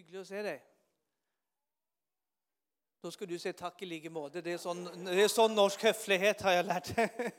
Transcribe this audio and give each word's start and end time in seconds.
hyggelig 0.00 0.20
å 0.20 0.24
se 0.24 0.42
deg. 0.42 0.60
Då 3.00 3.10
ska 3.10 3.26
du 3.26 3.38
säga 3.38 3.52
tack, 3.52 3.82
i 3.82 3.86
lika 3.86 4.10
måte. 4.10 4.40
Det 4.40 4.52
är 4.52 4.58
sån 4.58 5.04
det 5.04 5.22
är 5.22 5.28
sån 5.28 5.54
norsk 5.54 5.82
höflighet 5.82 6.40
har 6.40 6.52
jag 6.52 6.66
lärt 6.66 6.96
mig. 6.96 7.10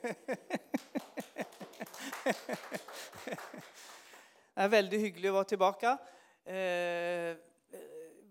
Det 4.54 4.60
är 4.60 4.68
väldigt 4.68 5.00
hyggligt 5.00 5.28
att 5.28 5.32
vara 5.32 5.44
tillbaka. 5.44 5.98
Jag 6.44 7.36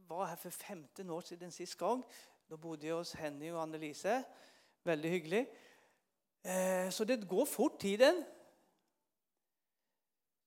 var 0.07 0.25
här 0.25 0.35
för 0.35 0.49
15 0.49 1.09
år 1.09 1.21
sedan 1.21 1.51
sist 1.51 1.75
gång. 1.75 2.03
Då 2.47 2.57
bodde 2.57 2.87
jag 2.87 2.95
hos 2.95 3.15
Henny 3.15 3.51
och 3.51 3.61
Annelise. 3.61 4.23
Väldigt 4.83 5.11
hyggligt. 5.11 5.57
Eh, 6.43 6.89
så 6.89 7.03
det 7.05 7.15
går 7.15 7.45
fort, 7.45 7.79
tiden. 7.79 8.23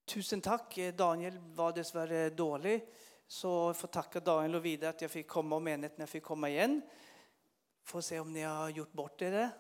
Tusen 0.05 0.41
tack. 0.41 0.79
Daniel 0.95 1.39
var 1.39 1.73
dessvärre 1.73 2.31
dålig. 2.31 2.89
Så 3.27 3.49
jag 3.49 3.77
får 3.77 3.89
tacka 3.89 4.21
Daniel 4.21 4.55
och 4.55 4.65
Vidar 4.65 4.89
at 4.89 5.03
jeg 5.03 5.11
fikk 5.11 5.29
komme, 5.29 5.57
og 5.57 5.63
menigheten 5.63 6.03
jag 6.03 6.09
fick 6.09 6.23
komma 6.23 6.49
igen. 6.49 6.83
Får 7.85 8.01
se 8.01 8.21
om 8.21 8.33
ni 8.33 8.43
har 8.43 8.69
gjort 8.69 8.93
bort 8.93 9.23
er. 9.23 9.51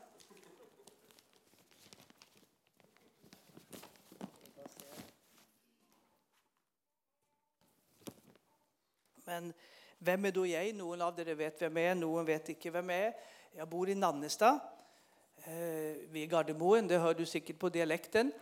Men 9.25 9.53
vem 9.99 10.25
är 10.25 10.33
då 10.33 10.47
jag? 10.47 10.75
Någon 10.75 11.03
av 11.03 11.21
er 11.21 11.35
vet 11.35 11.63
vem 11.63 11.77
jag 11.77 11.91
är, 11.91 11.95
någon 11.95 12.25
vet 12.25 12.49
inte 12.49 12.71
vem 12.71 12.91
jag 12.91 12.99
är. 12.99 13.15
Jag 13.53 13.69
bor 13.69 13.89
i 13.89 13.95
Nannestad. 13.95 14.61
Eh, 15.37 16.09
ved 16.09 16.31
Gardermoen. 16.31 16.89
Det 16.89 16.99
hör 16.99 17.15
du 17.15 17.27
säkert 17.27 17.59
på 17.59 17.69
dialekten. 17.69 18.33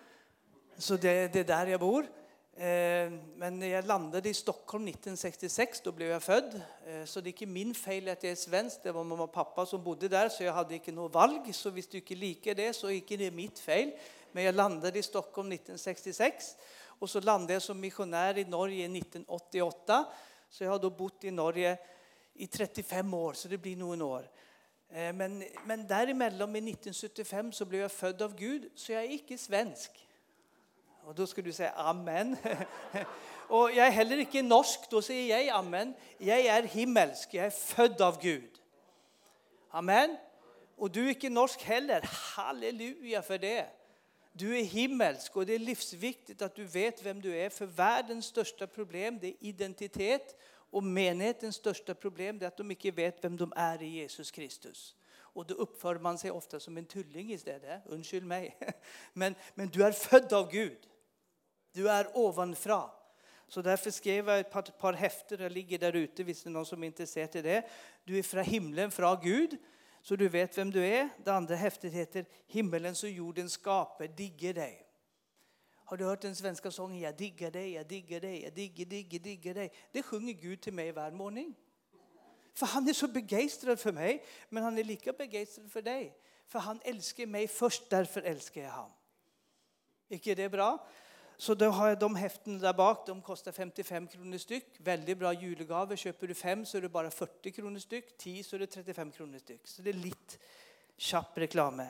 Så 0.76 0.96
det, 0.96 1.32
det 1.32 1.40
är 1.40 1.44
där 1.44 1.66
jag 1.66 1.80
bor. 1.80 2.06
Eh, 2.56 3.10
men 3.36 3.58
men 3.58 3.70
jag 3.70 3.86
landade 3.86 4.28
i 4.28 4.34
Stockholm 4.34 4.88
1966. 4.88 5.80
då 5.80 5.92
blev 5.92 6.08
jag 6.08 6.22
född. 6.22 6.60
Eh, 6.86 7.04
så 7.04 7.20
det 7.20 7.28
är 7.28 7.32
inte 7.32 7.46
min 7.46 7.74
fel 7.74 8.08
att 8.08 8.22
jag 8.22 8.32
är 8.32 8.36
svensk. 8.36 8.82
Det 8.82 8.92
var 8.92 9.04
mamma 9.04 9.24
och 9.24 9.32
pappa 9.32 9.66
som 9.66 9.84
bodde 9.84 10.08
där, 10.08 10.28
så 10.28 10.42
jag 10.42 10.52
hade 10.52 10.74
inte 10.74 10.92
något 10.92 11.14
valg. 11.14 11.52
Så 11.52 11.68
om 11.68 11.74
du 11.90 11.98
inte 11.98 12.14
liker 12.14 12.54
det, 12.54 12.72
så 12.72 12.86
är 12.86 12.90
det 12.90 13.14
inte 13.14 13.30
mitt 13.30 13.58
fel. 13.58 13.90
Men 14.32 14.44
jag 14.44 14.54
landade 14.54 14.98
i 14.98 15.02
Stockholm 15.02 15.52
1966. 15.52 16.56
Och 16.84 17.10
så 17.10 17.20
landade 17.20 17.52
jag 17.52 17.62
som 17.62 17.80
missionär 17.80 18.38
i 18.38 18.44
Norge 18.44 18.84
1988. 18.84 20.04
Så 20.50 20.64
jag 20.64 20.70
har 20.70 20.78
då 20.78 20.90
bott 20.90 21.24
i 21.24 21.30
Norge 21.30 21.78
i 22.34 22.46
35 22.46 23.14
år, 23.14 23.32
så 23.32 23.48
det 23.48 23.58
blir 23.58 23.76
nog 23.76 23.92
en 23.92 24.02
år. 24.02 24.30
Eh, 24.88 25.12
men, 25.12 25.44
men 25.66 25.86
däremellan, 25.86 26.56
i 26.56 26.58
1975, 26.58 27.52
så 27.52 27.64
blev 27.64 27.80
jag 27.80 27.92
född 27.92 28.22
av 28.22 28.36
Gud, 28.36 28.70
så 28.74 28.92
jag 28.92 29.04
är 29.04 29.08
inte 29.08 29.38
svensk. 29.38 30.08
Och 31.04 31.14
då 31.14 31.26
skal 31.26 31.44
du 31.44 31.52
säga 31.52 31.70
amen. 31.70 32.36
och 33.48 33.72
jag 33.72 33.86
är 33.86 33.90
heller 33.90 34.16
inte 34.16 34.42
norsk. 34.42 34.80
då 34.90 35.02
säger 35.02 35.38
jag 35.38 35.56
amen. 35.56 35.94
Jag 36.18 36.40
är 36.40 36.62
himmelsk. 36.62 37.34
jag 37.34 37.46
är 37.46 37.50
född 37.50 38.00
av 38.00 38.22
Gud. 38.22 38.50
Amen. 39.70 40.16
Och 40.76 40.90
du 40.90 41.04
är 41.04 41.08
inte 41.08 41.28
norsk 41.28 41.62
heller. 41.62 42.00
Halleluja 42.36 43.22
för 43.22 43.38
det. 43.38 43.66
Du 44.32 44.58
är 44.58 44.64
himmelsk, 44.64 45.36
och 45.36 45.46
det 45.46 45.54
är 45.54 45.58
livsviktigt 45.58 46.42
att 46.42 46.54
du 46.54 46.64
vet 46.64 47.02
vem 47.02 47.20
du 47.20 47.36
är. 47.36 47.50
För 47.50 47.66
världens 47.66 48.26
största 48.26 48.66
problem 48.66 49.18
det 49.20 49.28
är 49.28 49.34
identitet. 49.40 50.40
Och 50.70 50.82
menighetens 50.82 51.56
största 51.56 51.94
problem 51.94 52.38
det 52.38 52.46
att 52.46 52.56
de 52.56 52.70
inte 52.70 52.90
vet 52.90 53.24
vem 53.24 53.36
de 53.36 53.52
är 53.56 53.82
i 53.82 53.86
Jesus 53.86 54.30
Kristus. 54.30 54.96
Och 55.14 55.46
då 55.46 55.54
uppför 55.54 55.98
man 55.98 56.18
sig 56.18 56.30
ofta 56.30 56.60
som 56.60 56.76
en 56.76 56.84
tulling 56.84 57.32
istället. 57.32 57.82
Undskyld 57.86 58.26
mig. 58.26 58.56
Men, 59.12 59.34
men 59.54 59.68
du 59.68 59.84
är 59.84 59.92
född 59.92 60.32
av 60.32 60.50
Gud. 60.50 60.78
Du 61.72 61.90
är 61.90 62.16
ovanifrån. 62.16 62.88
Så 63.48 63.62
därför 63.62 63.90
skrev 63.90 64.28
jag 64.28 64.40
ett 64.40 64.50
par, 64.50 64.62
par 64.62 64.92
häfter, 64.92 65.36
der 65.36 65.50
ligger 65.50 65.78
där 65.78 65.96
ute 65.96 66.22
hvis 66.22 66.42
det 66.42 66.56
er 66.56 66.64
som 66.64 66.82
er 66.82 66.86
interessert 66.86 67.34
i 67.34 67.42
det. 67.42 67.62
Du 68.04 68.18
är 68.18 68.22
från 68.22 68.44
himlen, 68.44 68.90
från 68.90 69.20
Gud 69.20 69.58
så 70.02 70.16
du 70.16 70.28
vet 70.28 70.58
vem 70.58 70.70
du 70.70 70.86
är. 70.86 71.08
Det 71.24 71.32
andra 71.32 71.54
häftet 71.54 71.92
heter 71.92 72.24
'Himmelens 72.46 73.02
och 73.02 73.10
jordens 73.10 73.52
skaper 73.52 74.08
digger 74.08 74.54
dig. 74.54 74.86
Har 75.84 75.96
du 75.96 76.04
hört 76.04 76.20
den 76.20 76.36
svenska 76.36 76.70
sången 76.70 77.00
Jag 77.00 77.16
diggar 77.16 77.50
dig, 77.50 77.72
jag 77.72 77.86
diggar 77.86 78.20
dig, 78.20 78.42
jag 78.42 78.52
digger, 78.52 78.86
digger, 78.86 79.18
digger 79.18 79.54
dig? 79.54 79.72
Det 79.92 80.02
sjunger 80.02 80.32
Gud 80.32 80.60
till 80.60 80.72
mig 80.72 80.92
varje 80.92 81.16
morgon. 81.16 81.54
För 82.54 82.66
han 82.66 82.88
är 82.88 82.92
så 82.92 83.08
begeistrad 83.08 83.80
för 83.80 83.92
mig, 83.92 84.24
men 84.48 84.62
han 84.62 84.78
är 84.78 84.84
lika 84.84 85.12
begeistrad 85.12 85.72
för 85.72 85.82
dig. 85.82 86.16
För 86.46 86.58
han 86.58 86.80
älskar 86.84 87.26
mig 87.26 87.48
först, 87.48 87.90
därför 87.90 88.22
älskar 88.22 88.62
jag 88.62 88.70
honom. 88.70 88.92
ikke 90.10 90.34
det 90.34 90.48
bra? 90.48 90.86
Så 91.42 91.54
då 91.54 91.68
har 91.68 91.88
jag 91.88 91.98
de 91.98 92.16
häften 92.16 92.58
där 92.58 92.72
bak. 92.72 93.06
De 93.06 93.22
kostar 93.22 93.52
55 93.52 94.06
kronor 94.06 94.38
styck. 94.38 94.66
Väldigt 94.78 95.18
bra 95.18 95.32
julegave. 95.32 95.96
Köper 95.96 96.26
du 96.26 96.34
fem, 96.34 96.66
så 96.66 96.76
är 96.76 96.82
det 96.82 96.88
bara 96.88 97.10
40 97.10 97.52
kronor 97.52 97.78
styck. 97.78 98.18
10 98.18 98.44
så 98.44 98.56
är 98.56 98.60
det 98.60 98.66
35 98.66 99.10
kronor 99.10 99.38
styck. 99.38 99.60
Så 99.68 99.82
det 99.82 99.90
är 99.90 99.94
lite 99.94 100.34
kjapp 100.96 101.38
reklam. 101.38 101.82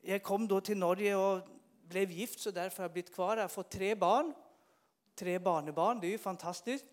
Jag 0.00 0.22
kom 0.22 0.48
då 0.48 0.60
till 0.60 0.78
Norge 0.78 1.16
och 1.16 1.40
blev 1.88 2.10
gift, 2.10 2.40
så 2.40 2.50
därför 2.50 2.76
har 2.76 2.84
jag 2.84 2.92
blivit 2.92 3.14
kvar. 3.14 3.36
Jag 3.36 3.44
har 3.44 3.48
fått 3.48 3.70
tre 3.70 3.94
barn. 3.94 4.34
Tre 5.14 5.38
barnebarn. 5.38 6.00
Det 6.00 6.06
är 6.06 6.10
ju 6.10 6.18
fantastiskt. 6.18 6.84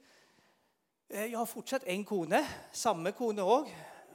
Eh, 1.10 1.26
jag 1.26 1.40
har 1.40 1.46
fortsatt 1.46 1.84
en 1.84 2.06
kone. 2.06 2.48
samma 2.72 3.12
kone 3.12 3.42
också. 3.42 3.74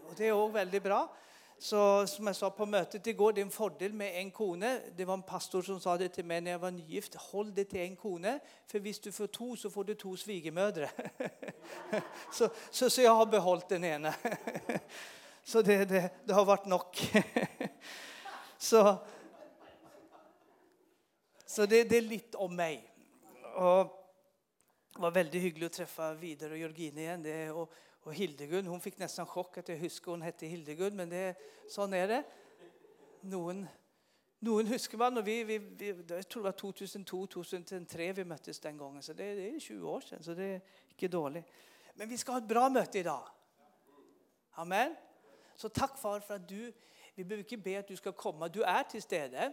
Och 0.08 0.14
det 0.16 0.26
är 0.26 0.32
också 0.32 0.52
väldigt 0.52 0.82
bra. 0.82 1.16
Så 1.62 2.06
som 2.06 2.26
jag 2.26 2.36
sa 2.36 2.50
på 2.50 2.66
mötet 2.66 3.06
igår, 3.06 3.32
det 3.32 3.40
är 3.40 3.44
en 3.44 3.50
fördel 3.50 3.92
med 3.92 4.16
en 4.16 4.30
kone. 4.30 4.80
Det 4.96 5.04
var 5.04 5.14
en 5.14 5.22
pastor 5.22 5.62
som 5.62 5.80
sa 5.80 5.96
det 5.96 6.08
till 6.08 6.24
mig 6.24 6.40
när 6.40 6.50
jag 6.50 6.58
var 6.58 6.70
nygift. 6.70 7.14
håll 7.14 7.54
det 7.54 7.64
till 7.64 7.80
en 7.80 7.96
kone, 7.96 8.40
För 8.66 8.78
visst 8.78 9.02
du 9.02 9.12
får 9.12 9.26
två 9.26 9.56
så 9.56 9.70
får 9.70 9.84
du 9.84 9.94
två 9.94 10.16
svigermödrar. 10.16 10.90
så, 12.32 12.48
så, 12.70 12.90
så, 12.90 13.02
jag 13.02 13.14
har 13.14 13.26
behållit 13.26 13.68
den 13.68 13.84
ena. 13.84 14.14
så 15.44 15.62
det, 15.62 15.84
det, 15.84 16.10
det, 16.24 16.32
har 16.32 16.44
varit 16.44 16.66
nog. 16.66 16.82
så 18.58 18.96
så 21.46 21.66
det, 21.66 21.84
det, 21.84 21.96
är 21.96 22.02
lite 22.02 22.36
om 22.36 22.56
mig. 22.56 22.92
Och 23.54 24.12
det 24.94 25.00
var 25.00 25.10
väldigt 25.10 25.42
hyggligt 25.42 25.66
att 25.66 25.76
träffa 25.76 26.14
Vidar 26.14 26.50
och 26.50 26.58
Jørgine 26.58 27.00
igen. 27.00 27.22
Det, 27.22 27.50
och, 27.50 27.72
och 28.02 28.14
Hildegunn 28.14 28.66
hon 28.66 28.80
fick 28.80 28.98
nästan 28.98 29.26
chock 29.26 29.58
att 29.58 29.68
jag 29.68 29.76
husker 29.76 30.10
hon 30.10 30.22
hette 30.22 30.46
Hildegunn, 30.46 30.96
men 30.96 31.08
det, 31.08 31.34
sånn 31.68 31.94
er 31.94 32.08
det. 32.08 32.20
Noen, 33.28 33.66
noen 34.40 34.66
husker 34.66 34.98
man. 34.98 35.18
och 35.18 35.26
vi, 35.26 35.44
vi, 35.44 35.58
vi, 35.58 35.86
Jeg 35.86 36.28
tror 36.28 36.42
det 36.42 36.50
var 36.50 36.72
2002-2003 36.72 38.12
vi 38.12 38.24
möttes 38.24 38.60
den 38.60 38.76
gången, 38.76 39.02
Så 39.02 39.12
det, 39.12 39.34
det, 39.34 39.56
är 39.56 39.60
20 39.60 39.88
år 39.88 40.00
sedan, 40.00 40.22
så 40.22 40.34
det 40.34 40.44
är 40.44 40.60
inte 40.88 41.08
dåligt. 41.08 41.44
Men 41.94 42.08
vi 42.08 42.18
ska 42.18 42.32
ha 42.32 42.38
ett 42.38 42.48
bra 42.48 42.68
möte 42.68 42.98
idag. 42.98 43.28
Amen. 44.50 44.96
Så 45.56 45.68
tack, 45.68 45.98
far, 45.98 46.20
för 46.20 46.34
att 46.34 46.48
du 46.48 46.72
Vi 47.14 47.24
behöver 47.24 47.44
inte 47.44 47.56
be 47.56 47.78
att 47.78 47.88
du 47.88 47.96
ska 47.96 48.12
komma, 48.12 48.48
Du 48.48 48.62
är 48.62 48.82
till 48.82 49.02
stede. 49.02 49.52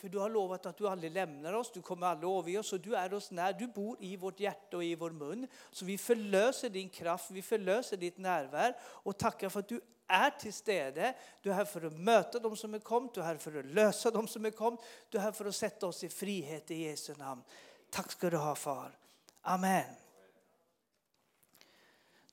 För 0.00 0.08
du 0.08 0.18
har 0.18 0.30
lovat 0.30 0.66
att 0.66 0.76
du 0.76 0.88
aldrig 0.88 1.12
lämnar 1.12 1.52
oss, 1.52 1.72
du 1.72 1.82
kommer 1.82 2.06
aldrig 2.06 2.28
over 2.28 2.58
oss, 2.58 2.72
och 2.72 2.80
du 2.80 2.96
är 2.96 3.14
oss 3.14 3.30
när, 3.30 3.52
Du 3.52 3.66
bor 3.66 3.96
i 4.00 4.16
vårt 4.16 4.40
hjärta 4.40 4.76
och 4.76 4.84
i 4.84 4.94
vår 4.94 5.10
mun. 5.10 5.46
Så 5.70 5.84
vi 5.84 5.98
förlöser 5.98 6.70
din 6.70 6.88
kraft, 6.88 7.30
vi 7.30 7.42
förlöser 7.42 7.96
ditt 7.96 8.18
närvaro 8.18 8.72
och 8.82 9.18
tackar 9.18 9.48
för 9.48 9.60
att 9.60 9.68
du 9.68 9.80
är 10.06 10.30
till 10.30 10.52
stede. 10.52 11.14
Du 11.42 11.50
är 11.50 11.54
här 11.54 11.64
för 11.64 11.82
att 11.82 11.92
möta 11.92 12.38
dem 12.38 12.56
som 12.56 12.74
är 12.74 12.78
kommit, 12.78 13.14
du 13.14 13.20
är 13.20 13.24
här 13.24 13.36
för 13.36 13.58
att 13.58 13.64
lösa 13.64 14.10
dem 14.10 14.28
som 14.28 14.44
är 14.44 14.50
kommit, 14.50 14.80
Du 15.08 15.18
är 15.18 15.22
här 15.22 15.32
för 15.32 15.44
att 15.44 15.56
sätta 15.56 15.86
oss 15.86 16.04
i 16.04 16.08
frihet 16.08 16.70
i 16.70 16.74
Jesu 16.74 17.14
namn. 17.14 17.42
Tack 17.90 18.12
ska 18.12 18.30
du 18.30 18.36
ha, 18.36 18.54
far. 18.54 18.98
Amen. 19.42 19.84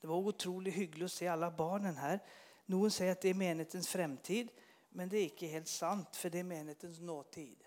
Det 0.00 0.06
var 0.06 0.16
otroligt 0.16 0.74
hyggligt 0.74 1.04
att 1.04 1.12
se 1.12 1.28
alla 1.28 1.50
barnen 1.50 1.96
här. 1.96 2.20
Någon 2.66 2.90
säger 2.90 3.12
att 3.12 3.20
det 3.20 3.28
är 3.28 3.34
menighetens 3.34 3.88
framtid. 3.88 4.48
Men 4.98 5.10
det 5.10 5.18
er 5.18 5.28
ikke 5.28 5.46
helt 5.46 5.68
sant, 5.70 6.16
for 6.18 6.32
det 6.34 6.40
er 6.40 6.46
menighetens 6.48 6.98
nåtid. 7.00 7.60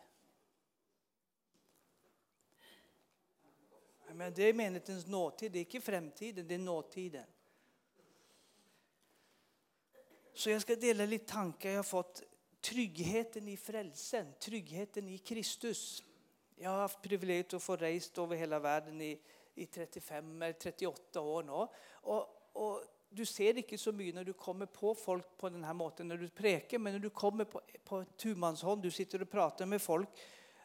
Men 4.11 4.33
det 4.35 4.50
er 4.50 4.57
menighetens 4.59 5.06
nåtid, 5.07 5.53
det 5.53 5.61
er 5.61 5.69
ikke 5.69 5.81
fremtiden, 5.81 6.50
det 6.50 6.57
er 6.57 6.65
nåtiden. 6.65 7.29
Så 10.33 10.50
jag 10.50 10.61
ska 10.61 10.75
dela 10.75 11.06
lite 11.06 11.25
tankar. 11.25 11.69
Jag 11.69 11.77
har 11.77 11.83
fått. 11.83 12.23
Tryggheten 12.61 13.47
i 13.47 13.57
frälsen, 13.57 14.33
tryggheten 14.39 15.07
i 15.07 15.17
Kristus. 15.17 16.03
Jag 16.56 16.69
har 16.69 16.77
haft 16.77 17.01
privilegiet 17.01 17.53
att 17.53 17.63
få 17.63 17.75
reist 17.75 18.17
över 18.17 18.35
hela 18.35 18.59
världen 18.59 19.01
i, 19.01 19.19
i 19.56 19.65
35 19.65 20.53
38 20.59 21.21
år 21.21 21.44
nu. 21.44 21.67
Och, 21.91 22.51
och 22.53 22.83
du 23.17 23.25
ser 23.25 23.59
ikke 23.59 23.77
så 23.77 23.91
mye 23.91 24.13
når 24.15 24.29
du 24.29 24.33
kommer 24.39 24.69
på 24.71 24.93
folk 24.95 25.33
på 25.39 25.49
denne 25.51 25.73
måten 25.75 26.07
når 26.07 26.23
du 26.23 26.29
preker, 26.35 26.79
men 26.79 26.95
når 26.95 27.03
du 27.03 27.09
kommer 27.09 27.47
på, 27.49 27.59
på 27.85 28.03
tomannshånd, 28.17 28.83
du 28.83 28.91
sitter 28.91 29.25
og 29.25 29.29
prater 29.29 29.67
med 29.67 29.83
folk, 29.83 30.09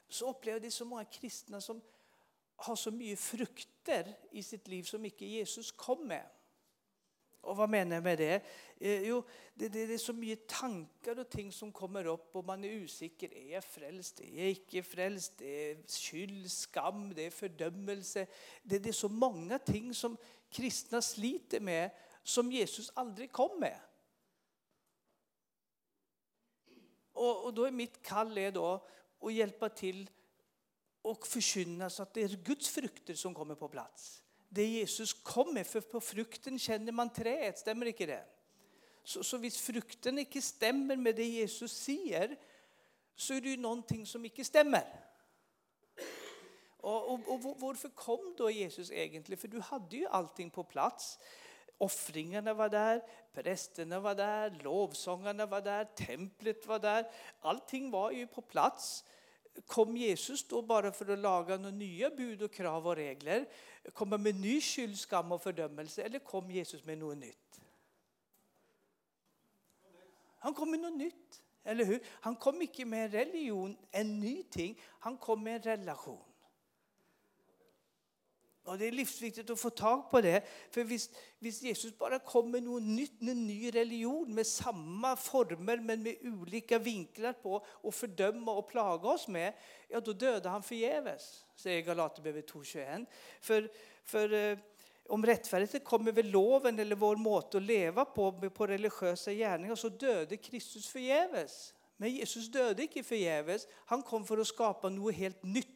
så 0.09 0.31
opplever 0.31 0.63
de 0.63 0.71
så 0.71 0.87
mange 0.87 1.11
kristne 1.19 1.61
som 1.61 1.83
har 2.67 2.79
så 2.79 2.93
mye 2.95 3.17
frukter 3.19 4.13
i 4.33 4.43
sitt 4.43 4.69
liv 4.71 4.87
som 4.87 5.05
ikke 5.05 5.29
Jesus 5.29 5.73
kom 5.77 6.07
med. 6.09 6.25
Och 7.47 7.57
vad 7.57 7.71
menar 7.71 7.97
jag 7.97 8.03
med 8.03 8.19
det? 8.19 8.43
Eh, 8.81 9.09
jo, 9.09 9.23
det, 9.55 9.69
det, 9.69 9.87
det, 9.87 9.95
är 9.95 9.99
så 9.99 10.13
mycket 10.13 10.47
tankar 10.47 11.19
och 11.19 11.31
ting 11.31 11.53
som 11.53 11.73
kommer 11.73 12.07
upp 12.07 12.37
och 12.37 12.45
man 12.45 12.65
är 12.65 12.85
osäker. 12.85 13.35
Är 13.35 13.53
jag 13.53 13.65
frälst? 13.65 14.21
Är 14.21 14.39
jag 14.39 14.51
icke 14.51 14.83
frälst? 14.83 15.33
Det 15.37 15.71
är 15.71 15.77
skyld, 15.89 16.51
skam, 16.51 17.15
det 17.15 17.27
är 17.27 17.31
fördömelse. 17.31 18.27
Det, 18.63 18.79
det 18.79 18.89
är 18.89 18.93
så 18.93 19.09
många 19.09 19.59
ting 19.59 19.95
som 19.95 20.17
kristna 20.51 21.03
sliter 21.03 21.61
med 21.61 21.91
som 22.29 22.53
Jesus 22.53 22.91
aldrig 22.95 23.33
kom 23.33 23.61
med. 23.61 23.81
Och, 27.13 27.45
och 27.45 27.55
då 27.55 27.65
är 27.65 27.71
mitt 27.71 28.03
kall 28.03 28.39
är 28.39 28.53
då 28.53 28.87
att 29.21 29.33
hjälpa 29.33 29.69
till 29.69 30.11
och 31.03 31.27
förkynna 31.27 31.91
så 31.91 32.03
att 32.03 32.15
det 32.15 32.23
är 32.23 32.29
Guds 32.29 32.69
frukter 32.69 33.15
som 33.15 33.35
kommer 33.35 33.55
på 33.55 33.69
plats. 33.69 34.23
Det 34.49 34.65
Jesus 34.65 35.13
kommer, 35.13 35.65
för 35.65 35.81
på 35.81 36.01
frukten 36.01 36.59
känner 36.59 36.93
man 36.93 37.13
träet, 37.13 37.59
stämmer 37.59 37.87
inte 37.87 38.07
det? 38.07 38.25
Så, 39.03 39.25
så 39.25 39.37
visst 39.37 39.61
frukten 39.61 40.19
inte 40.19 40.43
stämmer 40.43 40.97
med 40.97 41.17
det 41.17 41.25
Jesus 41.25 41.73
säger 41.73 42.37
så 43.15 43.35
är 43.35 43.41
det 43.41 43.49
ju 43.49 43.57
någonting 43.57 44.07
som 44.07 44.25
inte 44.25 44.45
stämmer. 44.45 45.07
Och, 46.77 47.13
och, 47.13 47.21
och 47.29 47.61
varför 47.61 47.89
kom 47.89 48.35
då 48.39 48.51
Jesus 48.51 48.91
egentligen? 48.91 49.39
För 49.39 49.49
du 49.49 49.61
hade 49.61 49.97
ju 49.97 50.07
allting 50.07 50.51
på 50.51 50.65
plats. 50.65 51.19
Offringarna 51.79 52.55
var 52.55 52.69
där, 52.69 53.03
prästerna 53.33 54.01
var 54.01 54.15
där, 54.15 54.59
lovsångarna 54.63 55.47
var 55.47 55.61
där, 55.61 55.85
templet 55.85 56.67
var 56.67 56.79
där. 56.79 57.11
Allting 57.41 57.91
var 57.91 58.11
ju 58.11 58.27
på 58.27 58.43
plats. 58.43 59.05
Kom 59.67 59.97
Jesus 59.97 60.49
då 60.49 60.63
bara 60.63 60.93
för 60.93 61.13
att 61.13 61.19
laga 61.19 61.57
några 61.57 61.77
nya 61.77 62.11
bud 62.11 62.43
och 62.43 62.53
krav 62.53 62.87
och 62.87 62.97
regler? 62.97 63.49
Komma 63.93 64.19
med 64.19 64.35
ny 64.35 64.61
skyld, 64.61 64.99
skam 64.99 65.33
och 65.33 65.43
fördömelse? 65.43 66.03
Eller 66.03 66.19
kom 66.19 66.51
Jesus 66.51 66.85
med 66.85 66.99
något 66.99 67.19
nytt? 67.19 67.61
Han 70.39 70.55
kom 70.55 70.71
med 70.71 70.81
något 70.81 70.99
nytt, 70.99 71.43
eller 71.65 71.85
hur? 71.85 72.03
Han 72.07 72.37
kom 72.37 72.63
inte 72.63 72.85
med 72.85 73.05
en 73.05 73.11
religion, 73.11 73.77
en 73.91 74.21
ny 74.21 74.43
ting. 74.43 74.81
Han 74.83 75.17
kom 75.17 75.43
med 75.43 75.55
en 75.55 75.63
relation. 75.63 76.25
Och 78.67 78.79
det 78.79 78.87
är 78.87 78.93
livsviktigt 78.93 79.51
att 79.51 79.61
få 79.61 79.71
tag 79.71 80.11
på 80.11 80.21
det. 80.21 80.43
För 80.71 80.85
visst, 80.85 81.11
visst 81.39 81.63
Jesus 81.63 81.99
bara 81.99 82.19
kommer 82.19 82.51
med 82.51 82.63
något 82.63 82.83
nytt, 82.83 83.23
en 83.23 83.47
ny 83.47 83.71
religion 83.71 84.35
med 84.35 84.47
samma 84.47 85.17
former 85.17 85.77
men 85.77 86.03
med 86.03 86.17
olika 86.23 86.79
vinklar 86.79 87.33
på 87.33 87.67
och 87.67 87.95
fördöma 87.95 88.53
och 88.53 88.69
plaga 88.69 89.09
oss 89.09 89.29
med, 89.29 89.53
ja 89.89 90.01
då 90.01 90.13
dödar 90.13 90.51
han 90.51 90.63
förgäves, 90.63 91.45
säger 91.57 91.83
Galaterbrevet 91.83 92.53
2.21. 92.53 93.07
För, 93.41 93.71
för 94.05 94.33
eh, 94.33 94.59
om 95.09 95.27
rättfärdigheten 95.27 95.81
kommer 95.81 96.13
med 96.13 96.27
loven 96.27 96.79
eller 96.79 96.97
vår 96.97 97.17
måte 97.17 97.57
att 97.57 97.63
leva 97.63 98.05
på, 98.05 98.51
på 98.51 98.67
religiösa 98.67 99.33
gärningar 99.33 99.75
så 99.75 99.89
döde 99.89 100.37
Kristus 100.37 100.89
förgäves. 100.89 101.75
Men 101.97 102.11
Jesus 102.11 102.49
döde 102.49 102.83
inte 102.83 103.03
förgäves, 103.03 103.67
han 103.87 104.03
kom 104.03 104.25
för 104.25 104.39
att 104.39 104.47
skapa 104.47 104.89
något 104.89 105.15
helt 105.15 105.43
nytt. 105.43 105.76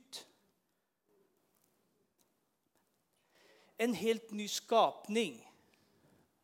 En 3.81 3.95
helt 3.95 4.31
ny 4.31 4.49
skapning. 4.49 5.41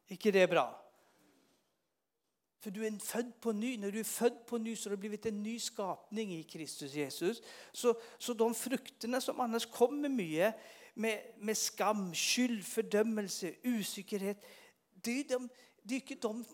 Ikke 0.09 0.33
det 0.33 0.41
är 0.41 0.49
bra? 0.49 0.83
För 2.61 2.71
du 2.71 2.87
är 2.87 2.99
född 2.99 3.33
på 3.41 3.53
ny. 3.53 3.77
När 3.77 3.93
du 3.93 4.01
är 4.01 4.05
född 4.05 4.47
på 4.47 4.59
ny 4.59 4.77
så 4.77 4.89
har 4.89 4.91
du 4.91 5.01
blivit 5.01 5.27
en 5.27 5.43
ny 5.43 5.61
skapning 5.61 6.35
i 6.35 6.43
Kristus 6.43 6.95
Jesus. 6.95 7.43
Så, 7.73 7.95
så 8.19 8.35
de 8.35 8.55
frukterna 8.55 9.21
som 9.21 9.41
annars 9.41 9.67
kommer 9.67 10.09
mycket 10.09 10.55
med, 10.95 11.35
med 11.39 11.57
skam, 11.57 12.15
skyld, 12.15 12.65
fördömelse, 12.65 13.55
osäkerhet. 13.65 14.47
Det 14.93 15.21
är, 15.21 15.25
de, 15.29 15.49
det 15.83 15.95
är 15.95 16.01
inte 16.01 16.29
de 16.29 16.45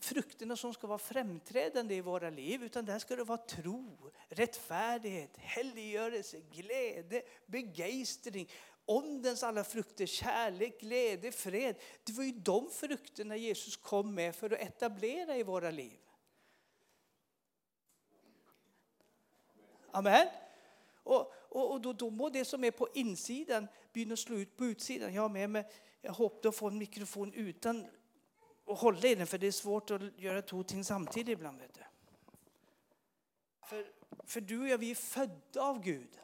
frukterna 0.00 0.56
som 0.56 0.74
ska 0.74 0.86
vara 0.86 0.98
framträdande 0.98 1.94
i 1.94 2.00
våra 2.00 2.30
liv. 2.30 2.62
Utan 2.62 2.84
där 2.84 2.98
ska 2.98 3.16
det 3.16 3.24
vara 3.24 3.38
tro, 3.38 4.10
rättfärdighet, 4.28 5.36
helliggörelse, 5.36 6.40
glädje, 6.52 7.22
begeistring, 7.46 8.48
Ondens 8.90 9.42
alla 9.42 9.64
frukter, 9.64 10.06
kärlek, 10.06 10.80
glädje, 10.80 11.32
fred. 11.32 11.76
Det 12.04 12.12
var 12.12 12.24
ju 12.24 12.32
de 12.32 12.70
frukterna 12.70 13.36
Jesus 13.36 13.76
kom 13.76 14.14
med 14.14 14.34
för 14.34 14.50
att 14.50 14.60
etablera 14.60 15.36
i 15.36 15.42
våra 15.42 15.70
liv. 15.70 15.98
Amen. 19.90 20.28
Och, 21.02 21.32
och, 21.48 21.70
och 21.70 21.80
då, 21.80 21.92
då 21.92 22.10
må 22.10 22.28
det 22.28 22.44
som 22.44 22.64
är 22.64 22.70
på 22.70 22.88
insidan 22.94 23.68
börja 23.92 24.16
slå 24.16 24.36
ut 24.36 24.56
på 24.56 24.64
utsidan. 24.64 25.14
Jag 25.14 25.22
har 25.22 25.28
med 25.28 25.50
mig, 25.50 25.70
jag 26.00 26.12
hoppas 26.12 26.46
att 26.46 26.56
få 26.56 26.66
en 26.66 26.78
mikrofon 26.78 27.32
utan 27.32 27.86
att 28.66 28.78
hålla 28.78 29.08
i 29.08 29.14
den 29.14 29.26
för 29.26 29.38
det 29.38 29.46
är 29.46 29.52
svårt 29.52 29.90
att 29.90 30.18
göra 30.18 30.42
två 30.42 30.62
ting 30.62 30.84
samtidigt 30.84 31.32
ibland. 31.32 31.60
Vet 31.60 31.74
du. 31.74 31.80
För, 33.66 33.92
för 34.24 34.40
du 34.40 34.60
och 34.60 34.68
jag, 34.68 34.78
vi 34.78 34.90
är 34.90 34.94
födda 34.94 35.62
av 35.62 35.82
Gud. 35.82 36.20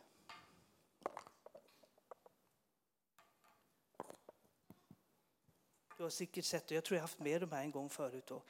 Du 5.97 6.03
har 6.03 6.11
säkert 6.11 6.45
sett 6.45 6.67
det. 6.67 6.75
Jag 6.75 6.85
tror 6.85 6.97
jag 6.97 7.03
haft 7.03 7.19
med 7.19 7.41
de 7.41 7.53
här 7.53 7.63
en 7.63 7.71
gång 7.71 7.89
förut. 7.89 8.27
Då. 8.27 8.43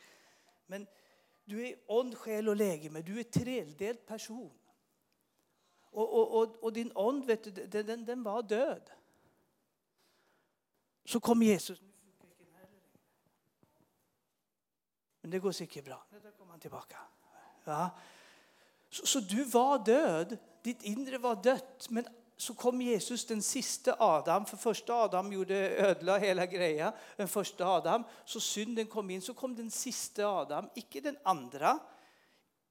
Men 0.66 0.86
du 1.44 1.68
är 1.68 1.76
ond, 1.86 2.18
själ 2.18 2.48
och 2.48 2.56
läge, 2.56 2.90
men 2.90 3.04
du 3.04 3.18
är 3.20 3.22
tredelt 3.22 4.06
person. 4.06 4.58
Och, 5.80 6.14
och, 6.14 6.42
och, 6.42 6.64
och, 6.64 6.72
din 6.72 6.92
ond, 6.94 7.24
vet 7.24 7.44
du, 7.44 7.82
den, 7.82 8.04
den 8.04 8.22
var 8.22 8.42
död. 8.42 8.90
Så 11.04 11.20
kom 11.20 11.42
Jesus. 11.42 11.82
Men 15.20 15.30
det 15.30 15.38
går 15.38 15.52
säkert 15.52 15.84
bra. 15.84 16.06
Då 16.22 16.30
kommer 16.30 16.50
han 16.50 16.60
tillbaka. 16.60 16.96
Ja. 17.64 17.98
Så, 18.88 19.06
så, 19.06 19.20
du 19.20 19.44
var 19.44 19.84
död, 19.84 20.38
ditt 20.62 20.82
inre 20.82 21.18
var 21.18 21.42
dött, 21.42 21.86
men 21.90 22.06
så 22.36 22.54
kom 22.54 22.82
Jesus, 22.82 23.26
den 23.26 23.42
sista 23.42 23.96
Adam, 23.98 24.46
för 24.46 24.56
första 24.56 24.94
Adam 24.94 25.32
gjorde 25.32 25.70
ödla 25.70 26.18
hela 26.18 26.46
grejen, 26.46 26.92
den 27.16 27.28
första 27.28 27.66
Adam, 27.66 28.04
så 28.24 28.40
synden 28.40 28.86
kom 28.86 29.10
in, 29.10 29.22
så 29.22 29.34
kom 29.34 29.56
den 29.56 29.70
sista 29.70 30.26
Adam, 30.26 30.68
icke 30.74 31.00
den 31.00 31.16
andra, 31.22 31.78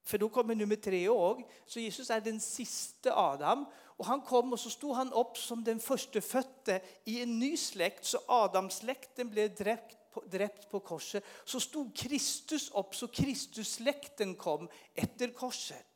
för 0.05 0.17
då 0.17 0.29
kommer 0.29 0.55
nummer 0.55 0.75
tre 0.75 1.09
också. 1.09 1.47
Så 1.65 1.79
Jesus 1.79 2.09
är 2.09 2.21
den 2.21 2.39
sista 2.39 3.15
Adam. 3.15 3.65
Och 3.97 4.05
han 4.05 4.21
kom 4.21 4.53
och 4.53 4.59
så 4.59 4.69
stod 4.69 4.95
han 4.95 5.13
upp 5.13 5.37
som 5.37 5.63
den 5.63 5.79
första 5.79 6.19
i 7.03 7.21
en 7.21 7.39
ny 7.39 7.57
släkt, 7.57 8.05
så 8.05 8.19
Adamsläkten 8.27 9.29
blev 9.29 9.55
dräpt 9.55 9.97
på, 10.13 10.21
dräpt 10.21 10.71
på 10.71 10.79
korset. 10.79 11.23
Så 11.45 11.59
stod 11.59 11.95
Kristus 11.95 12.71
upp, 12.71 12.95
så 12.95 13.07
Kristussläkten 13.07 14.35
kom 14.35 14.69
efter 14.95 15.27
korset. 15.27 15.94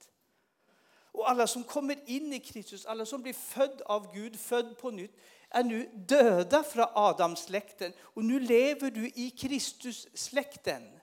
Och 1.11 1.29
alla 1.29 1.47
som 1.47 1.63
kommer 1.63 2.09
in 2.09 2.33
i 2.33 2.39
Kristus, 2.39 2.85
alla 2.85 3.05
som 3.05 3.21
blir 3.21 3.33
född 3.33 3.81
av 3.81 4.13
Gud, 4.13 4.39
född 4.39 4.77
på 4.77 4.91
nytt, 4.91 5.19
är 5.49 5.63
nu 5.63 5.89
döda 5.93 6.63
från 6.63 6.85
Adamsläkten. 6.93 7.93
Och 7.99 8.25
nu 8.25 8.39
lever 8.39 8.91
du 8.91 9.11
i 9.15 9.29
Kristussläkten. 9.29 10.99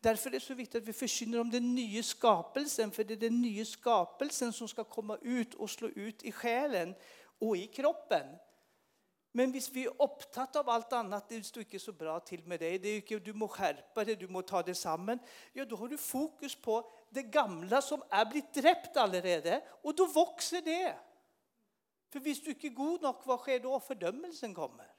Därför 0.00 0.30
är 0.30 0.32
det 0.32 0.40
så 0.40 0.54
viktigt 0.54 0.82
att 0.82 0.88
vi 0.88 0.92
förkynner 0.92 1.40
om 1.40 1.50
den 1.50 1.74
nya 1.74 2.02
skapelsen, 2.02 2.90
för 2.90 3.04
det 3.04 3.14
är 3.14 3.16
den 3.16 3.42
nya 3.42 3.64
skapelsen 3.64 4.52
som 4.52 4.68
ska 4.68 4.84
komma 4.84 5.18
ut 5.22 5.54
och 5.54 5.70
slå 5.70 5.88
ut 5.88 6.22
i 6.22 6.32
själen 6.32 6.94
och 7.38 7.56
i 7.56 7.66
kroppen. 7.66 8.26
Men 9.32 9.46
om 9.46 9.60
vi 9.72 9.84
är 9.84 10.02
upptatt 10.02 10.56
av 10.56 10.68
allt 10.68 10.92
annat, 10.92 11.28
det 11.28 11.42
står 11.42 11.60
inte 11.60 11.78
så 11.78 11.92
bra 11.92 12.20
till 12.20 12.44
med 12.44 12.60
dig, 12.60 12.78
det 12.78 12.88
är 12.88 12.96
inte, 12.96 13.18
du 13.18 13.32
må 13.32 13.48
skärpa 13.48 14.04
dig, 14.04 14.16
du 14.16 14.28
må 14.28 14.42
ta 14.42 14.62
det 14.62 14.74
samman, 14.74 15.18
ja 15.52 15.64
då 15.64 15.76
har 15.76 15.88
du 15.88 15.98
fokus 15.98 16.54
på 16.54 16.92
det 17.10 17.22
gamla 17.22 17.82
som 17.82 18.02
är 18.10 18.24
blivit 18.24 18.54
dräpt 18.54 18.96
allerede, 18.96 19.64
och 19.82 19.94
då 19.94 20.06
växer 20.06 20.60
det. 20.60 20.96
För 22.12 22.20
hvis 22.20 22.42
du 22.42 22.50
inte 22.50 22.66
är 22.66 22.70
god 22.70 23.02
nog, 23.02 23.16
vad 23.24 23.40
sker 23.40 23.60
då? 23.60 23.80
Fördömelsen 23.80 24.54
kommer. 24.54 24.92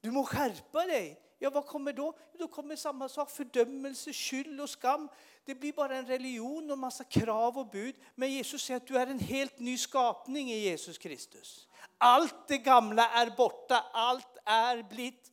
Du 0.00 0.10
må 0.10 0.24
skärpa 0.24 0.86
dig. 0.86 1.20
Ja, 1.38 1.50
vad 1.50 1.66
kommer 1.66 1.92
då? 1.92 2.18
Då 2.38 2.48
kommer 2.48 2.76
samma 2.76 3.08
sak, 3.08 3.30
fördömelse, 3.30 4.12
skyld 4.12 4.60
och 4.60 4.70
skam. 4.70 5.08
Det 5.44 5.54
blir 5.54 5.72
bara 5.72 5.96
en 5.96 6.06
religion 6.06 6.70
och 6.70 6.78
massa 6.78 7.04
krav 7.04 7.58
och 7.58 7.66
bud. 7.66 7.94
Men 8.14 8.32
Jesus 8.32 8.62
säger 8.62 8.76
att 8.76 8.86
du 8.86 8.98
är 8.98 9.06
en 9.06 9.18
helt 9.18 9.58
ny 9.58 9.78
skapning 9.78 10.52
i 10.52 10.58
Jesus 10.58 10.98
Kristus. 10.98 11.68
Allt 11.98 12.48
det 12.48 12.58
gamla 12.58 13.10
är 13.10 13.30
borta, 13.30 13.84
allt 13.92 14.36
är 14.44 14.82
blivit 14.82 15.32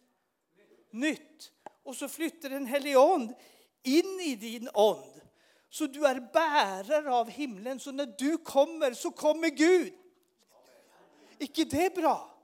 nytt. 0.91 1.51
Och 1.84 1.96
så 1.96 2.10
flyttar 2.10 2.50
den 2.50 2.65
helige 2.65 3.00
Ande 3.00 3.36
in 3.83 4.19
i 4.19 4.36
din 4.36 4.69
ond. 4.74 5.21
Så 5.69 5.88
du 5.88 6.05
är 6.05 6.19
bärare 6.33 7.13
av 7.13 7.29
himlen, 7.29 7.79
så 7.79 7.91
när 7.91 8.13
du 8.17 8.38
kommer 8.38 8.93
så 8.93 9.12
kommer 9.12 9.50
Gud. 9.50 9.93
Icke 11.38 11.63
det 11.63 11.95
bra? 11.95 12.36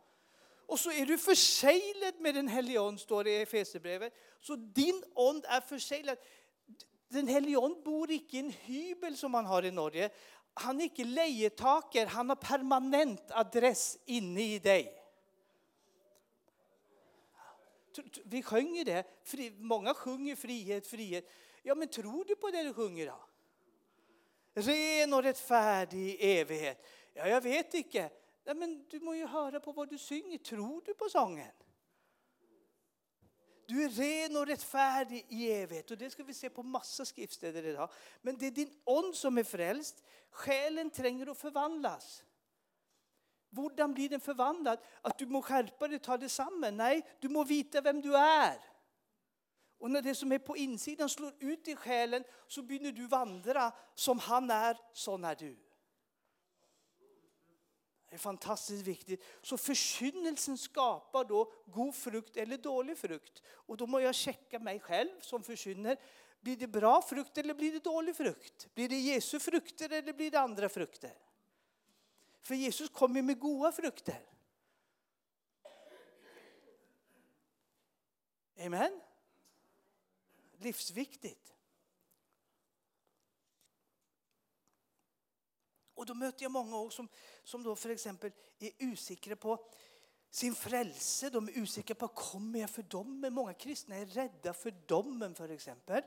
Och 0.67 0.79
så 0.79 0.91
är 0.91 1.05
du 1.05 1.17
förseglad 1.17 2.19
med 2.19 2.35
den 2.35 2.47
helige 2.47 2.81
Ande, 2.81 3.01
står 3.01 3.23
det 3.23 3.29
i 3.31 3.41
Efesierbrevet. 3.41 4.13
Så 4.41 4.55
din 4.55 5.03
ond 5.13 5.45
är 5.47 5.61
förseglad. 5.61 6.17
Den 7.07 7.27
helige 7.27 7.57
Ande 7.57 7.81
bor 7.81 8.11
inte 8.11 8.37
i 8.37 8.39
en 8.39 8.49
hybel 8.49 9.17
som 9.17 9.31
man 9.31 9.45
har 9.45 9.65
i 9.65 9.71
Norge. 9.71 10.09
Han 10.53 10.79
är 10.79 10.83
inte 10.83 11.03
lejetaker, 11.03 12.05
han 12.05 12.29
har 12.29 12.35
permanent 12.35 13.31
adress 13.31 13.97
inne 14.05 14.41
i 14.41 14.59
dig. 14.59 15.04
Vi 18.23 18.43
sjunger 18.43 18.85
det. 18.85 19.03
Många 19.57 19.93
sjunger 19.93 20.35
frihet, 20.35 20.87
frihet. 20.87 21.29
Ja, 21.63 21.75
men 21.75 21.87
tror 21.87 22.25
du 22.25 22.35
på 22.35 22.49
det 22.49 22.63
du 22.63 22.73
sjunger 22.73 23.05
då? 23.05 23.25
Ren 24.53 25.13
och 25.13 25.23
rättfärdig 25.23 26.17
evighet. 26.19 26.85
Ja, 27.13 27.27
jag 27.27 27.41
vet 27.41 27.73
inte. 27.73 28.09
Ja, 28.43 28.53
men 28.53 28.85
du 28.89 28.99
må 28.99 29.15
ju 29.15 29.25
höra 29.25 29.59
på 29.59 29.71
vad 29.71 29.89
du 29.89 29.97
synger. 29.97 30.37
Tror 30.37 30.81
du 30.85 30.93
på 30.93 31.09
sången? 31.09 31.51
Du 33.67 33.83
är 33.83 33.89
ren 33.89 34.37
och 34.37 34.47
rättfärdig 34.47 35.25
i 35.29 35.51
evighet. 35.51 35.91
Och 35.91 35.97
det 35.97 36.09
ska 36.09 36.23
vi 36.23 36.33
se 36.33 36.49
på 36.49 36.63
massa 36.63 37.05
skriftstäder 37.05 37.63
idag. 37.63 37.89
Men 38.21 38.37
det 38.37 38.47
är 38.47 38.51
din 38.51 38.81
ond 38.83 39.15
som 39.15 39.37
är 39.37 39.43
frälst. 39.43 40.03
Själen 40.29 40.89
tränger 40.89 41.27
att 41.27 41.37
förvandlas. 41.37 42.23
Hur 43.55 43.93
blir 43.93 44.09
den 44.09 44.19
förvandlad? 44.19 44.79
Att 45.01 45.17
du 45.17 45.25
må 45.25 45.41
skärpa 45.41 45.87
dig, 45.87 45.99
ta 45.99 46.17
det 46.17 46.29
samman? 46.29 46.77
Nej, 46.77 47.05
du 47.19 47.29
må 47.29 47.43
veta 47.43 47.81
vem 47.81 48.01
du 48.01 48.17
är. 48.17 48.59
Och 49.77 49.91
när 49.91 50.01
det 50.01 50.15
som 50.15 50.31
är 50.31 50.39
på 50.39 50.57
insidan 50.57 51.09
slår 51.09 51.33
ut 51.39 51.67
i 51.67 51.75
själen 51.75 52.23
så 52.47 52.61
börjar 52.61 52.91
du 52.91 53.07
vandra 53.07 53.71
som 53.95 54.19
han 54.19 54.51
är, 54.51 54.77
sån 54.93 55.23
är 55.23 55.35
du. 55.35 55.57
Det 58.09 58.15
är 58.15 58.17
fantastiskt 58.19 58.87
viktigt. 58.87 59.23
Så 59.41 59.57
förkynnelsen 59.57 60.57
skapar 60.57 61.25
då 61.25 61.51
god 61.65 61.95
frukt 61.95 62.37
eller 62.37 62.57
dålig 62.57 62.97
frukt. 62.97 63.41
Och 63.47 63.77
då 63.77 63.87
må 63.87 63.99
jag 63.99 64.15
checka 64.15 64.59
mig 64.59 64.79
själv 64.79 65.19
som 65.21 65.43
förkynner. 65.43 65.97
Blir 66.41 66.57
det 66.57 66.67
bra 66.67 67.01
frukt 67.01 67.37
eller 67.37 67.53
blir 67.53 67.71
det 67.71 67.83
dålig 67.83 68.15
frukt? 68.15 68.75
Blir 68.75 68.89
det 68.89 68.95
Jesu 68.95 69.39
frukter 69.39 69.91
eller 69.93 70.13
blir 70.13 70.31
det 70.31 70.39
andra 70.39 70.69
frukter? 70.69 71.24
För 72.45 72.55
Jesus 72.55 72.89
kommer 72.89 73.21
med 73.21 73.39
goda 73.39 73.71
frukter. 73.71 74.21
Amen. 78.59 79.01
Livsviktigt. 80.57 81.53
Och 85.93 86.05
då 86.05 86.13
möter 86.13 86.43
jag 86.43 86.51
många 86.51 86.77
också 86.77 86.95
som, 86.95 87.07
som 87.43 87.63
då 87.63 87.75
för 87.75 87.89
exempel 87.89 88.31
är 88.59 88.71
osäkra 88.79 89.35
på 89.35 89.69
sin 90.29 90.55
frälse. 90.55 91.29
De 91.29 91.47
är 91.47 91.61
osäkra 91.61 91.95
på, 91.95 92.07
kommer 92.07 92.59
jag 92.59 92.69
för 92.69 92.83
domen? 92.83 93.33
Många 93.33 93.53
kristna 93.53 93.95
är 93.95 94.05
rädda 94.05 94.53
för 94.53 94.71
domen 94.71 95.35
för 95.35 95.49
exempel. 95.49 96.03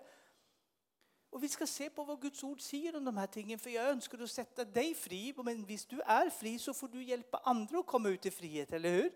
Och 1.31 1.43
vi 1.43 1.49
ska 1.49 1.67
se 1.67 1.91
på 1.91 2.05
vad 2.05 2.21
Guds 2.21 2.45
ord 2.45 2.61
säger 2.61 2.97
om 2.97 3.05
de 3.05 3.17
här 3.17 3.27
tingen. 3.27 3.59
För 3.59 3.71
jag 3.71 3.89
önskar 3.89 4.19
att 4.19 4.31
sätta 4.31 4.65
dig 4.65 4.95
fri. 4.95 5.35
Men 5.37 5.57
om 5.57 5.79
du 5.89 6.01
är 6.01 6.31
fri 6.31 6.59
så 6.59 6.75
får 6.75 6.89
du 6.89 7.03
hjälpa 7.03 7.41
andra 7.45 7.79
att 7.79 7.87
komma 7.87 8.09
ut 8.09 8.27
i 8.27 8.31
frihet, 8.31 8.73
eller 8.73 8.91
hur? 8.91 9.11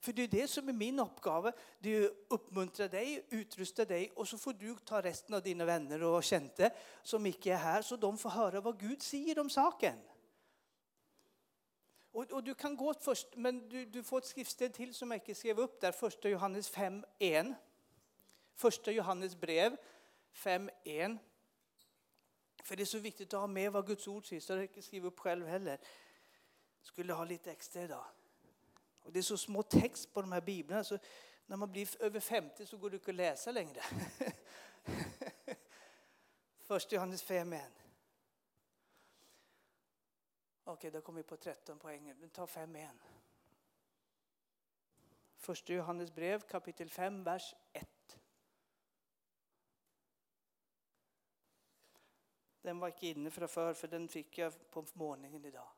För 0.00 0.12
det 0.12 0.22
är 0.22 0.28
det 0.28 0.48
som 0.48 0.68
är 0.68 0.72
min 0.72 0.98
uppgave. 0.98 1.52
Det 1.78 1.96
är 1.96 2.04
att 2.04 2.12
uppmuntra 2.28 2.88
dig, 2.88 3.26
utrusta 3.28 3.84
dig 3.84 4.10
och 4.10 4.28
så 4.28 4.38
får 4.38 4.52
du 4.52 4.76
ta 4.84 5.02
resten 5.02 5.34
av 5.34 5.42
dina 5.42 5.64
vänner 5.64 6.02
och 6.02 6.24
känte 6.24 6.70
som 7.02 7.26
inte 7.26 7.50
är 7.50 7.56
här 7.56 7.82
så 7.82 7.96
de 7.96 8.18
får 8.18 8.30
höra 8.30 8.60
vad 8.60 8.80
Gud 8.80 9.02
säger 9.02 9.38
om 9.38 9.50
saken. 9.50 9.96
Och, 12.12 12.32
och 12.32 12.44
du 12.44 12.54
kan 12.54 12.76
gå 12.76 12.94
först, 12.94 13.36
men 13.36 13.68
du, 13.68 13.84
du 13.86 14.02
får 14.02 14.18
ett 14.18 14.26
skriftsted 14.26 14.74
till 14.74 14.94
som 14.94 15.10
jag 15.10 15.20
inte 15.20 15.34
skrev 15.34 15.60
upp 15.60 15.80
där, 15.80 15.92
första 15.92 16.28
Johannes 16.28 16.72
5.1. 16.72 17.54
Första 18.54 18.92
Johannes 18.92 19.36
brev 19.36 19.76
5.1. 20.34 21.18
För 22.62 22.76
det 22.76 22.82
är 22.82 22.84
så 22.84 22.98
viktigt 22.98 23.34
att 23.34 23.40
ha 23.40 23.46
med 23.46 23.72
vad 23.72 23.86
Guds 23.86 24.08
ord 24.08 24.28
säger, 24.28 24.40
så 24.40 24.52
jag 24.52 24.62
inte 24.62 24.82
skriva 24.82 25.08
upp 25.08 25.18
själv 25.18 25.46
heller. 25.46 25.78
Skulle 26.82 27.12
ha 27.12 27.24
lite 27.24 27.52
extra 27.52 27.82
idag. 27.82 28.04
Och 29.02 29.12
det 29.12 29.18
är 29.18 29.22
så 29.22 29.38
små 29.38 29.62
text 29.62 30.12
på 30.12 30.20
de 30.20 30.32
här 30.32 30.40
biblarna 30.40 30.84
så 30.84 30.98
när 31.46 31.56
man 31.56 31.72
blir 31.72 32.02
över 32.02 32.20
50 32.20 32.66
så 32.66 32.76
går 32.76 32.90
det 32.90 32.96
inte 32.96 33.10
att 33.10 33.14
läsa 33.14 33.52
längre. 33.52 33.82
Första 36.58 36.94
Johannes 36.94 37.22
5 37.22 37.52
1. 37.52 37.62
Okej, 40.64 40.90
då 40.90 41.00
kom 41.00 41.14
vi 41.14 41.22
på 41.22 41.36
13 41.36 41.78
poäng. 41.78 42.14
Vi 42.20 42.28
tar 42.28 42.46
5 42.46 42.76
igen. 42.76 43.00
Första 45.36 45.72
Johannes 45.72 46.14
brev 46.14 46.40
kapitel 46.40 46.90
5, 46.90 47.24
vers 47.24 47.54
1. 47.72 47.99
Den 52.62 52.78
var 52.78 52.88
inte 52.88 53.06
inne 53.06 53.30
från 53.30 53.48
för, 53.48 53.74
för 53.74 53.88
den 53.88 54.08
fick 54.08 54.38
jag 54.38 54.70
på 54.70 54.86
morgonen 54.94 55.44
idag. 55.44 55.68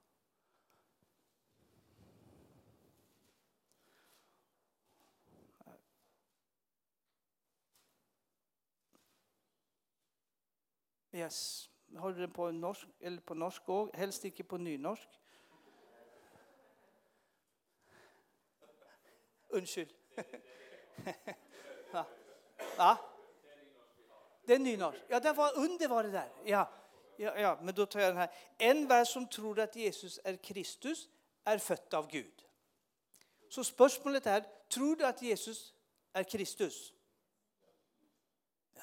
Yes. 11.12 11.70
Har 11.96 12.12
du 12.12 12.20
den 12.20 12.30
på 12.30 12.50
norsk, 12.50 12.88
eller 13.00 13.20
på 13.20 13.34
norsk 13.34 13.68
òg? 13.68 13.90
Helst 13.94 14.24
ikke 14.24 14.44
på 14.44 14.56
nynorsk. 14.56 15.08
Unnskyld. 19.48 19.92
ja. 21.92 22.06
ja. 22.76 23.11
Det 24.46 24.54
är 24.54 24.58
nynorsk. 24.58 24.98
Ja, 25.08 25.20
det 25.20 25.32
var 25.32 25.58
under 25.58 25.88
var 25.88 26.02
det 26.02 26.10
där. 26.10 26.28
Ja. 26.44 26.70
Ja, 27.16 27.38
ja, 27.38 27.58
men 27.62 27.74
då 27.74 27.86
tar 27.86 28.00
jag 28.00 28.10
den 28.10 28.16
här. 28.16 28.30
En 28.58 28.86
värld 28.86 29.06
som 29.06 29.26
tror 29.26 29.60
att 29.60 29.76
Jesus 29.76 30.20
är 30.24 30.36
Kristus 30.36 31.08
är 31.44 31.58
född 31.58 31.94
av 31.94 32.10
Gud. 32.10 32.44
Så 33.48 33.64
spörsmålet 33.64 34.26
är, 34.26 34.44
tror 34.68 34.96
du 34.96 35.06
att 35.06 35.22
Jesus 35.22 35.74
är 36.12 36.22
Kristus? 36.22 36.92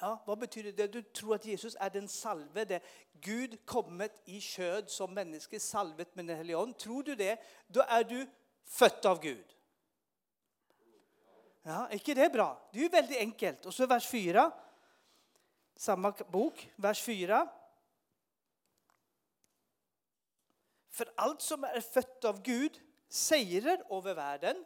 Ja, 0.00 0.22
vad 0.26 0.38
betyder 0.38 0.72
det? 0.72 0.86
Du 0.86 1.02
tror 1.02 1.34
att 1.34 1.44
Jesus 1.44 1.76
är 1.80 1.90
den 1.90 2.08
salvede. 2.08 2.80
Gud 3.12 3.66
kommit 3.66 4.22
i 4.24 4.40
köd 4.40 4.90
som 4.90 5.14
människa, 5.14 5.58
salvet 5.58 6.14
med 6.14 6.26
den 6.26 6.36
helige 6.36 6.72
Tror 6.72 7.02
du 7.02 7.14
det, 7.14 7.40
då 7.66 7.80
är 7.80 8.04
du 8.04 8.26
född 8.64 9.06
av 9.06 9.20
Gud. 9.20 9.56
Ja, 11.62 11.88
är 11.88 11.92
inte 11.92 12.14
det 12.14 12.32
bra? 12.32 12.68
Det 12.72 12.78
är 12.78 12.82
ju 12.82 12.88
väldigt 12.88 13.18
enkelt. 13.18 13.66
Och 13.66 13.74
så 13.74 13.86
vers 13.86 14.08
4. 14.08 14.52
Samma 15.80 16.10
bok, 16.10 16.72
vers 16.76 17.02
4. 17.02 17.48
För 20.90 21.12
allt 21.16 21.42
som 21.42 21.64
är 21.64 21.80
fött 21.80 22.24
av 22.24 22.42
Gud 22.42 22.80
segrar 23.08 23.98
över 23.98 24.14
världen. 24.14 24.64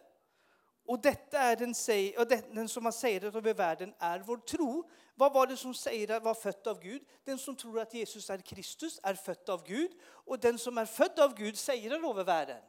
Och 0.86 1.02
detta 1.02 1.38
är 1.38 1.56
den, 1.56 1.74
och 2.18 2.54
den 2.54 2.68
som 2.68 2.84
har 2.84 2.92
segrat 2.92 3.34
över 3.34 3.54
världen 3.54 3.94
är 3.98 4.18
vår 4.18 4.36
tro. 4.36 4.90
Vad 5.14 5.32
var 5.32 5.46
det 5.46 5.56
som 5.56 5.74
säger 5.74 6.20
var 6.20 6.34
fött 6.34 6.66
av 6.66 6.80
Gud? 6.80 7.02
Den 7.24 7.38
som 7.38 7.56
tror 7.56 7.80
att 7.80 7.94
Jesus 7.94 8.30
är 8.30 8.38
Kristus 8.38 9.00
är 9.02 9.14
född 9.14 9.50
av 9.50 9.66
Gud. 9.66 9.90
Och 10.04 10.38
den 10.38 10.58
som 10.58 10.78
är 10.78 10.86
född 10.86 11.20
av 11.20 11.34
Gud 11.34 11.58
segrar 11.58 12.10
över 12.10 12.24
världen. 12.24 12.62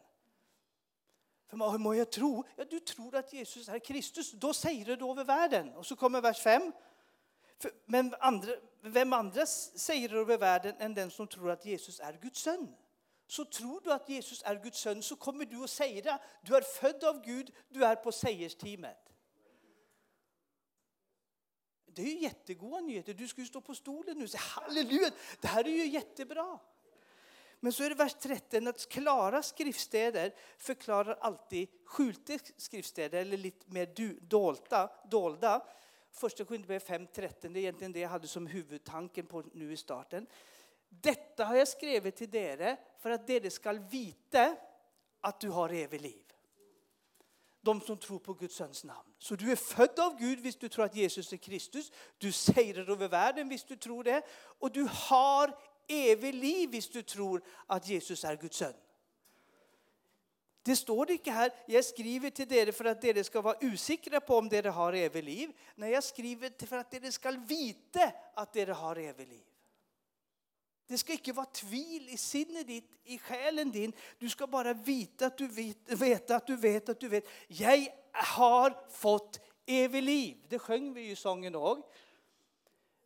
För 1.48 1.72
hur 1.72 1.78
må 1.78 1.94
jag 1.94 2.12
tro? 2.12 2.44
Ja, 2.56 2.66
du 2.66 2.80
tror 2.80 3.16
att 3.16 3.34
Jesus 3.34 3.70
är 3.70 3.80
Kristus, 3.80 4.32
då 4.32 4.54
segrar 4.54 4.96
du 4.96 5.10
över 5.10 5.24
världen. 5.24 5.74
Och 5.74 5.86
så 5.86 5.96
kommer 5.96 6.22
vers 6.22 6.42
5. 6.42 6.72
Men 7.86 8.16
andra, 8.20 8.52
vem 8.82 9.14
andra 9.14 9.46
säger 9.46 10.14
över 10.14 10.38
världen 10.38 10.76
än 10.80 10.94
den 10.94 11.12
som 11.12 11.28
tror 11.28 11.52
att 11.52 11.66
Jesus 11.66 12.00
är 12.00 12.14
Guds 12.14 12.42
son? 12.42 12.76
Så 13.28 13.46
tror 13.46 13.82
du 13.84 13.92
att 13.92 14.10
Jesus 14.10 14.44
är 14.46 14.56
Guds 14.56 14.80
son 14.80 15.04
så 15.04 15.16
kommer 15.16 15.46
du 15.46 15.64
att 15.64 15.70
det. 16.02 16.20
Du 16.42 16.56
är 16.56 16.62
född 16.62 17.04
av 17.04 17.22
Gud, 17.26 17.52
du 17.70 17.86
är 17.86 17.96
på 17.96 18.12
segersteamet. 18.12 19.06
Det 21.86 22.02
är 22.02 22.06
ju 22.06 22.20
jättegoda 22.20 22.80
nyheter. 22.80 23.14
Du 23.14 23.28
ska 23.28 23.42
ju 23.42 23.48
stå 23.48 23.62
på 23.62 23.76
stolen 23.76 24.18
nu 24.18 24.24
och 24.24 24.30
säga 24.30 24.42
halleluja, 24.42 25.12
det 25.42 25.48
här 25.48 25.64
är 25.68 25.70
ju 25.70 25.88
jättebra. 25.88 26.60
Men 27.60 27.74
så 27.74 27.84
är 27.84 27.90
det 27.90 27.96
vers 27.96 28.14
13 28.20 28.68
att 28.68 28.90
klara 28.90 29.44
skriftstäder 29.44 30.34
förklarar 30.58 31.18
alltid 31.22 31.70
skjulte 31.86 32.40
skriftstäder 32.58 33.22
eller 33.22 33.38
lite 33.38 33.72
mer 33.72 34.20
dolda. 34.22 34.92
dolda. 35.12 35.68
Första 36.16 36.46
Korinthierbrevet 36.46 36.88
5.13, 37.16 37.34
det 37.42 37.48
är 37.48 37.58
egentligen 37.58 37.92
det 37.92 38.00
jag 38.00 38.10
hade 38.10 38.28
som 38.28 38.48
huvudtanken 38.48 39.26
på 39.26 39.44
nu 39.54 39.74
i 39.74 39.78
starten. 39.78 40.28
Detta 40.90 41.46
har 41.46 41.56
jag 41.56 41.68
skrivit 41.68 42.16
till 42.16 42.36
er 42.36 42.78
för 43.00 43.10
att 43.10 43.28
dere 43.28 43.50
skall 43.50 43.80
veta 43.80 44.56
att 45.22 45.40
du 45.40 45.50
har 45.50 45.70
evigt 45.70 46.04
liv. 46.04 46.24
De 47.62 47.82
som 47.82 47.98
tror 47.98 48.20
på 48.20 48.34
Guds 48.34 48.56
sons 48.56 48.84
namn. 48.84 49.14
Så 49.18 49.36
du 49.36 49.52
är 49.52 49.56
född 49.56 50.00
av 50.00 50.20
Gud 50.20 50.46
om 50.46 50.52
du 50.60 50.70
tror 50.70 50.86
att 50.86 50.96
Jesus 50.96 51.34
är 51.34 51.38
Kristus. 51.38 51.92
Du 52.18 52.32
segrar 52.32 52.90
över 52.90 53.08
världen 53.08 53.52
om 53.52 53.58
du 53.68 53.76
tror 53.76 54.04
det. 54.04 54.22
Och 54.34 54.72
du 54.72 54.88
har 54.92 55.58
evigt 55.88 56.36
liv 56.36 56.70
om 56.74 56.82
du 56.92 57.02
tror 57.02 57.44
att 57.66 57.88
Jesus 57.88 58.26
är 58.26 58.36
Guds 58.36 58.58
son. 58.58 58.74
Det 60.66 60.76
står 60.76 61.12
inte 61.12 61.32
här, 61.32 61.52
jag 61.66 61.86
skriver 61.86 62.30
till 62.30 62.54
er 62.54 62.72
för 62.72 62.86
att 62.86 63.04
ni 63.04 63.24
ska 63.24 63.42
vara 63.42 63.58
osäkra 63.62 64.20
på 64.20 64.38
om 64.38 64.48
ni 64.48 64.62
har 64.62 64.94
evigt 64.94 65.26
liv. 65.26 65.52
Nej, 65.76 65.92
jag 65.92 66.04
skriver 66.04 66.66
för 66.66 66.78
att 66.78 66.92
ni 66.92 67.12
ska 67.12 67.32
veta 67.32 68.12
att 68.34 68.54
ni 68.54 68.66
har 68.66 68.96
evigt 68.96 69.30
liv. 69.30 69.44
Det 70.88 70.98
ska 70.98 71.14
inte 71.14 71.32
vara 71.32 71.46
tvil 71.46 72.10
i 72.10 72.18
sinnet 72.18 72.68
ditt, 72.68 72.92
i 73.04 73.18
själen 73.18 73.72
din. 73.72 73.94
Du 74.20 74.30
ska 74.30 74.48
bara 74.48 74.74
veta 74.74 75.26
att 75.26 75.38
du 75.38 75.48
vet, 75.48 75.92
veta 75.92 76.36
att 76.36 76.48
du 76.48 76.56
vet 76.56 76.90
att 76.90 77.00
du 77.00 77.08
vet. 77.08 77.28
Jag 77.48 77.88
har 78.12 78.90
fått 78.90 79.40
evig 79.66 80.04
liv. 80.04 80.38
Det 80.48 80.60
sjöng 80.60 80.94
vi 80.94 81.02
ju 81.02 81.12
i 81.12 81.16
sången 81.16 81.56
också. 81.56 81.90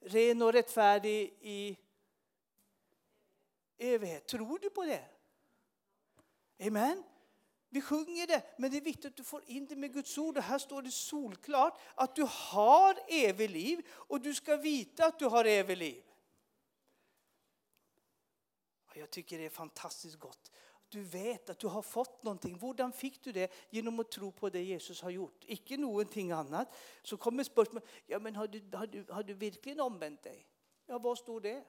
Ren 0.02 0.42
och 0.42 0.54
rättfärdig 0.54 1.38
i 1.42 1.78
evighet. 3.78 4.28
Tror 4.28 4.60
du 4.60 4.70
på 4.70 4.86
det? 4.86 5.06
Amen. 6.68 7.04
Vi 7.70 7.82
sjunger 7.82 8.28
det, 8.28 8.44
men 8.58 8.72
det 8.72 8.78
är 8.78 8.82
viktigt 8.82 9.06
att 9.06 9.16
du 9.16 9.24
får 9.24 9.44
in 9.46 9.66
det 9.66 9.76
med 9.76 9.94
Guds 9.94 10.18
ord. 10.18 10.38
Och 10.38 10.44
här 10.44 10.58
står 10.58 10.82
det 10.82 10.92
solklart 10.92 11.80
att 11.96 12.16
du 12.16 12.28
har 12.30 13.00
evigt 13.08 13.52
liv 13.52 13.88
och 13.92 14.22
du 14.22 14.34
ska 14.34 14.58
veta 14.58 15.06
att 15.06 15.20
du 15.20 15.26
har 15.26 15.46
evigt 15.46 15.80
liv. 15.80 16.04
Jag 18.94 19.10
tycker 19.10 19.38
det 19.38 19.46
är 19.46 19.50
fantastiskt 19.50 20.20
gott. 20.20 20.52
Du 20.90 21.04
vet 21.04 21.50
att 21.50 21.60
du 21.60 21.68
har 21.68 21.82
fått 21.82 22.24
någonting. 22.24 22.60
Hur 22.60 22.92
fick 22.92 23.24
du 23.24 23.32
det? 23.32 23.52
Genom 23.70 24.00
att 24.00 24.12
tro 24.12 24.32
på 24.32 24.50
det 24.50 24.64
Jesus 24.64 25.02
har 25.02 25.10
gjort. 25.10 25.44
Icke 25.48 25.78
någonting 25.78 26.32
annat. 26.32 26.76
Så 27.04 27.18
kommer 27.18 27.44
spörsmålet, 27.44 27.90
ja 28.06 28.20
men 28.20 28.36
har 28.36 28.48
du, 28.48 28.78
har 28.78 28.88
du, 28.88 29.06
har 29.10 29.24
du 29.24 29.34
verkligen 29.34 29.80
omvänt 29.80 30.24
dig? 30.24 30.48
Ja, 30.86 31.00
vad 31.00 31.18
står 31.18 31.42
det? 31.42 31.64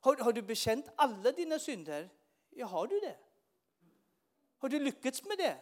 Har, 0.00 0.16
har 0.16 0.32
du 0.32 0.42
bekänt 0.42 0.86
alla 0.96 1.32
dina 1.32 1.58
synder? 1.58 2.10
Ja, 2.50 2.66
har 2.66 2.86
du 2.86 3.00
det? 3.00 3.16
Har 4.60 4.68
du 4.68 4.80
lyckats 4.80 5.24
med 5.24 5.38
det? 5.38 5.56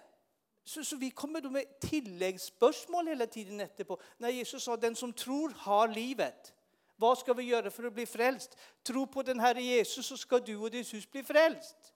Så, 0.64 0.84
så 0.84 0.96
vi 0.96 1.10
kommer 1.10 1.40
då 1.40 1.50
med 1.50 1.80
tilläggsspörsmål 1.80 3.08
hela 3.08 3.26
tiden 3.26 3.60
efterpå. 3.60 4.00
När 4.18 4.28
Jesus 4.28 4.64
sa 4.64 4.76
den 4.76 4.96
som 4.96 5.12
tror 5.12 5.52
har 5.56 5.88
livet. 5.88 6.54
Vad 6.96 7.18
ska 7.18 7.34
vi 7.34 7.42
göra 7.42 7.70
för 7.70 7.84
att 7.84 7.92
bli 7.92 8.06
frälst? 8.06 8.58
Tro 8.82 9.06
på 9.06 9.22
den 9.22 9.40
Herre 9.40 9.62
Jesus 9.62 10.06
så 10.06 10.16
ska 10.16 10.38
du 10.38 10.56
och 10.56 10.70
ditt 10.70 10.94
hus 10.94 11.10
bli 11.10 11.22
frälst. 11.22 11.94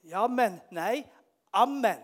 Ja 0.00 0.28
men, 0.28 0.60
nej, 0.70 1.12
amen. 1.50 2.00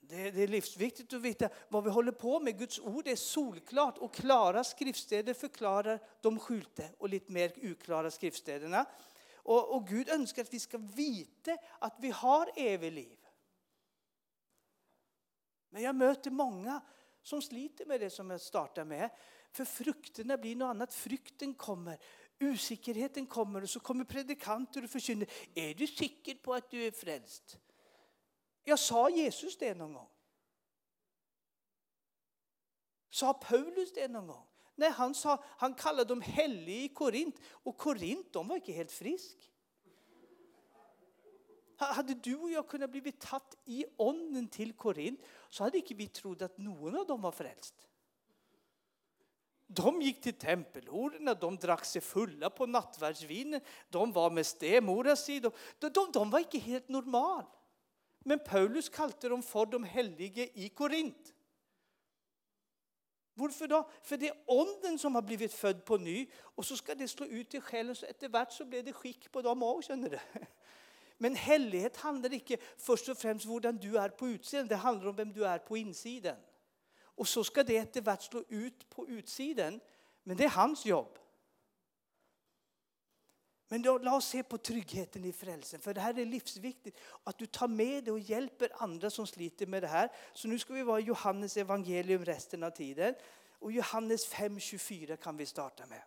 Det, 0.00 0.30
det, 0.30 0.42
är 0.42 0.48
livsviktigt 0.48 1.12
att 1.12 1.20
veta 1.20 1.48
vad 1.68 1.84
vi 1.84 1.90
håller 1.90 2.12
på 2.12 2.40
med. 2.40 2.58
Guds 2.58 2.78
ord 2.78 3.08
är 3.08 3.16
solklart 3.16 3.98
och 3.98 4.14
klara 4.14 4.64
skriftstäder 4.64 5.34
förklarar 5.34 6.00
de 6.20 6.38
skjulte 6.38 6.90
och 6.98 7.08
lite 7.08 7.32
mer 7.32 7.52
oklara 7.62 8.10
skriftstäderna. 8.10 8.86
Och, 9.46 9.74
och 9.74 9.86
Gud 9.86 10.08
önskar 10.08 10.42
att 10.42 10.54
vi 10.54 10.60
ska 10.60 10.78
veta 10.78 11.56
att 11.78 11.96
vi 12.00 12.10
har 12.10 12.50
evigt 12.56 12.94
liv. 12.94 13.18
Men 15.68 15.82
jag 15.82 15.94
möter 15.94 16.30
många 16.30 16.80
som 17.22 17.42
sliter 17.42 17.86
med 17.86 18.00
det 18.00 18.10
som 18.10 18.30
jag 18.30 18.40
startar 18.40 18.84
med. 18.84 19.10
För 19.52 19.64
frukterna 19.64 20.36
blir 20.36 20.56
något 20.56 20.66
annat. 20.66 20.94
Frykten 20.94 21.54
kommer, 21.54 21.98
osäkerheten 22.40 23.26
kommer 23.26 23.62
och 23.62 23.70
så 23.70 23.80
kommer 23.80 24.04
predikanter 24.04 24.84
och 24.84 24.90
förkynner. 24.90 25.28
Är 25.54 25.74
du 25.74 25.86
säker 25.86 26.34
på 26.34 26.54
att 26.54 26.70
du 26.70 26.86
är 26.86 26.90
frälst? 26.90 27.58
Jag 28.64 28.78
sa 28.78 29.10
Jesus 29.10 29.58
det 29.58 29.74
någon 29.74 29.92
gång? 29.92 30.10
Sa 33.10 33.34
Paulus 33.34 33.92
det 33.94 34.08
någon 34.08 34.26
gång? 34.26 34.46
Nej, 34.76 34.90
han, 34.90 35.14
sa, 35.14 35.44
han 35.44 35.74
kallade 35.74 36.04
dem 36.04 36.20
heliga 36.20 36.84
i 36.84 36.88
Korint 36.88 37.40
och 37.50 37.76
Korint 37.76 38.32
de 38.32 38.48
var 38.48 38.56
inte 38.56 38.72
helt 38.72 38.92
frisk. 38.92 39.50
Hade 41.76 42.14
du 42.14 42.36
och 42.36 42.50
jag 42.50 42.68
kunnat 42.68 42.90
bli 42.90 43.12
tatt 43.12 43.56
i 43.64 43.86
ånden 43.96 44.48
till 44.48 44.72
Korint 44.72 45.20
så 45.48 45.64
hade 45.64 45.78
inte 45.78 45.94
vi 45.94 46.08
trott 46.08 46.42
att 46.42 46.58
någon 46.58 46.96
av 46.96 47.06
dem 47.06 47.20
var 47.20 47.32
frälst. 47.32 47.74
De 49.66 50.02
gick 50.02 50.20
till 50.20 50.34
tempelhororna, 50.34 51.34
de 51.34 51.56
drack 51.56 51.84
sig 51.84 52.00
fulla 52.00 52.50
på 52.50 52.66
nattvardsvinen, 52.66 53.60
de 53.88 54.12
var 54.12 54.30
med 54.30 54.46
stemoras 54.46 55.24
si, 55.24 55.40
de, 55.40 55.50
de, 55.78 56.10
de 56.12 56.30
var 56.30 56.38
inte 56.38 56.58
helt 56.58 56.88
normala. 56.88 57.46
Men 58.18 58.38
Paulus 58.38 58.88
kallade 58.88 59.28
dem 59.28 59.42
för 59.42 59.66
de 59.66 59.84
heliga 59.84 60.44
i 60.54 60.68
Korint. 60.68 61.34
Varför 63.38 63.68
då? 63.68 63.88
För 64.02 64.16
det 64.16 64.28
är 64.28 64.36
onden 64.46 64.98
som 64.98 65.14
har 65.14 65.22
blivit 65.22 65.54
född 65.54 65.84
på 65.84 65.96
ny 65.96 66.26
och 66.40 66.66
så 66.66 66.76
ska 66.76 66.94
det 66.94 67.08
slå 67.08 67.26
ut 67.26 67.54
i 67.54 67.60
själen 67.60 67.96
så 67.96 68.06
eftervart 68.06 68.52
så 68.52 68.64
blir 68.64 68.82
det 68.82 68.92
skick 68.92 69.32
på 69.32 69.42
dem 69.42 69.62
också, 69.62 69.88
känner 69.88 70.10
du. 70.10 70.18
Men 71.18 71.34
hellighet 71.34 71.96
handlar 71.96 72.32
inte 72.32 72.56
först 72.76 73.08
och 73.08 73.18
främst 73.18 73.46
om 73.46 73.52
hur 73.52 73.72
du 73.72 73.98
är 73.98 74.08
på 74.08 74.28
utsidan, 74.28 74.66
det 74.66 74.76
handlar 74.76 75.08
om 75.08 75.16
vem 75.16 75.32
du 75.32 75.46
är 75.46 75.58
på 75.58 75.76
insidan. 75.76 76.36
Och 77.00 77.28
så 77.28 77.44
ska 77.44 77.62
det 77.64 77.76
eftervart 77.76 78.22
slå 78.22 78.44
ut 78.48 78.90
på 78.90 79.08
utsidan, 79.08 79.80
men 80.22 80.36
det 80.36 80.44
är 80.44 80.48
hans 80.48 80.86
jobb. 80.86 81.18
Men 83.68 83.82
då, 83.82 83.98
låt 83.98 84.14
oss 84.14 84.28
se 84.28 84.42
på 84.42 84.58
tryggheten 84.58 85.24
i 85.24 85.32
frälsen, 85.32 85.80
för 85.80 85.94
det 85.94 86.00
här 86.00 86.18
är 86.18 86.26
livsviktigt. 86.26 86.98
Att 87.24 87.38
du 87.38 87.46
tar 87.46 87.68
med 87.68 88.04
det 88.04 88.12
och 88.12 88.18
hjälper 88.18 88.82
andra 88.82 89.10
som 89.10 89.26
sliter 89.26 89.66
med 89.66 89.82
det 89.82 89.86
här. 89.86 90.12
Så 90.32 90.48
nu 90.48 90.58
ska 90.58 90.74
vi 90.74 90.82
vara 90.82 91.00
i 91.00 91.02
Johannes 91.02 91.56
evangelium 91.56 92.24
resten 92.24 92.62
av 92.62 92.70
tiden. 92.70 93.14
Och 93.58 93.72
Johannes 93.72 94.32
5.24 94.32 95.16
kan 95.16 95.36
vi 95.36 95.46
starta 95.46 95.86
med. 95.86 96.02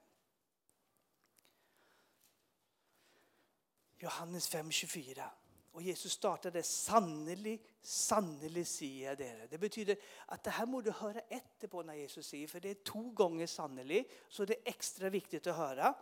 Johannes 3.97 4.53
5.24. 4.53 5.23
Och 5.71 5.81
Jesus 5.81 6.11
startade 6.11 6.63
sannelig, 6.63 7.65
sannelig 7.81 8.67
säger 8.67 9.07
jag 9.07 9.17
det. 9.17 9.47
Det 9.49 9.57
betyder 9.57 9.97
att 10.25 10.43
det 10.43 10.49
här 10.49 10.65
må 10.65 10.81
du 10.81 10.91
höra 10.91 11.19
efter 11.19 11.67
på 11.67 11.83
när 11.83 11.93
Jesus 11.93 12.27
säger, 12.27 12.47
för 12.47 12.59
det 12.59 12.69
är 12.69 12.73
två 12.83 13.09
gånger 13.09 13.47
sannelig, 13.47 14.11
så 14.29 14.45
det 14.45 14.53
är 14.53 14.61
extra 14.65 15.09
viktigt 15.09 15.47
att 15.47 15.55
höra. 15.55 15.95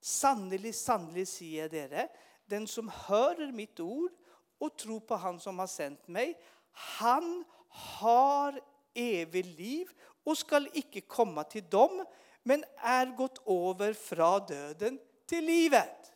Sannelig, 0.00 0.74
sannelig 0.74 1.28
säger 1.28 1.62
jag 1.62 1.70
dere, 1.70 2.08
Den 2.46 2.66
som 2.66 2.88
hör 2.88 3.52
mitt 3.52 3.80
ord 3.80 4.12
och 4.58 4.78
tror 4.78 5.00
på 5.00 5.16
han 5.16 5.40
som 5.40 5.58
har 5.58 5.66
sänt 5.66 6.08
mig, 6.08 6.40
han 6.72 7.44
har 7.68 8.60
evigt 8.94 9.58
liv 9.58 9.88
och 10.24 10.38
skall 10.38 10.68
icke 10.72 11.00
komma 11.00 11.44
till 11.44 11.64
dem, 11.70 12.04
men 12.42 12.64
er 12.84 13.16
gått 13.16 13.48
över 13.48 13.92
från 13.92 14.46
döden 14.46 14.98
till 15.26 15.44
livet. 15.44 16.12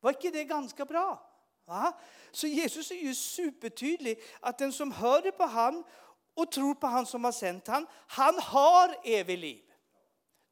Var 0.00 0.10
inte 0.10 0.30
det 0.30 0.44
ganska 0.44 0.84
bra? 0.84 1.30
Va? 1.64 2.00
Så 2.30 2.46
Jesus 2.46 2.90
är 2.90 2.94
ju 2.94 3.14
supertydlig 3.14 4.22
att 4.40 4.58
den 4.58 4.72
som 4.72 4.92
hör 4.92 5.30
på 5.30 5.44
han 5.44 5.84
och 6.34 6.52
tror 6.52 6.74
på 6.74 6.86
han 6.86 7.06
som 7.06 7.24
har 7.24 7.32
sänt 7.32 7.66
han, 7.66 7.86
han 8.06 8.38
har 8.38 8.96
evigt 9.04 9.40
liv. 9.40 9.67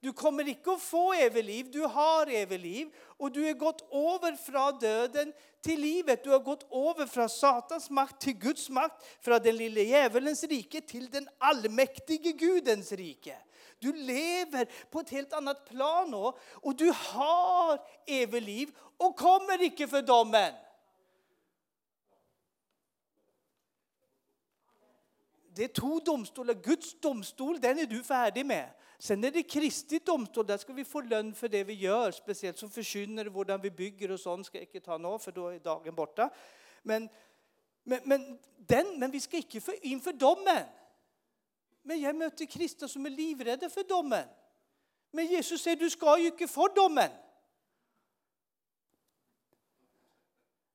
Du 0.07 0.13
kommer 0.13 0.49
inte 0.49 0.71
att 0.71 0.83
få 0.83 1.13
evigt 1.13 1.47
liv, 1.47 1.71
du 1.71 1.81
har 1.81 2.27
evigt 2.27 2.63
liv. 2.63 2.95
Och 2.99 3.33
du 3.33 3.45
har 3.47 3.53
gått 3.53 3.93
över 3.93 4.37
från 4.37 4.79
döden 4.79 5.33
till 5.61 5.81
livet. 5.81 6.25
Du 6.25 6.31
har 6.31 6.39
gått 6.39 6.73
över 6.73 7.07
från 7.07 7.29
Satans 7.29 7.91
makt 7.91 8.21
till 8.21 8.33
Guds 8.33 8.69
makt, 8.69 9.07
från 9.21 9.43
den 9.43 9.57
lille 9.57 9.83
djävulens 9.83 10.45
rike 10.45 10.81
till 10.81 11.11
den 11.11 11.29
allmäktige 11.39 12.33
Gudens 12.33 12.93
rike. 12.93 13.37
Du 13.79 13.93
lever 13.93 14.69
på 14.91 15.01
ett 15.01 15.11
helt 15.11 15.33
annat 15.33 15.69
plan 15.69 16.11
nu, 16.11 16.33
och 16.53 16.77
du 16.77 16.93
har 16.97 17.81
evigt 18.07 18.47
liv 18.47 18.71
och 18.97 19.17
kommer 19.17 19.63
icke 19.63 19.89
för 19.89 20.03
domen. 20.03 20.53
Det 25.55 25.65
är 25.65 25.69
två 25.69 25.99
domstolar. 25.99 26.55
Guds 26.55 27.01
domstol, 27.01 27.61
den 27.61 27.79
är 27.79 27.87
du 27.87 28.03
färdig 28.03 28.47
med. 28.47 28.71
Sen 28.99 29.25
är 29.25 29.31
det 29.31 29.43
Kristi 29.43 29.99
domstol, 29.99 30.47
där 30.47 30.59
ska 30.59 30.73
vi 30.73 30.85
få 30.85 31.01
lön 31.01 31.35
för 31.35 31.49
det 31.49 31.65
vi 31.65 31.73
gör, 31.73 32.11
speciellt 32.11 32.59
som 32.59 32.71
förkynner, 32.71 33.25
hur 33.25 33.59
vi 33.59 33.71
bygger 33.71 34.11
och 34.11 34.21
sånt 34.21 34.47
ska 34.47 34.59
jag 34.59 34.67
inte 34.67 34.81
ta 34.81 34.99
nå, 34.99 35.19
för 35.19 35.33
då 35.33 35.49
är 35.49 35.59
dagen 35.59 35.95
borta. 35.95 36.31
Men, 36.83 37.09
men, 37.83 38.01
men, 38.05 38.39
den, 38.57 38.99
men 38.99 39.11
vi 39.11 39.21
ska 39.21 39.37
inte 39.37 39.61
för, 39.61 39.87
inför 39.87 40.13
domen. 40.13 40.65
Men 41.83 42.01
jag 42.01 42.17
möter 42.17 42.45
kristna 42.45 42.89
som 42.89 43.07
är 43.07 43.11
livrädda 43.11 43.71
för 43.71 43.85
domen. 43.85 44.29
Men 45.11 45.27
Jesus 45.27 45.63
säger, 45.63 45.77
du 45.77 45.91
ska 45.91 46.19
ju 46.19 46.27
inte 46.27 46.47
få 46.47 46.69
domen. 46.69 47.11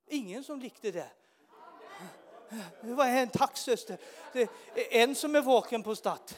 Ingen 0.07 0.43
som 0.43 0.59
likte 0.59 0.91
det. 0.91 1.11
Det 2.81 2.93
var 2.93 3.05
en 3.05 3.29
tack 3.29 3.57
syster. 3.57 3.97
En 4.91 5.15
som 5.15 5.35
är 5.35 5.41
vaken 5.41 5.83
på 5.83 5.95
stad. 5.95 6.33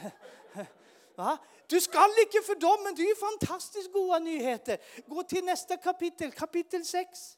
Va? 1.16 1.38
Du 1.68 1.82
skall 1.82 2.10
inte 2.26 2.42
för 2.42 2.84
men 2.84 2.96
det 2.96 3.02
är 3.02 3.08
ju 3.08 3.16
fantastiskt 3.16 3.94
goda 3.94 4.20
nyheter. 4.20 4.78
Gå 5.08 5.24
till 5.24 5.46
nästa 5.46 5.78
kapitel, 5.78 6.32
kapitel 6.32 6.86
6. 6.86 7.38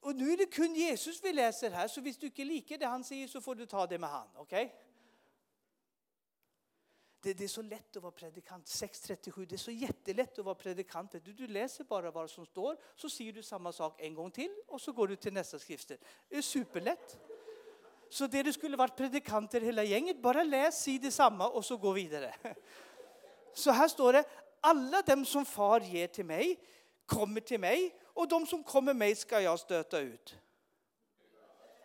Och 0.00 0.16
nu 0.16 0.32
är 0.32 0.36
det 0.36 0.46
kun 0.46 0.74
Jesus 0.74 1.24
vi 1.24 1.32
läser 1.32 1.70
här, 1.70 1.88
så 1.88 2.00
om 2.00 2.04
du 2.20 2.26
inte 2.26 2.44
liker 2.44 2.78
det 2.78 2.86
han 2.86 3.04
säger 3.04 3.28
så 3.28 3.40
får 3.40 3.54
du 3.54 3.66
ta 3.66 3.86
det 3.86 3.98
med 3.98 4.10
han. 4.10 4.36
Okay? 4.36 4.68
Det, 7.20 7.34
det, 7.34 7.44
är 7.44 7.48
så 7.48 7.62
lätt 7.62 7.96
att 7.96 8.02
vara 8.02 8.12
predikant. 8.12 8.66
6.37, 8.66 9.46
det 9.46 9.54
är 9.54 9.58
så 9.58 9.70
jättelätt 9.70 10.38
att 10.38 10.44
vara 10.44 10.54
predikant. 10.54 11.12
Du, 11.12 11.32
du 11.32 11.46
läser 11.46 11.84
bara 11.84 12.10
vad 12.10 12.30
som 12.30 12.46
står, 12.46 12.76
så 12.96 13.10
säger 13.10 13.32
du 13.32 13.42
samma 13.42 13.72
sak 13.72 14.00
en 14.00 14.14
gång 14.14 14.30
till 14.30 14.54
och 14.66 14.80
så 14.80 14.92
går 14.92 15.08
du 15.08 15.16
till 15.16 15.32
nästa 15.32 15.58
skrift. 15.58 15.88
Det 16.28 16.36
är 16.36 16.42
superlätt. 16.42 17.18
Så 18.10 18.26
det 18.26 18.42
du 18.42 18.52
skulle 18.52 18.76
varit 18.76 18.96
predikanter 18.96 19.60
hela 19.60 19.84
gänget, 19.84 20.22
bara 20.22 20.42
läs, 20.42 20.82
si 20.82 20.98
detsamma 20.98 21.48
och 21.48 21.64
så 21.64 21.76
gå 21.76 21.92
vidare. 21.92 22.34
Så 23.54 23.70
här 23.70 23.88
står 23.88 24.12
det, 24.12 24.24
alla 24.60 25.02
dem 25.02 25.24
som 25.24 25.44
far 25.44 25.80
ger 25.80 26.06
till 26.06 26.24
mig 26.24 26.60
kommer 27.06 27.40
till 27.40 27.60
mig 27.60 27.94
och 28.04 28.28
de 28.28 28.46
som 28.46 28.62
kommer 28.62 28.94
mig 28.94 29.14
ska 29.14 29.40
jag 29.40 29.60
stöta 29.60 29.98
ut. 29.98 30.36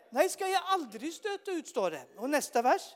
Nej, 0.10 0.30
ska 0.30 0.48
jag 0.48 0.62
aldrig 0.66 1.14
stöta 1.14 1.52
ut, 1.52 1.68
står 1.68 1.92
det. 1.92 2.06
Och 2.18 2.30
nästa 2.30 2.62
vers. 2.62 2.96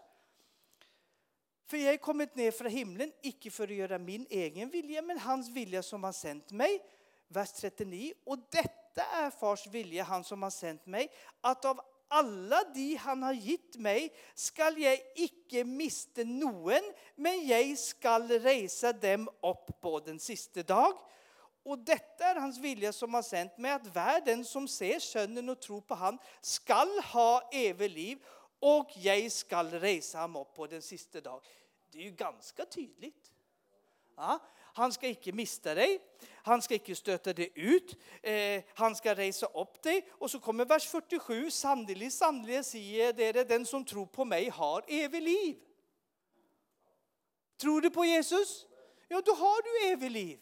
För 1.67 1.77
jag 1.77 1.93
är 1.93 1.97
kommit 1.97 2.35
ner 2.35 2.51
från 2.51 2.71
himlen, 2.71 3.11
icke 3.21 3.51
för 3.51 3.63
att 3.63 3.73
göra 3.73 3.97
min 3.97 4.27
egen 4.29 4.69
vilja, 4.69 5.01
men 5.01 5.19
hans 5.19 5.49
vilja 5.49 5.83
som 5.83 6.03
har 6.03 6.11
sänt 6.11 6.51
mig. 6.51 6.81
Vers 7.27 7.53
39. 7.53 8.13
Och 8.23 8.38
detta 8.51 9.03
är 9.03 9.29
fars 9.29 9.67
vilja, 9.67 10.03
han 10.03 10.23
som 10.23 10.43
har 10.43 10.49
sänt 10.49 10.85
mig, 10.85 11.11
att 11.41 11.65
av 11.65 11.81
alla 12.08 12.63
de 12.74 12.96
han 12.96 13.24
har 13.24 13.34
gitt 13.34 13.76
mig 13.76 14.15
skall 14.34 14.78
jag 14.82 15.00
icke 15.15 15.63
miste 15.63 16.24
noen, 16.24 16.84
men 17.15 17.48
jag 17.48 17.78
skall 17.78 18.28
resa 18.28 18.94
dem 18.94 19.30
upp 19.41 19.82
på 19.82 20.00
den 20.00 20.20
sista 20.20 20.63
dag. 20.63 21.00
Och 21.63 21.80
detta 21.80 22.26
är 22.26 22.36
hans 22.36 22.58
vilja 22.58 22.94
som 22.94 23.13
har 23.13 23.22
sänt 23.22 23.58
mig, 23.58 23.72
att 23.72 23.96
världen 23.96 24.46
som 24.46 24.68
ser 24.68 25.00
sönnen 25.00 25.50
och 25.50 25.62
tror 25.62 25.82
på 25.82 25.96
han 25.96 26.18
skall 26.41 27.00
ha 27.00 27.50
evigt 27.52 27.96
liv 27.96 28.18
och 28.60 28.89
jag 28.96 29.32
skall 29.32 29.72
resa 29.72 30.22
honom 30.22 30.41
upp 30.41 30.54
på 30.54 30.68
den 30.68 30.82
sista 30.82 31.22
dag. 31.22 31.41
Det 31.91 31.98
är 31.98 32.04
ju 32.04 32.12
ganska 32.12 32.65
tydligt. 32.65 33.32
Ja, 34.15 34.39
han 34.75 34.93
ska 34.93 35.07
icke 35.07 35.31
mista 35.31 35.75
dig, 35.75 35.99
han 36.43 36.61
ska 36.61 36.75
icke 36.75 36.95
stöta 36.95 37.33
dig 37.33 37.51
ut, 37.55 37.97
eh, 38.21 38.63
han 38.73 38.95
ska 38.95 39.15
resa 39.15 39.45
upp 39.45 39.81
dig. 39.81 40.07
Och 40.11 40.31
så 40.31 40.39
kommer 40.39 40.65
vers 40.65 40.88
47, 40.88 41.51
Sannerligen, 41.51 42.11
sannerligen, 42.11 42.63
säger 42.63 43.13
det 43.13 43.43
den 43.43 43.65
som 43.65 43.85
tror 43.85 44.05
på 44.05 44.25
mig 44.25 44.49
har 44.49 44.83
evigt 44.88 45.23
liv. 45.23 45.57
Tror 47.57 47.81
du 47.81 47.89
på 47.89 48.05
Jesus? 48.05 48.65
Ja, 49.07 49.21
då 49.25 49.31
har 49.31 49.61
du 49.61 49.93
evigt 49.93 50.11
liv. 50.11 50.39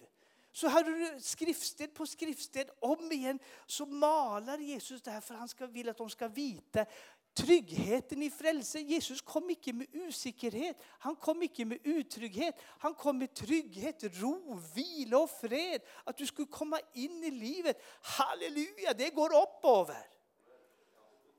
Så 0.51 0.67
har 0.67 0.83
du 0.83 1.21
skriftsted 1.21 1.93
på 1.93 2.05
skriftsted 2.05 2.69
om 2.79 3.11
igen 3.11 3.39
så 3.65 3.85
malar 3.85 4.57
Jesus 4.57 5.01
det 5.01 5.11
här 5.11 5.21
för 5.21 5.35
han 5.35 5.47
ska, 5.47 5.67
vill 5.67 5.89
att 5.89 5.97
de 5.97 6.09
ska 6.09 6.27
veta 6.27 6.85
tryggheten 7.33 8.23
i 8.23 8.29
frälse. 8.29 8.79
Jesus 8.79 9.21
kom 9.21 9.49
inte 9.49 9.73
med 9.73 9.87
osäkerhet, 9.93 10.77
han 10.99 11.15
kom 11.15 11.43
inte 11.43 11.65
med 11.65 11.79
utrygghet. 11.83 12.55
Han 12.61 12.93
kom 12.93 13.17
med 13.17 13.33
trygghet, 13.33 14.03
ro, 14.03 14.59
vila 14.75 15.17
och 15.17 15.29
fred. 15.29 15.81
Att 16.03 16.17
du 16.17 16.25
skulle 16.25 16.47
komma 16.47 16.79
in 16.93 17.23
i 17.23 17.31
livet. 17.31 17.81
Halleluja, 18.01 18.93
det 18.93 19.09
går 19.09 19.41
upp 19.41 19.65
över. 19.65 20.07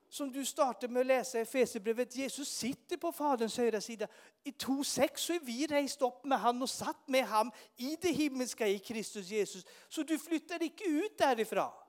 Som 0.09 0.33
du 0.33 0.45
startade 0.45 0.93
med 0.93 1.01
att 1.01 1.07
läsa 1.07 1.39
i 1.39 1.43
Efesierbrevet. 1.43 2.17
Jesus 2.17 2.49
sitter 2.49 2.97
på 2.97 3.13
Faderns 3.13 3.59
högra 3.59 3.81
sida. 3.81 4.07
I 4.45 4.51
2.6 4.51 5.09
så 5.17 5.33
är 5.33 5.41
vi 5.41 5.67
rest 5.67 6.03
upp 6.03 6.25
med 6.25 6.41
han 6.41 6.63
och 6.63 6.71
satt 6.71 7.09
med 7.09 7.27
ham 7.27 7.51
i 7.77 7.97
det 8.01 8.13
himmelska 8.13 8.69
i 8.69 8.79
Kristus 8.79 9.29
Jesus. 9.29 9.65
Så 9.89 10.03
du 10.03 10.19
flyttar 10.19 10.63
inte 10.63 10.85
ut 10.85 11.19
därifrån. 11.19 11.84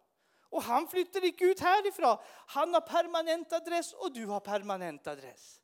Och 0.56 0.64
han 0.64 0.88
flyttar 0.88 1.26
inte 1.26 1.44
ut 1.44 1.60
härifrån. 1.60 2.18
Han 2.48 2.74
har 2.74 2.82
permanent 2.82 3.54
adress 3.54 3.94
och 3.94 4.12
du 4.14 4.26
har 4.26 4.40
permanent 4.40 5.08
adress. 5.08 5.62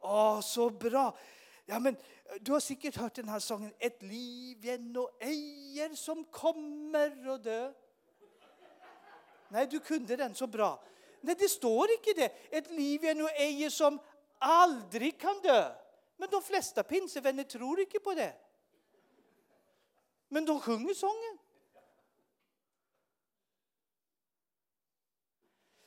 Åh, 0.00 0.40
så 0.40 0.70
bra! 0.70 1.18
Ja, 1.66 1.78
men, 1.78 1.96
du 2.40 2.52
har 2.52 2.60
säkert 2.60 2.96
hört 2.96 3.14
den 3.14 3.28
här 3.28 3.38
sången 3.38 3.74
Ett 3.78 4.02
liv 4.02 4.64
igen 4.64 4.96
och 4.96 5.22
ejer 5.22 5.94
som 5.94 6.24
kommer 6.24 7.28
och 7.28 7.40
dö. 7.40 7.72
Nej, 9.48 9.66
du 9.66 9.80
kunde 9.80 10.16
den 10.16 10.34
så 10.34 10.46
bra. 10.46 10.84
Nej, 11.20 11.36
det 11.38 11.48
står 11.48 11.90
inte 11.90 12.20
det. 12.20 12.56
Ett 12.56 12.70
liv 12.70 13.04
igen 13.04 13.22
och 13.22 13.30
ejer 13.30 13.70
som 13.70 13.98
aldrig 14.38 15.20
kan 15.20 15.40
dö. 15.40 15.72
Men 16.16 16.28
de 16.30 16.42
flesta 16.42 16.82
pinsevänner 16.82 17.44
tror 17.44 17.80
inte 17.80 17.98
på 17.98 18.14
det. 18.14 18.47
Men 20.28 20.44
de 20.44 20.60
sjunger 20.60 20.94
sången. 20.94 21.38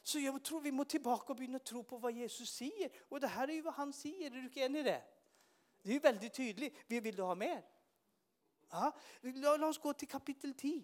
Så 0.03 0.19
jag 0.19 0.43
tror 0.43 0.61
vi 0.61 0.71
måste 0.71 0.91
tillbaka 0.91 1.33
och 1.33 1.37
börja 1.37 1.59
tro 1.59 1.83
på 1.83 1.97
vad 1.97 2.13
Jesus 2.13 2.49
säger. 2.55 2.91
Och 3.09 3.19
det 3.19 3.27
här 3.27 3.47
är 3.47 3.53
ju 3.53 3.61
vad 3.61 3.73
han 3.73 3.93
säger, 3.93 4.25
är 4.25 4.29
du 4.29 4.43
inte 4.43 4.59
enig 4.59 4.79
i 4.79 4.83
det? 4.83 5.03
Det 5.81 5.89
är 5.89 5.93
ju 5.93 5.99
väldigt 5.99 6.33
tydligt. 6.33 6.77
Vi 6.87 6.99
vill 6.99 7.15
du 7.15 7.23
ha 7.23 7.35
mer? 7.35 7.65
Ja, 8.69 8.95
låt 9.21 9.61
oss 9.61 9.77
gå 9.77 9.93
till 9.93 10.07
kapitel 10.07 10.53
10. 10.53 10.83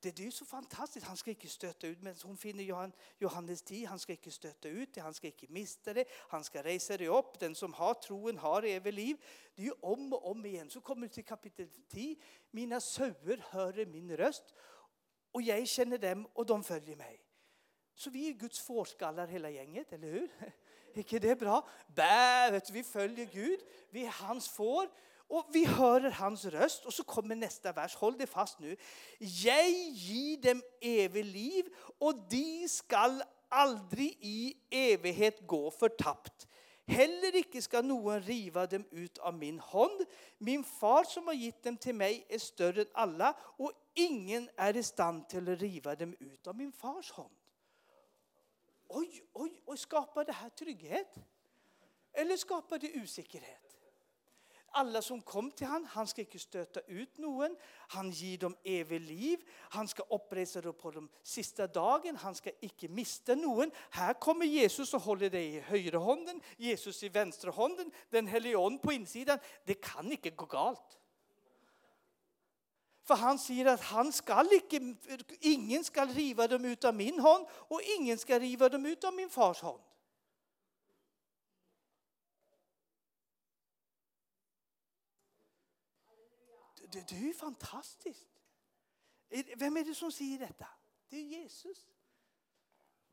Det 0.00 0.18
är 0.18 0.22
ju 0.22 0.30
så 0.30 0.44
fantastiskt. 0.44 1.06
Han 1.06 1.16
ska 1.16 1.30
inte 1.30 1.48
stöta 1.48 1.86
ut, 1.86 2.02
men 2.02 2.16
hon 2.22 2.36
finner 2.36 2.92
Johannes 3.18 3.62
10, 3.62 3.86
han 3.88 3.98
ska 3.98 4.12
inte 4.12 4.30
stöta 4.30 4.68
ut 4.68 4.94
det, 4.94 5.00
han 5.00 5.14
ska 5.14 5.26
inte 5.26 5.46
mista 5.48 5.94
det, 5.94 6.04
han 6.10 6.44
ska 6.44 6.62
resa 6.62 6.96
det 6.96 7.08
upp. 7.08 7.38
Den 7.38 7.54
som 7.54 7.72
har 7.72 7.94
troen 7.94 8.38
har 8.38 8.62
evigt 8.62 8.94
liv. 8.94 9.16
Det 9.54 9.62
är 9.62 9.66
ju 9.66 9.72
om 9.80 10.12
och 10.12 10.30
om 10.30 10.46
igen. 10.46 10.70
Så 10.70 10.80
kommer 10.80 11.02
du 11.02 11.08
till 11.08 11.24
kapitel 11.24 11.68
10. 11.88 12.16
Mina 12.50 12.80
sauer 12.80 13.44
hör 13.50 13.86
min 13.86 14.16
röst 14.16 14.44
och 15.32 15.42
jag 15.42 15.68
känner 15.68 15.98
dem 15.98 16.28
och 16.32 16.46
de 16.46 16.64
följer 16.64 16.96
mig. 16.96 17.24
Så 17.94 18.10
vi 18.10 18.28
är 18.28 18.32
Guds 18.32 18.60
fårskallar 18.60 19.26
hela 19.26 19.50
gänget, 19.50 19.92
eller 19.92 20.08
hur? 20.08 20.30
Är 20.94 20.98
inte 20.98 21.18
det 21.18 21.36
bra? 21.36 21.68
Bä, 21.86 22.60
vi 22.72 22.84
följer 22.84 23.26
Gud, 23.26 23.60
vi 23.90 24.04
är 24.04 24.10
hans 24.10 24.48
får. 24.48 24.88
Och 25.28 25.46
vi 25.52 25.64
hör 25.64 26.00
hans 26.00 26.44
röst 26.44 26.84
och 26.84 26.94
så 26.94 27.04
kommer 27.04 27.36
nästa 27.36 27.72
vers. 27.72 27.94
Håll 27.94 28.18
det 28.18 28.26
fast 28.26 28.58
nu. 28.58 28.76
Jag 29.18 29.70
ger 29.70 30.36
dem 30.36 30.62
evigt 30.80 31.26
liv 31.26 31.64
och 31.98 32.14
de 32.28 32.68
skall 32.68 33.22
aldrig 33.48 34.16
i 34.20 34.56
evighet 34.70 35.46
gå 35.46 35.70
förtappt. 35.70 36.48
Heller 36.86 37.36
icke 37.36 37.62
ska 37.62 37.82
någon 37.82 38.22
riva 38.22 38.66
dem 38.66 38.84
ut 38.90 39.18
av 39.18 39.34
min 39.34 39.58
hand. 39.58 40.04
Min 40.38 40.64
far 40.64 41.04
som 41.04 41.26
har 41.26 41.34
gett 41.34 41.62
dem 41.62 41.76
till 41.76 41.94
mig 41.94 42.26
är 42.28 42.38
större 42.38 42.80
än 42.80 42.88
alla 42.92 43.36
och 43.40 43.72
ingen 43.94 44.50
är 44.56 44.76
i 44.76 44.82
stand 44.82 45.28
till 45.28 45.52
att 45.52 45.58
riva 45.58 45.94
dem 45.94 46.16
ut 46.20 46.46
av 46.46 46.56
min 46.56 46.72
fars 46.72 47.12
hand. 47.12 47.34
Oj, 48.88 49.22
oj, 49.32 49.62
oj, 49.64 49.78
skapar 49.78 50.24
det 50.24 50.32
här 50.32 50.48
trygghet? 50.48 51.14
Eller 52.12 52.36
skapar 52.36 52.78
det 52.78 53.02
osäkerhet? 53.02 53.67
Alla 54.70 55.02
som 55.02 55.20
kom 55.20 55.50
till 55.50 55.66
han, 55.66 55.84
han 55.84 56.06
ska 56.06 56.20
inte 56.20 56.38
stöta 56.38 56.80
ut 56.80 57.18
någon. 57.18 57.56
Han 57.88 58.10
ger 58.10 58.38
dem 58.38 58.56
evigt 58.64 59.08
liv. 59.08 59.38
Han 59.50 59.88
ska 59.88 60.02
uppresa 60.02 60.60
dem 60.60 60.74
på 60.74 60.90
den 60.90 61.08
sista 61.22 61.66
dagen. 61.66 62.16
Han 62.16 62.34
ska 62.34 62.50
inte 62.60 62.88
mista 62.88 63.34
någon. 63.34 63.70
Här 63.90 64.14
kommer 64.14 64.46
Jesus 64.46 64.94
och 64.94 65.02
håller 65.02 65.30
dig 65.30 65.54
i 65.54 65.60
högra 65.60 65.98
handen, 65.98 66.40
Jesus 66.56 67.02
i 67.02 67.08
vänstra 67.08 67.50
handen, 67.50 67.90
den 68.10 68.26
helige 68.26 68.78
på 68.82 68.92
insidan. 68.92 69.38
Det 69.64 69.74
kan 69.74 70.12
inte 70.12 70.30
gå 70.30 70.44
galt. 70.44 70.98
För 73.08 73.14
han 73.14 73.38
säger 73.38 73.66
att 73.66 73.80
han 73.80 74.12
ska 74.12 74.44
inte, 74.70 75.24
ingen 75.40 75.84
ska 75.84 76.06
riva 76.06 76.48
dem 76.48 76.64
ut 76.64 76.84
av 76.84 76.94
min 76.94 77.20
hand 77.20 77.46
och 77.50 77.80
ingen 77.98 78.18
ska 78.18 78.38
riva 78.38 78.68
dem 78.68 78.86
ut 78.86 79.04
av 79.04 79.14
min 79.14 79.30
fars 79.30 79.62
hand. 79.62 79.80
Det, 86.92 87.08
det 87.08 87.16
är 87.16 87.20
ju 87.20 87.34
fantastiskt. 87.34 88.28
Vem 89.56 89.76
är 89.76 89.84
det 89.84 89.94
som 89.94 90.12
säger 90.12 90.38
detta? 90.38 90.66
Det 91.08 91.16
är 91.16 91.22
Jesus. 91.22 91.86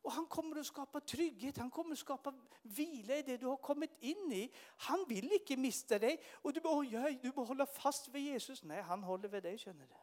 Och 0.01 0.11
han 0.11 0.25
kommer 0.25 0.59
att 0.59 0.65
skapa 0.65 0.99
trygghet, 0.99 1.57
han 1.57 1.71
kommer 1.71 1.91
att 1.91 1.99
skapa 1.99 2.33
vila 2.61 3.15
i 3.15 3.21
det 3.21 3.37
du 3.37 3.45
har 3.45 3.57
kommit 3.57 3.91
in 3.99 4.31
i. 4.31 4.51
Han 4.77 5.05
vill 5.07 5.31
inte 5.31 5.57
mista 5.57 5.99
dig. 5.99 6.23
Och 6.31 6.53
du 6.53 6.59
bara, 6.59 7.11
du 7.11 7.31
hålla 7.35 7.65
fast 7.65 8.07
vid 8.07 8.23
Jesus. 8.23 8.63
Nej, 8.63 8.81
han 8.81 9.03
håller 9.03 9.29
vid 9.29 9.43
dig, 9.43 9.57
känner 9.57 9.87
du. 9.87 9.95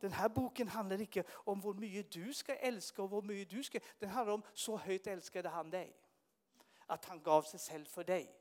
Den 0.00 0.12
här 0.12 0.28
boken 0.28 0.68
handlar 0.68 1.00
inte 1.00 1.24
om 1.30 1.62
hur 1.62 1.74
mycket 1.74 2.10
du 2.10 2.34
ska 2.34 2.54
älska 2.54 3.02
och 3.02 3.10
hur 3.10 3.22
mycket 3.22 3.50
du 3.50 3.64
ska... 3.64 3.78
Den 3.98 4.08
handlar 4.08 4.34
om 4.34 4.42
så 4.54 4.76
högt 4.76 5.06
älskade 5.06 5.48
han 5.48 5.70
dig. 5.70 5.96
Att 6.86 7.04
han 7.04 7.22
gav 7.22 7.42
sig 7.42 7.60
själv 7.60 7.84
för 7.84 8.04
dig. 8.04 8.34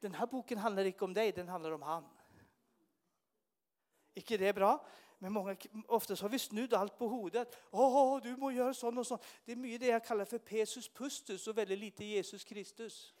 Den 0.00 0.14
här 0.14 0.26
boken 0.26 0.58
handlar 0.58 0.84
inte 0.84 1.04
om 1.04 1.14
dig, 1.14 1.32
den 1.32 1.48
handlar 1.48 1.70
om 1.70 1.82
han. 1.82 2.04
Ikke 4.16 4.38
det 4.40 4.54
bra? 4.54 4.86
Men 5.18 5.32
många, 5.32 5.56
oftast 5.88 6.22
har 6.22 6.28
vi 6.28 6.38
snudd 6.38 6.74
allt 6.74 6.98
på 6.98 7.08
hodet. 7.08 7.56
Åh, 7.70 8.20
du 8.22 8.36
må 8.36 8.50
göra 8.50 8.74
sån 8.74 8.98
och 8.98 9.06
sån. 9.06 9.18
Det 9.44 9.52
är 9.52 9.56
mycket 9.56 9.80
det 9.80 9.86
jag 9.86 10.04
kallar 10.04 10.24
för 10.24 10.38
Pesus 10.38 10.88
Pustus 10.88 11.46
och 11.46 11.58
väldigt 11.58 11.78
lite 11.78 12.04
Jesus 12.04 12.44
Kristus. 12.44 13.12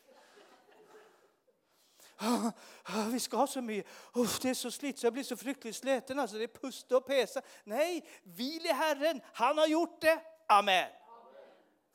Vi 3.12 3.20
ska 3.20 3.36
ha 3.36 3.46
så 3.46 3.60
mycket. 3.60 3.92
Uff, 4.14 4.40
det 4.40 4.50
är 4.50 4.54
så 4.54 4.70
slit 4.70 5.02
jag 5.02 5.12
blir 5.12 5.22
så 5.22 5.36
fryktligt 5.36 5.76
sliten. 5.76 6.18
Alltså, 6.18 6.36
det 6.36 6.44
är 6.44 6.60
pusta 6.60 6.96
och 6.96 7.06
pesa. 7.06 7.42
Nej, 7.64 8.08
vil 8.22 8.66
i 8.66 8.72
Herren. 8.72 9.20
Han 9.32 9.58
har 9.58 9.66
gjort 9.66 10.00
det. 10.00 10.20
Amen. 10.48 10.88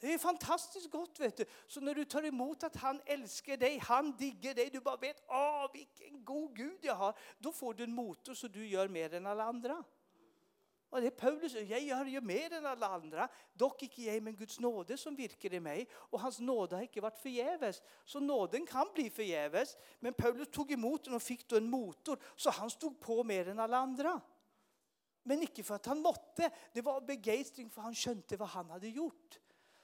Det 0.01 0.13
är 0.13 0.17
fantastiskt 0.17 0.91
gott. 0.91 1.19
vet 1.19 1.37
du. 1.37 1.45
Så 1.67 1.79
när 1.81 1.95
du 1.95 2.05
tar 2.05 2.23
emot 2.23 2.63
att 2.63 2.75
han 2.75 3.01
älskar 3.05 3.57
dig, 3.57 3.77
han 3.77 4.17
digger 4.17 4.53
dig, 4.53 4.69
du 4.69 4.79
bara 4.79 4.97
vet, 4.97 5.23
åh 5.27 5.71
vilken 5.73 6.25
god 6.25 6.55
Gud 6.55 6.79
jag 6.81 6.95
har. 6.95 7.17
Då 7.37 7.51
får 7.51 7.73
du 7.73 7.83
en 7.83 7.93
motor 7.93 8.33
så 8.33 8.47
du 8.47 8.67
gör 8.67 8.87
mer 8.87 9.13
än 9.13 9.25
alla 9.25 9.43
andra. 9.43 9.83
Och 10.89 11.01
det 11.01 11.07
är 11.07 11.11
Paulus 11.11 11.53
jag 11.53 11.81
gör 11.81 12.05
ju 12.05 12.21
mer 12.21 12.53
än 12.53 12.65
alla 12.65 12.87
andra. 12.87 13.27
Dock 13.53 13.83
icke 13.83 14.01
jag, 14.01 14.23
men 14.23 14.35
Guds 14.35 14.59
nåde 14.59 14.97
som 14.97 15.15
virkar 15.15 15.53
i 15.53 15.59
mig. 15.59 15.87
Och 15.93 16.19
hans 16.19 16.39
nåde 16.39 16.75
har 16.75 16.83
icke 16.83 17.01
varit 17.01 17.19
förgäves. 17.19 17.81
Så 18.05 18.19
nåden 18.19 18.65
kan 18.65 18.87
bli 18.93 19.09
förgäves. 19.09 19.77
Men 19.99 20.13
Paulus 20.13 20.47
tog 20.51 20.71
emot 20.71 21.03
den 21.03 21.13
och 21.13 21.21
fick 21.21 21.47
då 21.47 21.57
en 21.57 21.69
motor. 21.69 22.19
Så 22.35 22.49
han 22.49 22.69
stod 22.69 22.99
på 22.99 23.23
mer 23.23 23.47
än 23.47 23.59
alla 23.59 23.77
andra. 23.77 24.21
Men 25.23 25.41
icke 25.41 25.63
för 25.63 25.75
att 25.75 25.85
han 25.85 25.99
måtte. 25.99 26.49
Det 26.73 26.81
var 26.81 27.01
begeistring 27.01 27.69
för 27.69 27.81
han 27.81 27.95
skönte 27.95 28.37
vad 28.37 28.49
han 28.49 28.69
hade 28.69 28.87
gjort. 28.87 29.39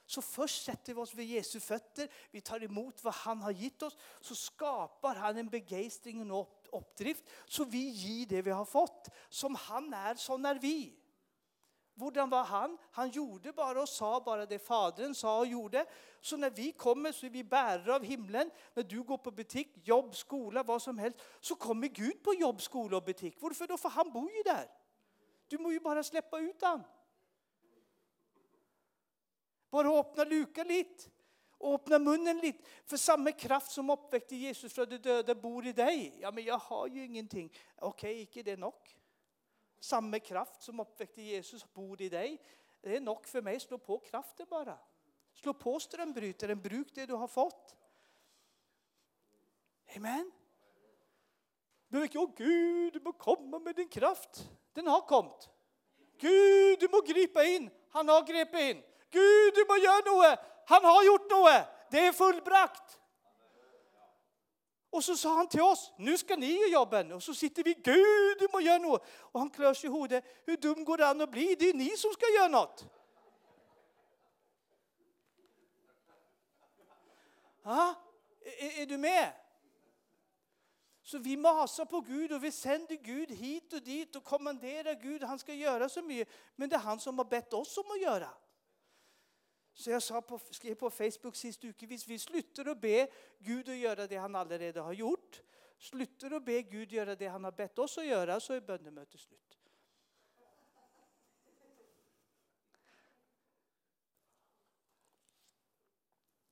Så 0.07 0.21
först 0.21 0.65
sätter 0.65 0.93
vi 0.93 1.01
oss 1.01 1.13
vid 1.13 1.27
Jesu 1.27 1.59
fötter, 1.59 2.09
vi 2.31 2.41
tar 2.41 2.63
emot 2.63 3.03
vad 3.03 3.13
han 3.13 3.41
har 3.41 3.51
gett 3.51 3.83
oss, 3.83 3.97
så 4.21 4.35
skapar 4.35 5.15
han 5.15 5.37
en 5.37 5.49
begeistring 5.49 6.31
och 6.31 6.67
uppdrift, 6.71 7.23
så 7.45 7.63
vi 7.63 7.89
ger 7.89 8.25
det 8.25 8.41
vi 8.41 8.51
har 8.51 8.65
fått. 8.65 9.07
Som 9.29 9.55
han 9.55 9.93
är, 9.93 10.15
så 10.15 10.33
är 10.33 10.59
vi. 10.59 10.95
Hvordan 11.93 12.29
var 12.29 12.43
han? 12.43 12.77
Han 12.91 13.09
gjorde 13.09 13.53
bara 13.53 13.81
och 13.81 13.89
sa 13.89 14.21
bara 14.25 14.45
det 14.45 14.59
Fadern 14.59 15.15
sa 15.15 15.39
och 15.39 15.47
gjorde. 15.47 15.85
Så 16.21 16.37
när 16.37 16.49
vi 16.49 16.71
kommer 16.71 17.11
så 17.11 17.25
är 17.25 17.29
vi 17.29 17.43
bärare 17.43 17.95
av 17.95 18.03
himlen. 18.03 18.51
När 18.73 18.83
du 18.83 19.03
går 19.03 19.17
på 19.17 19.31
butik, 19.31 19.87
jobb, 19.87 20.15
skola, 20.15 20.63
vad 20.63 20.81
som 20.81 20.97
helst, 20.97 21.19
så 21.39 21.55
kommer 21.55 21.87
Gud 21.87 22.23
på 22.23 22.33
jobb, 22.33 22.61
skola 22.61 22.97
och 22.97 23.03
butik. 23.03 23.37
Varför 23.39 23.67
då? 23.67 23.77
För 23.77 23.89
han 23.89 24.11
bor 24.11 24.31
ju 24.31 24.43
där. 24.43 24.71
Du 25.47 25.57
måste 25.57 25.73
ju 25.73 25.79
bara 25.79 26.03
släppa 26.03 26.39
ut 26.39 26.61
honom. 26.61 26.83
Bara 29.69 29.99
öppna 29.99 30.23
luka 30.23 30.63
lite 30.63 31.03
och 31.57 31.73
öppna 31.73 31.99
munnen 31.99 32.37
lite. 32.37 32.69
För 32.85 32.97
samma 32.97 33.31
kraft 33.31 33.71
som 33.71 33.89
uppväckte 33.89 34.35
Jesus 34.35 34.73
från 34.73 34.89
de 34.89 34.97
döda 34.97 35.35
bor 35.35 35.65
i 35.65 35.73
dig. 35.73 36.17
Ja, 36.21 36.31
men 36.31 36.43
jag 36.43 36.57
har 36.57 36.87
ju 36.87 37.05
ingenting. 37.05 37.53
Okej, 37.75 38.11
okay, 38.11 38.21
inte 38.21 38.43
det 38.43 38.57
nog? 38.57 38.97
Samma 39.79 40.19
kraft 40.19 40.61
som 40.61 40.79
uppväckte 40.79 41.21
Jesus 41.21 41.73
bor 41.73 42.01
i 42.01 42.09
dig. 42.09 42.41
Det 42.81 42.95
är 42.95 43.01
nog 43.01 43.27
för 43.27 43.41
mig. 43.41 43.59
Slå 43.59 43.77
på 43.77 43.99
kraften 43.99 44.47
bara. 44.49 44.77
Slå 45.33 45.53
på 45.53 45.79
strömbrytaren. 45.79 46.61
Bruk 46.61 46.95
det 46.95 47.05
du 47.05 47.13
har 47.13 47.27
fått. 47.27 47.75
Amen. 49.95 50.31
Men 51.87 52.03
inte, 52.03 52.19
åh 52.19 52.31
Gud, 52.37 52.93
du 52.93 52.99
må 52.99 53.11
komma 53.11 53.59
med 53.59 53.75
din 53.75 53.87
kraft. 53.87 54.49
Den 54.73 54.87
har 54.87 55.01
kommit. 55.01 55.49
Gud, 56.17 56.79
du 56.79 56.87
må 56.87 57.01
gripa 57.01 57.43
in. 57.43 57.69
Han 57.89 58.07
har 58.07 58.23
gripit 58.23 58.75
in. 58.75 58.83
Gud, 59.11 59.53
du 59.55 59.65
må 59.69 59.77
göra 59.77 60.11
något. 60.15 60.39
Han 60.67 60.85
har 60.85 61.03
gjort 61.03 61.31
något. 61.31 61.61
Det 61.91 62.05
är 62.05 62.11
fullbrakt. 62.11 62.99
Och 64.89 65.03
så 65.03 65.17
sa 65.17 65.35
han 65.35 65.47
till 65.47 65.61
oss, 65.61 65.91
nu 65.97 66.17
ska 66.17 66.35
ni 66.35 66.51
göra 66.51 66.69
jobben. 66.69 67.11
Och 67.11 67.23
så 67.23 67.33
sitter 67.33 67.63
vi, 67.63 67.73
Gud, 67.73 68.37
du 68.39 68.47
må 68.53 68.59
göra 68.59 68.77
något. 68.77 69.05
Och 69.09 69.39
han 69.39 69.49
klör 69.49 69.73
sig 69.73 69.89
i 69.89 69.93
huvudet, 69.93 70.25
hur 70.45 70.57
dum 70.57 70.85
går 70.85 70.97
det 70.97 71.07
an 71.07 71.21
att 71.21 71.31
bli? 71.31 71.55
Det 71.59 71.69
är 71.69 71.73
ni 71.73 71.97
som 71.97 72.11
ska 72.11 72.25
göra 72.37 72.47
något. 72.47 72.85
Ja, 77.63 77.95
är, 78.59 78.81
är 78.81 78.85
du 78.85 78.97
med? 78.97 79.33
Så 81.01 81.17
vi 81.17 81.37
masar 81.37 81.85
på 81.85 82.01
Gud 82.01 82.31
och 82.31 82.43
vi 82.43 82.51
sänder 82.51 82.95
Gud 82.95 83.31
hit 83.31 83.73
och 83.73 83.81
dit 83.81 84.15
och 84.15 84.23
kommanderar 84.23 84.93
Gud. 84.93 85.23
Han 85.23 85.39
ska 85.39 85.53
göra 85.53 85.89
så 85.89 86.01
mycket. 86.01 86.33
Men 86.55 86.69
det 86.69 86.75
är 86.75 86.79
han 86.79 86.99
som 86.99 87.17
har 87.17 87.25
bett 87.25 87.53
oss 87.53 87.77
om 87.77 87.91
att 87.91 88.01
göra. 88.01 88.29
Så 89.77 89.91
jag 89.91 90.03
sa 90.03 90.21
på, 90.21 90.39
skrev 90.39 90.75
på 90.75 90.89
Facebook 90.89 91.35
sist 91.35 91.63
ukevis, 91.63 92.07
vi 92.07 92.19
slutar 92.19 92.65
att 92.65 92.81
be 92.81 93.07
Gud 93.39 93.69
att 93.69 93.75
göra 93.75 94.07
det 94.07 94.17
han 94.17 94.35
allerede 94.35 94.79
har 94.79 94.93
gjort. 94.93 95.41
Slutar 95.77 96.31
att 96.31 96.45
be 96.45 96.61
Gud 96.61 96.91
göra 96.91 97.15
det 97.15 97.27
han 97.27 97.43
har 97.43 97.51
bett 97.51 97.79
oss 97.79 97.97
att 97.97 98.05
göra 98.05 98.39
så 98.39 98.53
är 98.53 98.61
bönemötet 98.61 99.19
slut. 99.19 99.59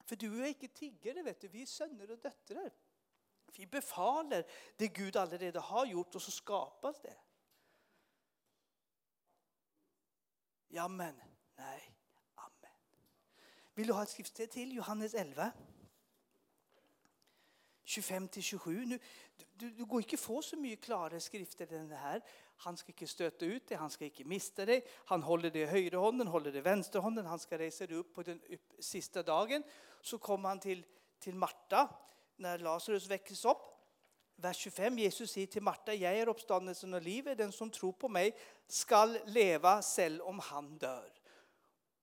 För 0.04 0.16
du 0.16 0.44
är 0.44 0.48
inte 0.48 0.68
tiggare, 0.68 1.24
vet 1.24 1.42
du. 1.42 1.48
vi 1.48 1.62
är 1.62 1.66
söner 1.66 2.12
och 2.12 2.20
döttrar. 2.20 2.72
Vi 3.58 3.68
befaler 3.68 4.46
det 4.76 4.88
Gud 4.88 5.16
allerede 5.16 5.60
har 5.60 5.86
gjort 5.86 6.16
och 6.16 6.22
så 6.22 6.32
skapas 6.32 7.02
det. 7.02 7.18
Ja 10.68 10.88
men, 10.88 11.22
nej. 11.56 11.95
Vill 13.76 13.88
du 13.88 13.94
ha 13.94 14.04
ett 14.04 14.10
skriftsted 14.10 14.52
till? 14.52 14.76
Johannes 14.76 15.14
11. 15.14 15.52
25-27. 17.86 18.86
Nu, 18.86 19.00
du, 19.54 19.70
du 19.70 19.86
går 19.86 20.02
inte 20.02 20.18
få 20.18 20.42
så 20.42 20.58
mycket 20.58 20.86
klara 20.86 21.20
skrifter 21.20 21.74
än 21.74 21.88
det 21.88 21.96
här. 21.96 22.22
Han 22.58 22.78
ska 22.78 22.92
inte 22.92 23.08
stöta 23.08 23.46
ut 23.46 23.68
det, 23.68 23.76
han 23.76 23.90
ska 23.90 24.06
inte 24.06 24.24
mista 24.24 24.66
det. 24.66 24.82
Han 25.06 25.24
håller 25.24 25.50
det 25.50 25.60
i 25.60 25.66
högra 25.66 26.00
handen, 26.00 26.28
håller 26.28 26.52
det 26.52 26.58
i 26.58 26.62
vänster 26.62 27.02
handen. 27.02 27.26
Han 27.26 27.40
ska 27.40 27.58
resa 27.58 27.88
det 27.88 27.96
upp 27.96 28.14
på 28.14 28.24
den 28.24 28.42
upp, 28.50 28.74
sista 28.80 29.24
dagen. 29.24 29.64
Så 30.02 30.18
kommer 30.18 30.50
han 30.50 30.60
till, 30.60 30.86
till 31.20 31.36
Marta 31.36 31.90
när 32.36 32.60
Lazarus 32.60 33.08
väcks 33.08 33.46
upp. 33.46 33.58
Vers 34.36 34.58
25, 34.58 35.00
Jesus 35.00 35.32
säger 35.32 35.48
till 35.48 35.62
Marta, 35.62 35.94
jag 35.94 36.18
är 36.18 36.28
uppståndelsen 36.28 36.94
och 36.94 37.02
livet. 37.02 37.38
Den 37.38 37.52
som 37.52 37.70
tror 37.70 37.92
på 37.92 38.10
mig 38.10 38.38
skall 38.68 39.18
leva 39.26 39.82
själv 39.82 40.22
om 40.22 40.40
han 40.40 40.78
dör. 40.78 41.12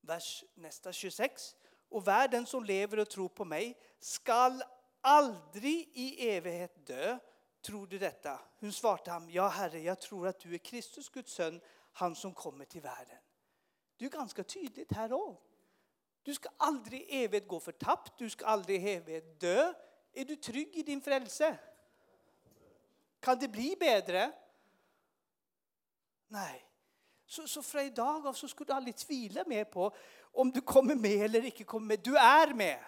Vers 0.00 0.44
nästa 0.54 0.92
26. 0.92 1.56
Och 1.92 2.08
världen 2.08 2.46
som 2.46 2.64
lever 2.64 2.98
och 2.98 3.08
tror 3.08 3.28
på 3.28 3.44
mig 3.44 3.78
skall 3.98 4.62
aldrig 5.00 5.88
i 5.92 6.30
evighet 6.30 6.86
dö. 6.86 7.18
Tror 7.62 7.86
du 7.86 7.98
detta? 7.98 8.40
Hon 8.60 8.72
svarade 8.72 9.10
han, 9.10 9.30
ja 9.30 9.48
Herre, 9.48 9.80
jag 9.80 10.00
tror 10.00 10.26
att 10.28 10.40
du 10.40 10.54
är 10.54 10.58
Kristus, 10.58 11.08
Guds 11.08 11.32
son, 11.32 11.60
han 11.92 12.14
som 12.14 12.34
kommer 12.34 12.64
till 12.64 12.80
världen. 12.80 13.18
Det 13.96 14.04
är 14.04 14.10
ganska 14.10 14.44
tydligt 14.44 14.92
här 14.92 15.12
också. 15.12 15.42
Du 16.22 16.34
ska 16.34 16.48
aldrig 16.56 17.00
i 17.00 17.24
evighet 17.24 17.48
gå 17.48 17.60
förtappt, 17.60 18.18
du 18.18 18.30
ska 18.30 18.46
aldrig 18.46 18.84
i 18.84 18.90
evighet 18.90 19.40
dö. 19.40 19.72
Är 20.12 20.24
du 20.24 20.36
trygg 20.36 20.76
i 20.76 20.82
din 20.82 21.00
frälse? 21.00 21.58
Kan 23.20 23.38
det 23.38 23.48
bli 23.48 23.76
bättre? 23.80 24.32
Nej. 26.28 26.68
Så, 27.26 27.48
så 27.48 27.62
från 27.62 27.82
idag 27.82 28.26
av 28.26 28.32
så 28.32 28.48
skulle 28.48 28.66
du 28.66 28.72
aldrig 28.72 28.96
tvivla 28.96 29.44
mer 29.46 29.64
på 29.64 29.96
om 30.32 30.50
du 30.50 30.60
kommer 30.60 30.94
med 30.94 31.24
eller 31.24 31.44
inte 31.44 31.64
kommer 31.64 31.86
med. 31.86 32.00
Du 32.04 32.16
är 32.16 32.54
med. 32.54 32.78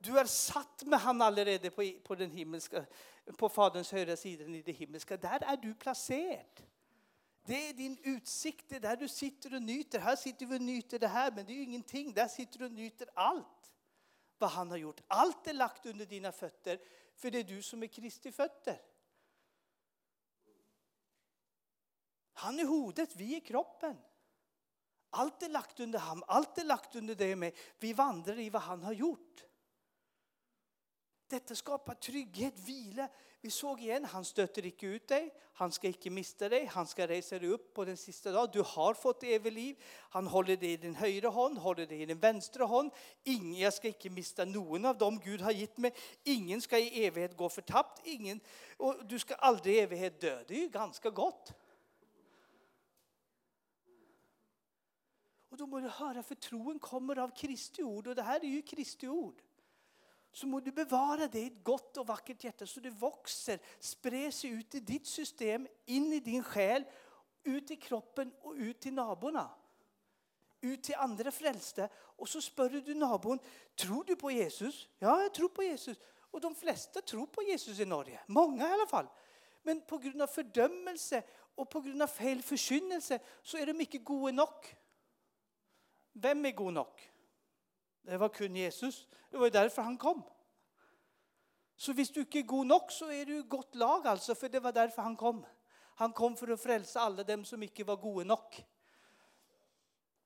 Du 0.00 0.18
är 0.18 0.24
satt 0.24 0.82
med 0.82 1.00
han 1.00 1.22
allerede 1.22 1.70
på, 1.70 1.92
på 2.04 2.14
den 2.14 2.30
himmelska, 2.30 2.84
på 3.36 3.48
Faderns 3.48 3.92
högra 3.92 4.16
sida 4.16 4.44
i 4.44 4.62
det 4.62 4.72
himmelska. 4.72 5.16
Där 5.16 5.42
är 5.42 5.56
du 5.56 5.74
placerad. 5.74 6.62
Det 7.44 7.68
är 7.68 7.74
din 7.74 7.98
utsikt, 8.02 8.64
det 8.68 8.76
är 8.76 8.80
där 8.80 8.96
du 8.96 9.08
sitter 9.08 9.54
och 9.54 9.62
nyter. 9.62 9.98
Här 9.98 10.16
sitter 10.16 10.46
vi 10.46 10.56
och 10.56 10.62
nyter 10.62 10.98
det 10.98 11.08
här, 11.08 11.32
men 11.32 11.46
det 11.46 11.52
är 11.52 11.54
ju 11.54 11.62
ingenting. 11.62 12.12
Där 12.12 12.28
sitter 12.28 12.58
du 12.58 12.64
och 12.64 12.72
nyter 12.72 13.08
allt 13.14 13.72
vad 14.38 14.50
han 14.50 14.70
har 14.70 14.76
gjort. 14.76 15.00
Allt 15.06 15.46
är 15.46 15.54
lagt 15.54 15.86
under 15.86 16.06
dina 16.06 16.32
fötter, 16.32 16.80
för 17.16 17.30
det 17.30 17.38
är 17.38 17.44
du 17.44 17.62
som 17.62 17.82
är 17.82 17.86
Kristi 17.86 18.32
fötter. 18.32 18.82
Han 22.32 22.60
är 22.60 22.64
hodet, 22.64 23.16
vi 23.16 23.36
är 23.36 23.40
kroppen. 23.40 23.96
Allt 25.18 25.42
är 25.42 25.48
lagt 25.48 25.80
under 25.80 25.98
ham, 25.98 26.24
allt 26.26 26.58
är 26.58 26.64
lagt 26.64 26.96
under 26.96 27.14
dig 27.14 27.36
med. 27.36 27.52
Vi 27.78 27.92
vandrar 27.92 28.38
i 28.38 28.50
vad 28.50 28.62
han 28.62 28.82
har 28.82 28.92
gjort. 28.92 29.44
Detta 31.28 31.54
skapar 31.54 31.94
trygghet, 31.94 32.58
vila. 32.58 33.08
Vi 33.40 33.50
såg 33.50 33.80
igen, 33.80 34.04
han 34.04 34.24
stöter 34.24 34.66
inte 34.66 34.86
ut 34.86 35.08
dig, 35.08 35.34
han 35.54 35.72
ska 35.72 35.86
inte 35.86 36.10
mista 36.10 36.48
dig, 36.48 36.66
han 36.66 36.86
ska 36.86 37.06
resa 37.06 37.38
dig 37.38 37.48
upp 37.48 37.74
på 37.74 37.84
den 37.84 37.96
sista 37.96 38.32
dagen. 38.32 38.48
Du 38.52 38.62
har 38.62 38.94
fått 38.94 39.22
evigt 39.22 39.54
liv. 39.54 39.76
Han 40.10 40.26
håller 40.26 40.56
dig 40.56 40.72
i 40.72 40.76
din 40.76 40.94
högra 40.94 41.30
hand, 41.30 41.58
håller 41.58 41.86
dig 41.86 42.02
i 42.02 42.06
din 42.06 42.18
vänstra 42.18 42.66
hand. 42.66 42.90
Ingen, 43.24 43.60
jag 43.60 43.74
ska 43.74 43.88
inte 43.88 44.10
mista 44.10 44.44
någon 44.44 44.84
av 44.84 44.98
dem 44.98 45.20
Gud 45.24 45.40
har 45.40 45.52
gett 45.52 45.76
mig. 45.76 45.94
Ingen 46.24 46.60
ska 46.60 46.78
i 46.78 47.06
evighet 47.06 47.36
gå 47.36 47.48
förtappt, 47.48 48.00
ingen, 48.04 48.40
och 48.76 49.06
du 49.06 49.18
ska 49.18 49.34
aldrig 49.34 49.74
i 49.74 49.78
evighet 49.78 50.20
dö. 50.20 50.44
Det 50.48 50.54
är 50.54 50.60
ju 50.60 50.68
ganska 50.68 51.10
gott. 51.10 51.52
Och 55.58 55.60
då 55.60 55.66
må 55.66 55.80
du 55.80 55.88
höra, 55.88 56.22
för 56.22 56.34
troen 56.34 56.78
kommer 56.78 57.18
av 57.18 57.28
Kristi 57.28 57.82
ord 57.82 58.06
och 58.06 58.14
det 58.14 58.22
här 58.22 58.40
är 58.40 58.48
ju 58.48 58.62
Kristi 58.62 59.08
ord. 59.08 59.42
Så 60.32 60.46
må 60.46 60.60
du 60.60 60.72
bevara 60.72 61.28
det 61.28 61.40
i 61.40 61.46
ett 61.46 61.64
gott 61.64 61.96
och 61.96 62.06
vackert 62.06 62.44
hjärta 62.44 62.66
så 62.66 62.80
det 62.80 62.90
växer, 62.90 63.58
sprider 63.78 64.30
sig 64.30 64.50
ut 64.50 64.74
i 64.74 64.80
ditt 64.80 65.06
system, 65.06 65.66
in 65.84 66.12
i 66.12 66.20
din 66.20 66.42
själ, 66.42 66.84
ut 67.44 67.70
i 67.70 67.76
kroppen 67.76 68.32
och 68.42 68.54
ut 68.54 68.80
till 68.80 68.94
naborna. 68.94 69.50
Ut 70.60 70.82
till 70.82 70.94
andra 70.94 71.30
frälsta. 71.30 71.88
Och 71.94 72.28
så 72.28 72.40
spör 72.40 72.68
du 72.70 72.94
nabon, 72.94 73.38
tror 73.74 74.04
du 74.04 74.16
på 74.16 74.30
Jesus? 74.30 74.88
Ja, 74.98 75.22
jag 75.22 75.34
tror 75.34 75.48
på 75.48 75.62
Jesus. 75.62 75.98
Och 76.30 76.40
de 76.40 76.54
flesta 76.54 77.00
tror 77.00 77.26
på 77.26 77.42
Jesus 77.42 77.80
i 77.80 77.84
Norge, 77.84 78.20
många 78.26 78.68
i 78.68 78.72
alla 78.72 78.86
fall. 78.86 79.06
Men 79.62 79.80
på 79.80 79.98
grund 79.98 80.22
av 80.22 80.26
fördömelse 80.26 81.22
och 81.54 81.70
på 81.70 81.80
grund 81.80 82.02
av 82.02 82.06
fel 82.06 82.42
förkynnelse 82.42 83.18
så 83.42 83.56
är 83.56 83.66
de 83.66 83.80
inte 83.80 83.98
goda 83.98 84.32
nog. 84.32 84.78
Vem 86.20 86.44
är 86.46 86.52
god 86.52 86.72
nog? 86.72 87.12
Det 88.02 88.16
var 88.16 88.28
kun 88.28 88.56
Jesus. 88.56 89.06
Det 89.30 89.36
var 89.36 89.50
därför 89.50 89.82
han 89.82 89.98
kom. 89.98 90.22
Så 91.76 91.90
om 91.90 91.96
du 91.96 92.20
inte 92.20 92.38
är 92.38 92.42
god 92.42 92.66
nog 92.66 92.92
så 92.92 93.10
är 93.10 93.26
du 93.26 93.38
i 93.38 93.42
gott 93.42 93.74
lag, 93.74 94.06
alltså, 94.06 94.34
för 94.34 94.48
det 94.48 94.60
var 94.60 94.72
därför 94.72 95.02
han 95.02 95.16
kom. 95.16 95.46
Han 95.94 96.12
kom 96.12 96.36
för 96.36 96.48
att 96.48 96.62
frälsa 96.62 97.00
alla 97.00 97.24
dem 97.24 97.44
som 97.44 97.62
inte 97.62 97.84
var 97.84 97.96
goda 97.96 98.24
nog. 98.24 98.66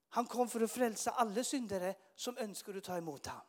Han 0.09 0.27
kom 0.27 0.49
för 0.49 0.61
att 0.61 0.73
frälsa 0.73 1.11
alla 1.11 1.45
syndare 1.45 1.95
som 2.15 2.39
önskar 2.39 2.75
att 2.75 2.85
ta 2.85 2.97
emot 2.97 3.27
honom. 3.27 3.47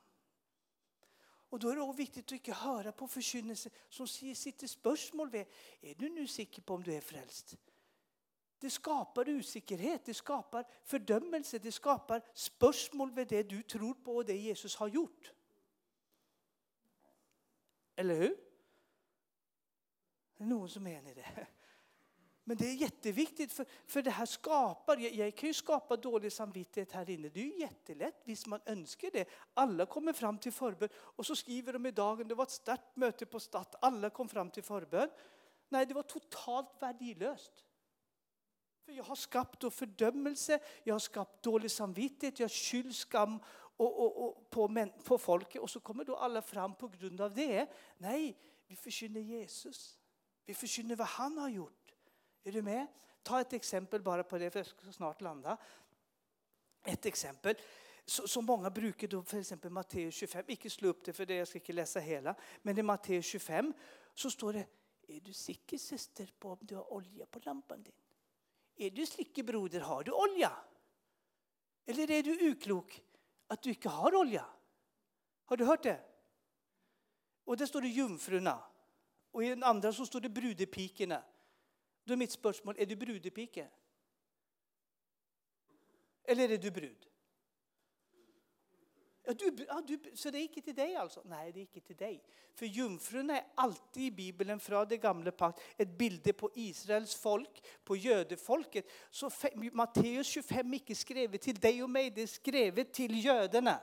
Och 1.50 1.60
då 1.60 1.70
är 1.70 1.76
det 1.76 1.82
också 1.82 1.98
viktigt 1.98 2.26
att 2.26 2.32
inte 2.32 2.54
höra 2.54 2.92
på 2.92 3.08
förkynnelse 3.08 3.70
som 3.90 4.08
sitter 4.08 4.68
spörsmål 4.68 5.30
vid. 5.30 5.46
Är 5.82 5.96
du 5.96 6.10
nu 6.10 6.28
säker 6.28 6.62
på 6.62 6.74
om 6.74 6.84
du 6.84 6.94
är 6.94 7.02
frälst? 7.02 7.56
Det 8.64 8.70
skapar 8.70 9.30
usikkerhet, 9.30 10.06
det 10.06 10.14
skapar 10.14 10.66
fördömelse, 10.84 11.60
det 11.60 11.72
skapar 11.72 12.22
spörsmål 12.34 13.12
med 13.12 13.28
det 13.28 13.44
du 13.44 13.64
tror 13.64 13.94
på 13.94 14.16
och 14.16 14.26
det 14.26 14.38
Jesus 14.38 14.76
har 14.76 14.88
gjort. 14.88 15.34
Eller 17.96 18.16
hur? 18.16 18.38
Det 20.38 20.44
är 20.44 20.48
någon 20.48 20.70
som 20.70 20.88
är 20.88 21.12
i 21.12 21.14
det. 21.14 21.48
Men 22.44 22.58
det 22.58 22.70
är 22.70 22.74
jätteviktigt 22.74 23.52
för, 23.52 23.66
för 23.88 24.02
det 24.02 24.12
här 24.12 24.26
skapar, 24.26 24.98
jag, 24.98 25.14
jag 25.14 25.36
kan 25.36 25.48
ju 25.48 25.54
skapa 25.54 25.98
dålig 25.98 26.32
samvittighet 26.32 26.92
här 26.92 27.10
inne. 27.10 27.30
Det 27.30 27.40
är 27.40 27.46
ju 27.46 27.60
jättelätt 27.60 28.22
visst 28.24 28.48
man 28.48 28.62
önskar 28.66 29.10
det. 29.14 29.30
Alla 29.54 29.86
kommer 29.86 30.14
fram 30.14 30.38
till 30.38 30.52
förbön 30.52 30.90
och 30.96 31.26
så 31.26 31.36
skriver 31.36 31.74
de 31.74 31.86
i 31.86 31.92
dagen, 31.92 32.28
det 32.28 32.36
var 32.36 32.44
ett 32.44 32.52
starkt 32.52 32.96
möte 32.96 33.26
på 33.26 33.40
Statt, 33.40 33.76
alla 33.82 34.10
kom 34.10 34.30
fram 34.30 34.50
till 34.50 34.64
förbön. 34.64 35.10
Nej, 35.70 35.86
det 35.86 35.94
var 35.94 36.04
totalt 36.04 36.70
värdelöst. 36.80 37.66
För 38.86 38.92
jag 38.92 39.04
har 39.04 39.16
skapat 39.16 39.60
då 39.60 39.70
fördömelse, 39.70 40.60
jag 40.84 40.94
har 40.94 41.00
skapat 41.00 41.44
dålig 41.44 41.72
samvittighet, 41.72 42.40
jag 42.40 42.52
skyller 42.52 42.84
skyll, 42.84 42.94
skam 42.94 43.40
och, 43.78 44.00
och, 44.00 44.28
och 44.28 44.50
på, 44.50 44.68
män, 44.68 44.92
på 45.04 45.18
folket 45.18 45.62
och 45.62 45.70
så 45.70 45.80
kommer 45.80 46.06
då 46.06 46.16
alla 46.16 46.42
fram 46.42 46.76
på 46.76 46.88
grund 46.88 47.22
av 47.22 47.34
det. 47.34 47.68
Nej, 47.98 48.38
vi 48.68 48.76
förkynner 48.76 49.22
Jesus. 49.22 50.00
Vi 50.46 50.54
förkynner 50.54 50.96
vad 50.96 51.08
han 51.08 51.38
har 51.38 51.50
gjort. 51.50 51.96
Är 52.44 52.52
du 52.52 52.62
med? 52.62 52.88
Ta 53.24 53.42
ett 53.42 53.54
exempel 53.54 54.02
bara 54.02 54.24
på 54.24 54.38
det, 54.38 54.52
för 54.52 54.60
jag 54.60 54.66
ska 54.66 54.92
snart 54.92 55.22
landa. 55.22 55.58
Ett 56.86 57.06
exempel 57.06 57.56
som 58.06 58.46
många 58.46 58.70
brukar, 58.70 59.08
då, 59.08 59.24
för 59.24 59.38
exempel 59.38 59.72
Matteus 59.72 60.16
25, 60.16 60.46
icke 60.48 60.70
slå 60.70 60.90
upp 60.90 61.06
det 61.06 61.14
för 61.14 61.26
det, 61.26 61.36
jag 61.36 61.48
ska 61.48 61.58
inte 61.58 61.74
läsa 61.74 62.00
hela, 62.00 62.36
men 62.62 62.78
i 62.78 62.82
Matteus 62.82 63.26
25 63.26 63.74
så 64.14 64.32
står 64.32 64.54
det, 64.54 64.68
är 65.08 65.20
du 65.20 65.34
säker 65.34 65.78
syster 65.78 66.34
på 66.40 66.50
om 66.50 66.58
du 66.62 66.76
har 66.76 66.94
olja 66.94 67.26
på 67.26 67.40
lampan 67.44 67.84
din? 67.84 68.03
Är 68.76 68.90
du 68.90 69.06
slickebroder? 69.06 69.80
har 69.80 70.04
du 70.04 70.12
olja? 70.12 70.52
Eller 71.86 72.12
är 72.12 72.24
du 72.24 72.40
uklok 72.40 73.02
att 73.48 73.64
du 73.64 73.70
inte 73.70 73.90
har 73.90 74.16
olja? 74.16 74.46
Har 75.46 75.58
du 75.58 75.66
hört 75.66 75.84
det? 75.84 76.04
Och 77.44 77.58
där 77.58 77.66
står 77.66 77.82
det 77.82 77.88
jungfrurna. 77.88 78.64
Och 79.32 79.44
i 79.44 79.50
den 79.50 79.64
andra 79.64 79.94
så 79.94 80.06
står 80.06 80.22
det 80.22 80.30
brudepikorna. 80.30 81.24
Då 82.04 82.14
är 82.14 82.18
mitt 82.18 82.32
spörsmål, 82.32 82.76
är 82.78 82.86
du 82.86 82.96
brudepike? 82.96 83.70
Eller 86.24 86.50
är 86.50 86.58
du 86.58 86.72
brud? 86.72 87.08
Ja, 89.26 89.34
du, 89.34 89.66
ja, 89.68 89.82
du, 89.88 90.00
så 90.14 90.30
det 90.30 90.38
är 90.38 90.42
inte 90.42 90.62
till 90.62 90.76
dig 90.76 90.96
alltså? 90.96 91.22
Nej, 91.26 91.52
det 91.52 91.60
är 91.60 91.62
inte 91.62 91.80
till 91.80 91.96
dig. 91.96 92.24
För 92.54 92.66
jungfrun 92.66 93.30
är 93.30 93.44
alltid 93.56 94.04
i 94.04 94.12
Bibeln 94.12 94.60
från 94.60 94.88
det 94.88 94.98
gamla 94.98 95.32
pakt 95.32 95.60
ett 95.78 95.98
bild 95.98 96.38
på 96.38 96.50
Israels 96.54 97.16
folk, 97.16 97.64
på 97.84 97.96
judefolket. 97.96 98.86
Så 99.10 99.30
Matteus 99.72 100.28
25 100.28 100.74
är 100.74 100.80
inte 100.80 100.96
skrivet 100.96 101.42
till 101.42 101.56
dig 101.56 101.84
och 101.84 101.90
mig, 101.90 102.10
det 102.10 102.22
är 102.22 102.28
skrivet 102.28 102.94
till 102.94 103.16
judarna. 103.16 103.80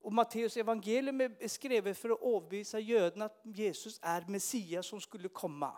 Och 0.00 0.12
Matteus 0.12 0.56
evangelium 0.56 1.20
är 1.20 1.48
skrivet 1.48 1.98
för 1.98 2.10
att 2.10 2.22
avvisa 2.22 2.78
judarna 2.78 3.24
att 3.24 3.40
Jesus 3.44 3.98
är 4.02 4.24
Messias 4.28 4.86
som 4.86 5.00
skulle 5.00 5.28
komma. 5.28 5.72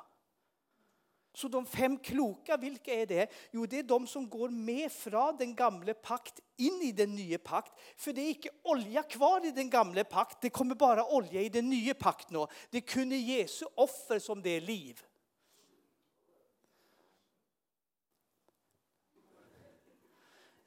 Så 1.34 1.48
de 1.48 1.66
fem 1.66 1.98
kloka, 1.98 2.56
vilka 2.56 2.94
är 2.94 3.06
det? 3.06 3.32
Jo, 3.50 3.66
det 3.66 3.78
är 3.78 3.82
de 3.82 4.06
som 4.06 4.28
går 4.28 4.48
med 4.48 4.92
från 4.92 5.36
den 5.36 5.54
gamla 5.54 5.94
pakt 5.94 6.40
in 6.56 6.82
i 6.82 6.92
den 6.92 7.14
nya 7.14 7.38
pakt. 7.38 7.72
För 7.96 8.12
det 8.12 8.20
är 8.20 8.28
inte 8.28 8.48
olja 8.62 9.02
kvar 9.02 9.46
i 9.46 9.50
den 9.50 9.70
gamla 9.70 10.04
pakt, 10.04 10.40
det 10.40 10.50
kommer 10.50 10.74
bara 10.74 11.06
olja 11.06 11.40
i 11.40 11.48
den 11.48 11.70
nya 11.70 11.94
pakt 11.94 12.30
nu. 12.30 12.46
Det 12.70 12.80
kunde 12.80 13.16
Jesu 13.16 13.66
offer 13.74 14.18
som 14.18 14.42
det 14.42 14.50
är 14.50 14.60
liv. 14.60 15.02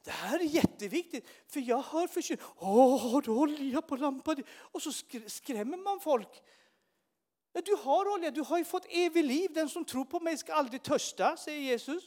Det 0.03 0.11
här 0.11 0.39
är 0.39 0.43
jätteviktigt, 0.43 1.27
för 1.47 1.59
jag 1.59 1.81
hör 1.81 2.07
förkyld. 2.07 2.41
Åh, 2.57 3.11
har 3.11 3.21
du 3.21 3.31
olja 3.31 3.81
på 3.81 3.95
lampan? 3.95 4.43
Och 4.53 4.81
så 4.81 4.91
skrämmer 5.27 5.77
man 5.77 5.99
folk. 5.99 6.41
Ja, 7.55 7.61
du 7.61 7.75
har 7.75 8.13
olja, 8.13 8.31
du 8.31 8.41
har 8.41 8.57
ju 8.57 8.65
fått 8.65 8.85
evigt 8.89 9.25
liv. 9.25 9.51
Den 9.53 9.69
som 9.69 9.85
tror 9.85 10.05
på 10.05 10.19
mig 10.19 10.37
ska 10.37 10.53
aldrig 10.53 10.83
törsta, 10.83 11.37
säger 11.37 11.59
Jesus. 11.59 12.03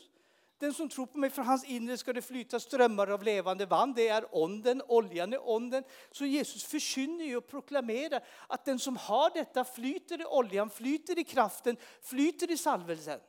Den 0.59 0.75
som 0.75 0.89
tror 0.89 1.07
på 1.07 1.19
mig, 1.19 1.31
från 1.31 1.47
hans 1.47 1.65
inre 1.65 1.97
ska 1.97 2.13
det 2.13 2.23
flyta 2.23 2.61
strömmar 2.61 3.07
av 3.07 3.23
levande 3.23 3.67
vatten. 3.67 3.95
Det 3.95 4.09
är 4.09 4.37
onden, 4.37 4.83
oljan 4.89 5.33
är 5.33 5.49
onden. 5.49 5.85
Så 6.11 6.25
Jesus 6.25 6.65
förkynner 6.65 7.25
ju 7.25 7.37
och 7.37 7.47
proklamerar 7.47 8.25
att 8.47 8.65
den 8.65 8.79
som 8.79 8.97
har 8.97 9.31
detta 9.35 9.65
flyter 9.65 10.21
i 10.21 10.25
oljan, 10.25 10.71
flyter 10.71 11.19
i 11.19 11.25
kraften, 11.25 11.77
flyter 12.03 12.51
i 12.51 12.57
salvelsen. 12.57 13.21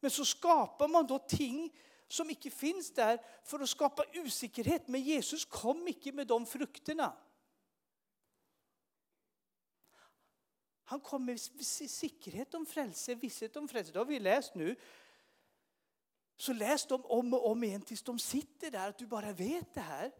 Men 0.00 0.10
så 0.10 0.24
skapar 0.24 0.88
man 0.88 1.06
då 1.06 1.18
ting 1.18 1.72
som 2.08 2.30
inte 2.30 2.50
finns 2.50 2.94
där 2.94 3.20
för 3.44 3.60
att 3.60 3.68
skapa 3.68 4.04
osäkerhet. 4.14 4.88
Men 4.88 5.02
Jesus 5.02 5.44
kom 5.44 5.88
inte 5.88 6.12
med 6.12 6.26
de 6.26 6.46
frukterna. 6.46 7.12
Han 10.90 11.00
kom 11.00 11.24
med 11.24 11.40
säkerhet 11.40 12.54
om 12.54 12.66
frälse, 12.66 13.14
visshet 13.14 13.56
om 13.56 13.68
frälse. 13.68 13.92
Det 13.92 13.98
har 13.98 14.06
vi 14.06 14.20
läst 14.20 14.54
nu. 14.54 14.76
Så 16.36 16.52
läs 16.52 16.86
dem 16.86 17.04
om 17.04 17.34
och 17.34 17.50
om 17.50 17.64
igen 17.64 17.82
tills 17.82 18.02
de 18.02 18.18
sitter 18.18 18.70
där, 18.70 18.88
att 18.88 18.98
du 18.98 19.06
bara 19.06 19.32
vet 19.32 19.74
det 19.74 19.80
här. 19.80 20.12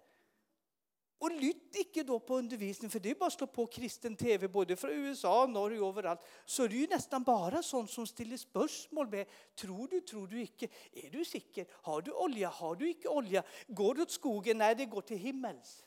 Och 1.19 1.31
lytt 1.31 1.77
icke 1.77 2.03
då 2.03 2.21
på 2.21 2.37
undervisning, 2.37 2.91
för 2.91 3.01
det 3.01 3.11
är 3.11 3.15
bara 3.15 3.27
att 3.27 3.33
slå 3.33 3.47
på 3.47 3.67
kristen 3.67 4.17
tv 4.17 4.49
både 4.49 4.77
från 4.77 4.91
USA, 4.91 5.47
Norge 5.47 5.81
och 5.81 5.89
överallt. 5.89 6.21
Så 6.45 6.65
är 6.65 6.69
det 6.69 6.77
ju 6.77 6.87
nästan 6.87 7.23
bara 7.23 7.63
sånt 7.63 7.91
som 7.91 8.07
ställer 8.07 8.37
spörsmål 8.37 9.09
med, 9.09 9.27
tror 9.55 9.89
du, 9.89 10.01
tror 10.01 10.27
du 10.27 10.43
icke? 10.43 10.69
Är 10.93 11.11
du 11.11 11.25
säker? 11.25 11.67
Har 11.71 12.03
du 12.03 12.13
olja? 12.13 12.49
Har 12.49 12.75
du 12.75 12.91
icke 12.91 13.09
olja? 13.09 13.43
Går 13.67 13.95
det 13.95 14.03
åt 14.03 14.11
skogen? 14.11 14.59
Nej, 14.59 14.75
det 14.75 14.87
går 14.87 15.01
till 15.01 15.19
himmels. 15.19 15.85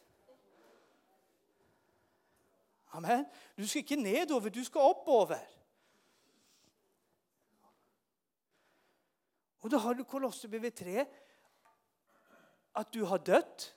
Amen. 2.94 3.26
Du 3.56 3.68
ska 3.68 3.80
inte 3.80 3.96
nedover, 3.96 4.50
du 4.50 4.66
ska 4.66 4.90
oppover. 4.90 5.48
Och 9.60 9.70
då 9.70 9.78
har 9.78 9.94
du 9.94 10.04
Kolosserbrevet 10.04 10.76
3. 10.76 11.06
Att 12.72 12.92
du 12.92 13.04
har 13.04 13.20
dött. 13.20 13.76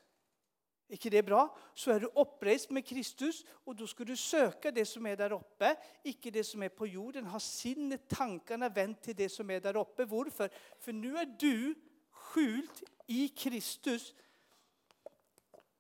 Är 0.89 0.93
inte 0.93 1.11
det 1.11 1.23
bra? 1.23 1.59
Så 1.75 1.91
är 1.91 2.01
du 2.01 2.07
upprest 2.07 2.71
med 2.71 2.87
Kristus 2.87 3.45
och 3.49 3.77
då 3.77 3.87
ska 3.87 4.05
du 4.05 4.17
söka 4.17 4.71
det 4.71 4.87
som 4.87 5.07
är 5.07 5.17
där 5.17 5.33
uppe, 5.33 5.77
icke 6.03 6.31
det 6.31 6.45
som 6.45 6.63
är 6.63 6.69
på 6.69 6.87
jorden. 6.87 7.27
Ha 7.27 7.41
sinnet, 7.41 8.09
tankarna 8.09 8.69
vänt 8.69 9.03
till 9.03 9.17
det 9.17 9.29
som 9.29 9.51
är 9.51 9.61
där 9.61 9.77
uppe. 9.77 10.05
Varför? 10.05 10.51
För 10.79 10.93
nu 10.93 11.17
är 11.17 11.27
du 11.27 11.75
skjult 12.11 12.83
i 13.07 13.29
Kristus, 13.29 14.15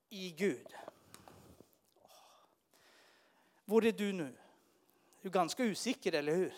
i 0.08 0.30
Gud. 0.30 0.66
Var 3.68 3.84
är 3.84 3.92
du 3.92 4.12
nu? 4.12 4.36
Du 5.22 5.28
är 5.28 5.32
ganska 5.32 5.62
osäker, 5.62 6.12
eller 6.12 6.34
hur? 6.34 6.54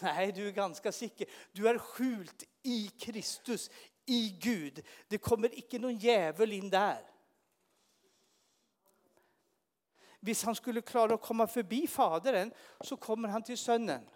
Nej, 0.00 0.32
du 0.32 0.48
är 0.48 0.52
ganska 0.52 0.92
säker. 0.92 1.26
Du 1.52 1.68
är 1.68 1.78
skjult 1.78 2.44
i 2.62 2.88
Kristus, 2.88 3.70
i 4.06 4.38
Gud. 4.40 4.86
Det 5.08 5.18
kommer 5.18 5.58
icke 5.58 5.78
någon 5.78 5.98
djävul 5.98 6.52
in 6.52 6.70
där. 6.70 7.10
Om 10.20 10.34
han 10.44 10.54
skulle 10.54 10.80
klara 10.80 11.14
att 11.14 11.22
komma 11.22 11.46
förbi 11.46 11.86
Fadern, 11.86 12.52
så 12.80 12.96
kommer 12.96 13.28
han 13.28 13.42
till 13.42 13.58
Sonen. 13.58 14.08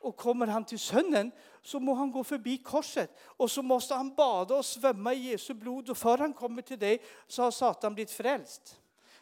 Och 0.00 0.16
kommer 0.16 0.46
han 0.46 0.64
till 0.64 0.78
Sonen 0.78 1.32
så 1.62 1.80
må 1.80 1.94
han 1.94 2.10
gå 2.10 2.24
förbi 2.24 2.58
korset 2.58 3.10
och 3.20 3.50
så 3.50 3.62
måste 3.62 3.94
han 3.94 4.14
bada 4.14 4.54
och 4.54 4.66
svämma 4.66 5.14
i 5.14 5.30
Jesu 5.30 5.54
blod 5.54 5.90
och 5.90 5.98
för 5.98 6.18
han 6.18 6.32
kommer 6.32 6.62
till 6.62 6.78
dig 6.78 7.02
så 7.26 7.42
har 7.42 7.50
Satan 7.50 7.94
blivit 7.94 8.10
frälst. 8.10 8.80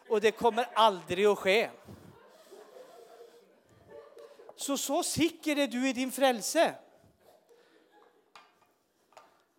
Och 0.08 0.20
det 0.20 0.30
kommer 0.30 0.68
aldrig 0.74 1.26
att 1.26 1.38
ske. 1.38 1.70
Så 4.56 4.78
så 4.78 5.02
säker 5.02 5.58
är 5.58 5.66
du 5.66 5.88
i 5.88 5.92
din 5.92 6.12
frälse. 6.12 6.74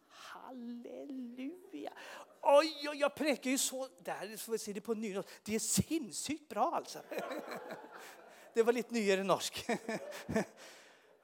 Halleluja. 0.08 1.94
Oj, 2.42 2.90
oj, 2.90 2.98
jag 2.98 3.16
präkar 3.16 3.50
ju 3.50 3.58
så, 3.58 3.88
där 4.00 4.38
får 4.38 4.52
vi 4.52 4.58
se 4.58 4.74
det 4.74 4.82
på 4.82 4.94
nynorsk. 4.94 5.30
Det 5.44 5.56
är 5.56 5.60
sinnssykt 5.60 6.50
bra 6.50 6.72
alltså. 6.76 7.00
Det 8.54 8.64
var 8.64 8.74
lite 8.74 8.94
nyare 8.94 9.24
norsk. 9.24 9.66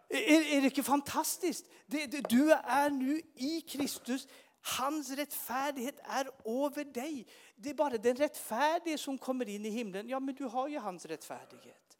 Är, 0.09 0.55
är 0.57 0.61
det 0.61 0.65
inte 0.67 0.83
fantastiskt? 0.83 1.65
Det, 1.85 2.05
det, 2.05 2.29
du 2.29 2.51
är 2.51 2.89
nu 2.89 3.21
i 3.35 3.61
Kristus. 3.61 4.27
Hans 4.61 5.09
rättfärdighet 5.09 5.99
är 6.03 6.29
över 6.65 6.85
dig. 6.85 7.27
Det 7.55 7.69
är 7.69 7.73
bara 7.73 7.97
den 7.97 8.15
rättfärdige 8.15 8.97
som 8.97 9.17
kommer 9.17 9.49
in 9.49 9.65
i 9.65 9.69
himlen. 9.69 10.09
Ja, 10.09 10.19
men 10.19 10.35
du 10.35 10.43
har 10.43 10.67
ju 10.67 10.77
hans 10.77 11.05
rättfärdighet. 11.05 11.97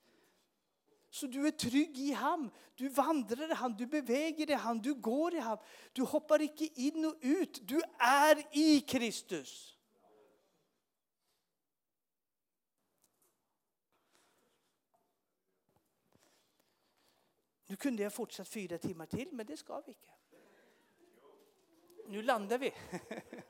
Så 1.09 1.27
du 1.27 1.47
är 1.47 1.51
trygg 1.51 1.97
i 1.97 2.11
ham. 2.11 2.51
Du 2.75 2.89
vandrar 2.89 3.51
i 3.51 3.53
ham, 3.53 3.75
du 3.77 3.85
beväger 3.85 4.49
i 4.49 4.53
ham, 4.53 4.81
du 4.81 4.93
går 4.93 5.35
i 5.35 5.39
ham. 5.39 5.57
Du 5.93 6.01
hoppar 6.01 6.41
inte 6.41 6.81
in 6.81 7.05
och 7.05 7.15
ut. 7.21 7.67
Du 7.67 7.81
är 7.99 8.57
i 8.57 8.81
Kristus. 8.81 9.76
Nu 17.68 17.76
kunde 17.76 18.03
jag 18.03 18.13
fortsatt 18.13 18.47
fyra 18.47 18.78
timmar 18.78 19.05
till, 19.05 19.30
men 19.32 19.45
det 19.45 19.57
ska 19.57 19.82
vi 19.86 19.91
inte. 19.91 20.09
Nu 22.07 22.22
landar 22.22 22.57
vi. 22.57 22.74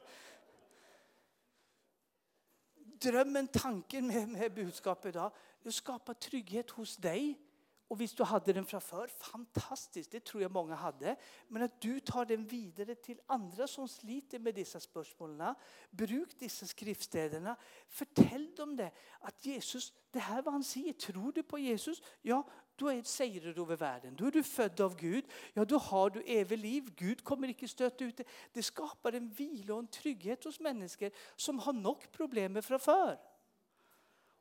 Drömmen, 2.75 3.47
tanken 3.47 4.07
med, 4.07 4.29
med 4.29 4.53
budskapet 4.53 5.05
idag, 5.15 5.31
är 5.63 5.67
att 5.67 5.73
skapa 5.73 6.13
trygghet 6.13 6.69
hos 6.69 6.97
dig 6.97 7.47
och 7.87 8.01
visst 8.01 8.17
du 8.17 8.23
hade 8.23 8.53
den 8.53 8.65
framför, 8.65 9.07
fantastiskt, 9.07 10.11
det 10.11 10.23
tror 10.23 10.41
jag 10.41 10.51
många 10.51 10.75
hade. 10.75 11.15
Men 11.47 11.61
att 11.61 11.81
du 11.81 11.99
tar 11.99 12.25
den 12.25 12.45
vidare 12.45 12.95
till 12.95 13.21
andra 13.25 13.67
som 13.67 13.87
sliter 13.87 14.39
med 14.39 14.55
dessa 14.55 14.79
spörsmålen. 14.79 15.55
Bruk 15.89 16.39
dessa 16.39 16.65
skriftstäderna. 16.65 17.55
Förtäll 17.87 18.55
dem 18.55 18.75
det. 18.75 18.91
Att 19.19 19.45
Jesus, 19.45 19.93
det 20.11 20.19
här 20.19 20.41
vad 20.41 20.53
han 20.53 20.63
säger. 20.63 20.93
Tror 20.93 21.31
du 21.31 21.43
på 21.43 21.59
Jesus? 21.59 22.01
Ja, 22.21 22.47
då 22.77 22.87
är 22.87 23.03
säger 23.03 23.41
du 23.41 23.61
över 23.61 23.75
världen. 23.75 24.15
Då 24.15 24.25
är 24.25 24.31
du 24.31 24.43
född 24.43 24.81
av 24.81 24.95
Gud. 24.95 25.25
Ja, 25.53 25.65
då 25.65 25.77
har 25.77 26.09
du 26.09 26.21
evigt 26.21 26.61
liv. 26.61 26.93
Gud 26.95 27.23
kommer 27.23 27.47
inte 27.47 27.67
stöta 27.67 28.03
ut 28.03 28.17
det. 28.17 28.23
Det 28.51 28.63
skapar 28.63 29.13
en 29.13 29.29
vila 29.29 29.73
och 29.73 29.79
en 29.79 29.87
trygghet 29.87 30.43
hos 30.43 30.59
människor 30.59 31.11
som 31.35 31.59
har 31.59 31.73
nog 31.73 32.11
problem 32.11 32.61
framför. 32.61 33.19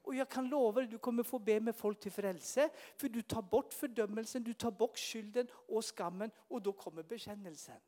Och 0.03 0.15
jag 0.15 0.29
kan 0.29 0.49
lova 0.49 0.81
dig, 0.81 0.91
du 0.91 0.99
kommer 0.99 1.23
få 1.23 1.39
be 1.39 1.61
med 1.61 1.77
folk 1.77 2.01
till 2.01 2.13
frälse. 2.13 2.71
För 2.97 3.09
du 3.09 3.23
tar 3.23 3.43
bort 3.43 3.73
fördömelsen, 3.73 4.45
du 4.45 4.55
tar 4.55 4.71
bort 4.71 4.99
skylden 4.99 5.49
och 5.53 5.85
skammen 5.85 6.31
och 6.37 6.63
då 6.63 6.73
kommer 6.73 7.03
bekännelsen. 7.03 7.81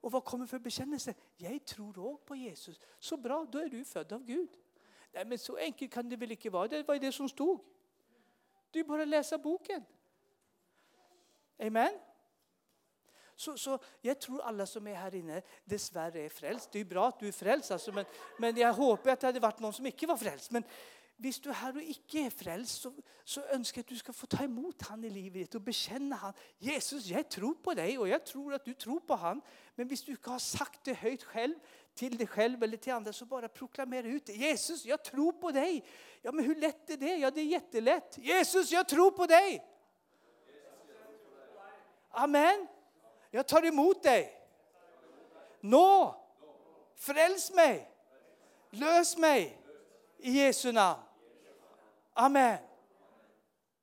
Och 0.00 0.12
vad 0.12 0.24
kommer 0.24 0.46
för 0.46 0.58
bekännelse? 0.58 1.14
Jag 1.36 1.64
tror 1.64 1.98
också 1.98 2.26
på 2.26 2.36
Jesus. 2.36 2.80
Så 2.98 3.16
bra, 3.16 3.46
då 3.52 3.58
är 3.58 3.68
du 3.68 3.84
född 3.84 4.12
av 4.12 4.24
Gud. 4.24 4.50
Nej, 5.16 5.24
men 5.24 5.38
så 5.38 5.56
enkelt 5.56 5.92
kan 5.92 6.08
det 6.08 6.16
väl 6.16 6.30
inte 6.30 6.50
vara. 6.50 6.68
Det 6.68 6.88
var 6.88 6.96
det 6.96 7.12
som 7.12 7.28
stod. 7.28 7.60
Det 8.70 8.80
är 8.80 8.84
bara 8.84 9.02
att 9.02 9.08
läsa 9.08 9.38
boken. 9.38 9.84
Amen. 11.58 11.98
Så, 13.36 13.58
så 13.58 13.78
jag 14.00 14.20
tror 14.20 14.42
alla 14.42 14.66
som 14.66 14.86
är 14.86 14.94
här 14.94 15.14
inne 15.14 15.42
dessvärre 15.64 16.20
är 16.20 16.28
frälst. 16.28 16.72
Det 16.72 16.80
är 16.80 16.84
bra 16.84 17.08
att 17.08 17.20
du 17.20 17.28
är 17.28 17.32
frälst, 17.32 17.70
alltså, 17.70 17.92
men, 17.92 18.04
men 18.38 18.56
jag 18.56 18.72
hoppas 18.72 19.12
att 19.12 19.20
det 19.20 19.26
hade 19.26 19.40
varit 19.40 19.58
någon 19.58 19.72
som 19.72 19.86
inte 19.86 20.06
var 20.06 20.16
frälst. 20.16 20.50
Men 20.50 20.64
Hvis 21.16 21.40
du 21.40 21.52
här 21.52 21.76
och 21.76 21.82
icke 21.82 22.18
är 22.18 22.30
frälst 22.30 22.80
så, 22.82 22.92
så 23.24 23.40
önskar 23.40 23.78
jag 23.78 23.82
att 23.82 23.88
du 23.88 23.96
ska 23.96 24.12
få 24.12 24.26
ta 24.26 24.44
emot 24.44 24.82
han 24.82 25.04
i 25.04 25.10
livet 25.10 25.54
och 25.54 25.60
bekänna 25.60 26.16
han. 26.16 26.32
Jesus, 26.58 27.06
jag 27.06 27.28
tror 27.28 27.54
på 27.54 27.74
dig 27.74 27.98
och 27.98 28.08
jag 28.08 28.26
tror 28.26 28.54
att 28.54 28.64
du 28.64 28.74
tror 28.74 29.00
på 29.00 29.14
han. 29.14 29.40
Men 29.74 29.88
hvis 29.88 30.04
du 30.04 30.12
inte 30.12 30.30
har 30.30 30.38
sagt 30.38 30.84
det 30.84 30.94
högt 30.94 31.22
själv 31.22 31.54
till 31.94 32.16
dig 32.16 32.26
själv 32.26 32.62
eller 32.62 32.76
till 32.76 32.92
andra 32.92 33.12
så 33.12 33.24
bara 33.24 33.48
proklamera 33.48 34.06
ut 34.06 34.26
det. 34.26 34.32
Jesus, 34.32 34.84
jag 34.84 35.04
tror 35.04 35.32
på 35.32 35.50
dig. 35.50 35.84
Ja, 36.22 36.32
men 36.32 36.44
hur 36.44 36.54
lätt 36.54 36.90
är 36.90 36.96
det? 36.96 37.16
Ja, 37.16 37.30
det 37.30 37.40
är 37.40 37.44
jättelätt. 37.44 38.18
Jesus, 38.18 38.70
jag 38.70 38.88
tror 38.88 39.10
på 39.10 39.26
dig. 39.26 39.64
Amen. 42.10 42.66
Jag 43.30 43.48
tar 43.48 43.62
emot 43.62 44.02
dig. 44.02 44.48
Nå, 45.60 46.22
fräls 46.96 47.52
mig. 47.52 47.90
Lös 48.70 49.16
mig 49.16 49.58
i 50.18 50.30
Jesu 50.30 50.72
namn. 50.72 51.05
Amen. 52.18 52.58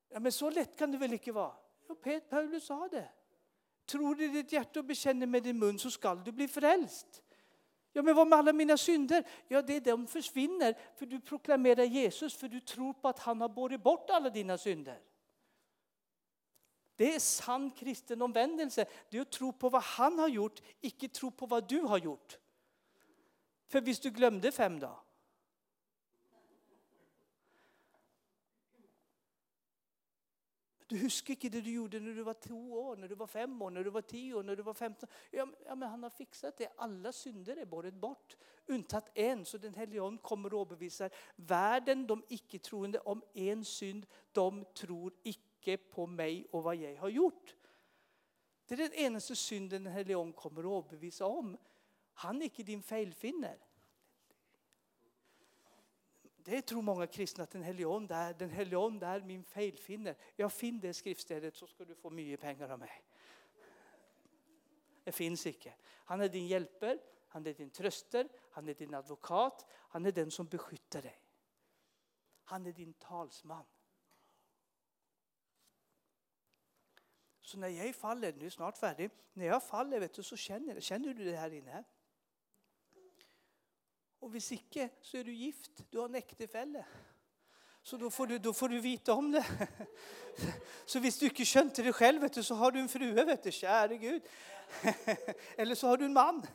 Ja, 0.10 0.20
men 0.20 0.32
så 0.32 0.50
lätt 0.50 0.78
kan 0.78 0.92
det 0.92 0.98
väl 0.98 1.14
inte 1.14 1.32
vara? 1.32 1.54
Ja, 1.88 2.20
Paulus 2.30 2.66
sa 2.66 2.88
det. 2.88 3.10
Tror 3.86 4.16
du 4.16 4.26
i 4.26 4.28
ditt 4.28 4.52
hjärta 4.52 4.80
och 4.80 4.86
bekänner 4.86 5.28
med 5.28 5.44
din 5.44 5.60
mun 5.60 5.80
så 5.80 5.92
skall 5.92 6.24
du 6.24 6.32
bli 6.32 6.48
frälst. 6.48 7.24
Ja, 7.92 8.02
men 8.02 8.16
vad 8.16 8.28
med 8.28 8.40
alla 8.40 8.54
mina 8.54 8.78
synder? 8.78 9.28
Ja, 9.48 9.62
det 9.62 9.76
är 9.76 9.82
de 9.82 10.08
försvinner 10.08 10.78
för 10.96 11.06
du 11.06 11.20
proklamerar 11.20 11.84
Jesus, 11.84 12.36
för 12.36 12.48
du 12.48 12.60
tror 12.60 12.94
på 12.94 13.08
att 13.08 13.20
han 13.20 13.42
har 13.42 13.50
burit 13.50 13.84
bort 13.84 14.10
alla 14.10 14.30
dina 14.30 14.58
synder. 14.58 15.02
Det 16.96 17.16
är 17.16 17.20
sann 17.20 17.72
kristen 17.72 18.22
omvändelse. 18.22 18.86
Det 19.10 19.18
är 19.18 19.22
att 19.22 19.32
tro 19.32 19.54
på 19.54 19.70
vad 19.70 19.84
han 19.84 20.20
har 20.20 20.28
gjort, 20.28 20.62
icke 20.82 21.08
tro 21.08 21.32
på 21.32 21.46
vad 21.46 21.68
du 21.68 21.82
har 21.82 21.98
gjort. 21.98 22.38
För 23.68 23.82
visst 23.82 24.04
du 24.04 24.10
glömde 24.10 24.52
fem 24.52 24.80
dagar. 24.80 25.03
Du 30.88 30.98
husker 30.98 31.34
inte 31.34 31.50
det 31.50 31.62
du 31.62 31.72
gjorde 31.72 32.00
när 32.00 32.14
du 32.14 32.24
var 32.24 32.34
två 32.34 32.74
år, 32.74 32.96
när 32.96 33.08
du 33.08 33.16
var 33.16 33.28
fem 33.28 33.62
år, 33.62 33.70
när 33.70 33.84
du 33.84 33.90
var 33.90 34.02
tio 34.02 34.34
år, 34.34 34.44
när 34.44 34.56
du 34.56 34.64
var 34.64 34.74
femton. 34.74 35.10
Ja, 35.32 35.48
ja 35.66 35.76
men 35.76 35.90
han 35.90 36.04
har 36.04 36.10
fixat 36.10 36.58
det. 36.58 36.70
Alla 36.76 37.12
synder 37.12 37.58
är 37.58 37.66
borret 37.66 37.94
bort. 37.94 38.38
Untatt 38.66 39.12
en, 39.18 39.46
så 39.46 39.58
den 39.58 39.74
helige 39.74 40.04
Ande 40.04 40.22
kommer 40.22 40.54
och 40.54 40.62
överbevisar 40.62 41.10
världen, 41.36 42.08
de 42.08 42.24
icke-troende, 42.30 43.00
om 43.00 43.24
en 43.34 43.66
synd. 43.66 44.06
De 44.32 44.66
tror 44.66 45.14
icke 45.24 45.78
på 45.78 46.08
mig 46.08 46.48
och 46.52 46.64
vad 46.64 46.76
jag 46.76 46.96
har 46.98 47.10
gjort. 47.10 47.56
Det 48.66 48.74
är 48.74 48.78
den 48.78 48.94
enaste 48.94 49.36
synden 49.36 49.84
den 49.84 49.94
helige 49.94 50.18
Ande 50.18 50.34
kommer 50.34 50.62
att 50.62 50.86
överbevisa 50.86 51.26
om. 51.26 51.58
Han 52.14 52.42
är 52.42 52.46
icke 52.46 52.64
din 52.64 52.84
felfinner. 52.84 53.58
Det 56.44 56.62
tror 56.62 56.82
många 56.82 57.08
kristna 57.08 57.44
att 57.44 57.52
den 57.52 57.64
helige 57.64 57.88
Ande 57.88 58.16
är, 58.16 58.34
den 58.34 58.50
helige 58.50 58.78
Ande 58.78 59.06
är 59.06 59.22
min 59.22 59.44
felfinner. 59.44 60.16
Jag 60.36 60.54
finn 60.54 60.80
det 60.80 60.94
skriftstället 60.94 61.56
så 61.56 61.68
ska 61.68 61.86
du 61.86 61.96
få 61.96 62.10
mycket 62.10 62.42
pengar 62.42 62.70
av 62.70 62.80
mig. 62.80 63.04
Det 65.04 65.12
finns 65.12 65.46
inte. 65.46 65.74
Han 65.84 66.22
är 66.22 66.30
din 66.30 66.48
hjälper, 66.48 67.00
han 67.28 67.46
är 67.46 67.54
din 67.54 67.70
tröster, 67.70 68.30
han 68.52 68.70
är 68.70 68.74
din 68.74 68.94
advokat, 68.94 69.66
han 69.72 70.06
är 70.06 70.12
den 70.12 70.32
som 70.32 70.46
beskyddar 70.46 71.02
dig. 71.02 71.20
Han 72.44 72.66
är 72.66 72.72
din 72.72 72.94
talsman. 72.94 73.66
Så 77.42 77.58
när 77.58 77.68
jag 77.68 77.96
faller, 77.96 78.34
nu 78.34 78.40
är 78.40 78.44
jag 78.44 78.54
snart 78.54 78.78
färdig, 78.78 79.10
när 79.34 79.46
jag 79.46 79.64
faller 79.64 80.00
vet 80.00 80.14
du, 80.14 80.24
så 80.24 80.38
känner, 80.38 80.80
känner 80.80 81.14
du 81.14 81.24
det 81.24 81.38
här 81.38 81.54
inne? 81.54 81.84
Och 84.24 84.30
hvis 84.30 84.52
ikke, 84.52 84.90
så 85.02 85.18
är 85.18 85.24
du 85.24 85.32
gift. 85.32 85.84
Du 85.92 86.00
har 86.00 86.06
en 86.06 86.16
ektefelle. 86.16 86.86
Så 87.82 87.98
då 87.98 88.10
får, 88.10 88.28
du, 88.28 88.38
då 88.40 88.54
får 88.54 88.70
du 88.70 88.80
veta 88.80 89.14
om 89.14 89.32
det. 89.32 89.46
Så 90.86 91.00
hvis 91.00 91.18
du 91.20 91.26
inte 91.26 91.46
skjønte 91.46 91.84
det 91.84 91.92
själv, 91.94 92.22
vet 92.22 92.34
du, 92.34 92.44
så 92.44 92.56
har 92.56 92.72
du 92.72 92.80
en 92.80 92.90
frue. 92.90 93.26
vet 93.26 93.44
du, 93.44 93.52
Käre 93.52 93.98
Gud. 93.98 94.22
Eller 95.58 95.76
så 95.76 95.88
har 95.88 95.98
du 95.98 96.06
en 96.06 96.14
man. 96.14 96.46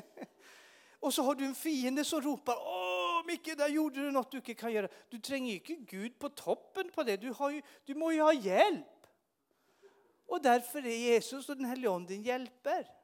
Och 1.00 1.14
så 1.14 1.22
har 1.22 1.34
du 1.34 1.44
en 1.44 1.54
fiende 1.54 2.04
som 2.04 2.20
ropar 2.20 2.56
Åh, 2.56 3.26
Micke, 3.26 3.56
där 3.56 3.68
gjorde 3.68 4.00
du 4.00 4.10
något 4.10 4.30
du 4.30 4.36
inte 4.36 4.54
kan 4.54 4.72
göra. 4.72 4.88
Du 5.08 5.18
tränger 5.18 5.54
inte 5.54 5.74
Gud 5.74 6.18
på 6.18 6.28
toppen 6.28 6.90
på 6.94 7.02
det. 7.02 7.16
Du, 7.16 7.30
har 7.30 7.50
ju, 7.50 7.62
du 7.84 7.94
må 7.94 8.12
ju 8.12 8.20
ha 8.20 8.32
hjälp. 8.32 9.06
Och 10.26 10.42
därför 10.42 10.86
är 10.86 10.96
Jesus 10.96 11.48
och 11.48 11.56
den 11.56 11.64
helige 11.64 11.90
Ande 11.90 12.14
hjälper. 12.14 13.01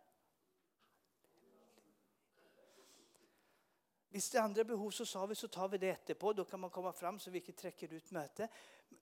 Finns 4.18 4.30
det 4.30 4.40
andra 4.40 4.64
behov 4.64 4.90
så 4.90 5.06
sa 5.06 5.26
vi 5.26 5.34
så 5.34 5.48
tar 5.48 5.68
vi 5.68 5.78
det 5.78 5.88
efterpå. 5.88 6.32
Då 6.32 6.44
kan 6.44 6.60
man 6.60 6.70
komma 6.70 6.92
fram 6.92 7.18
så 7.18 7.30
vi 7.30 7.38
inte 7.38 7.52
träcker 7.52 7.92
ut 7.92 8.10
möte. 8.10 8.48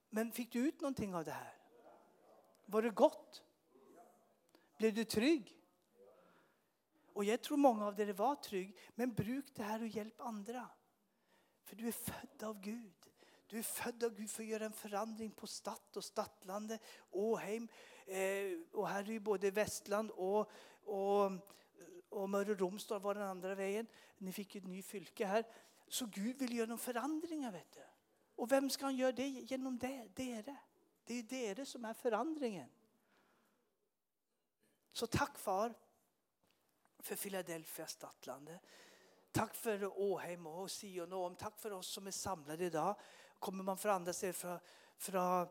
Men 0.09 0.31
fick 0.31 0.51
du 0.51 0.59
ut 0.59 0.81
någonting 0.81 1.15
av 1.15 1.23
det 1.25 1.31
här? 1.31 1.57
Var 2.65 2.81
det 2.81 2.89
gott? 2.89 3.43
Blev 4.77 4.93
du 4.93 5.03
trygg? 5.03 5.61
Och 7.13 7.23
jag 7.25 7.41
tror 7.41 7.57
många 7.57 7.85
av 7.87 7.99
er 7.99 8.13
var 8.13 8.35
trygg. 8.35 8.77
Men 8.95 9.13
bruk 9.13 9.45
det 9.55 9.63
här 9.63 9.81
och 9.81 9.87
hjälp 9.87 10.21
andra. 10.21 10.69
För 11.63 11.75
du 11.75 11.87
är 11.87 11.91
född 11.91 12.43
av 12.43 12.61
Gud. 12.61 12.93
Du 13.47 13.59
är 13.59 13.63
född 13.63 14.03
av 14.03 14.15
Gud 14.15 14.29
för 14.29 14.43
att 14.43 14.49
göra 14.49 14.65
en 14.65 14.73
förändring 14.73 15.31
på 15.31 15.47
Statt 15.47 15.97
och 15.97 16.03
Stadlandet, 16.03 16.81
Åheim. 17.09 17.67
Eh, 18.05 18.59
och 18.71 18.89
här 18.89 19.03
är 19.03 19.11
ju 19.11 19.19
både 19.19 19.51
Västland 19.51 20.11
och, 20.11 20.51
och 20.83 21.31
och 22.09 22.29
Møre 22.29 22.55
Romsdal 22.55 23.01
var 23.01 23.13
den 23.13 23.23
andra 23.23 23.55
vägen. 23.55 23.87
Ni 24.17 24.31
fick 24.31 24.55
ett 24.55 24.67
nytt 24.67 24.85
fylke 24.85 25.25
här. 25.25 25.43
Så 25.87 26.05
Gud 26.05 26.39
vill 26.39 26.57
göra 26.57 26.67
någon 26.67 26.77
förändringar. 26.77 27.51
Vet 27.51 27.71
du. 27.71 27.85
Och 28.35 28.51
vem 28.51 28.69
ska 28.69 28.85
han 28.85 28.95
göra 28.95 29.11
det 29.11 29.27
genom 29.27 29.77
det? 29.77 30.09
Det 30.13 30.33
är 30.33 30.43
det. 30.43 30.57
Det 31.05 31.47
är 31.47 31.55
det 31.55 31.65
som 31.65 31.85
är 31.85 31.93
förändringen. 31.93 32.69
Så 34.91 35.07
tack 35.07 35.37
far 35.37 35.73
för 36.99 37.15
Philadelphia 37.15 37.87
stadlandet. 37.87 38.61
Tack 39.31 39.55
för 39.55 39.99
Åhem 39.99 40.47
och 40.47 40.71
Sion 40.71 41.13
och 41.13 41.25
om. 41.25 41.35
Tack 41.35 41.59
för 41.59 41.71
oss 41.71 41.87
som 41.87 42.07
är 42.07 42.11
samlade 42.11 42.65
idag. 42.65 42.95
Kommer 43.39 43.63
man 43.63 43.77
förandra 43.77 44.13
sig 44.13 44.33
från, 44.33 44.59
från 44.97 45.47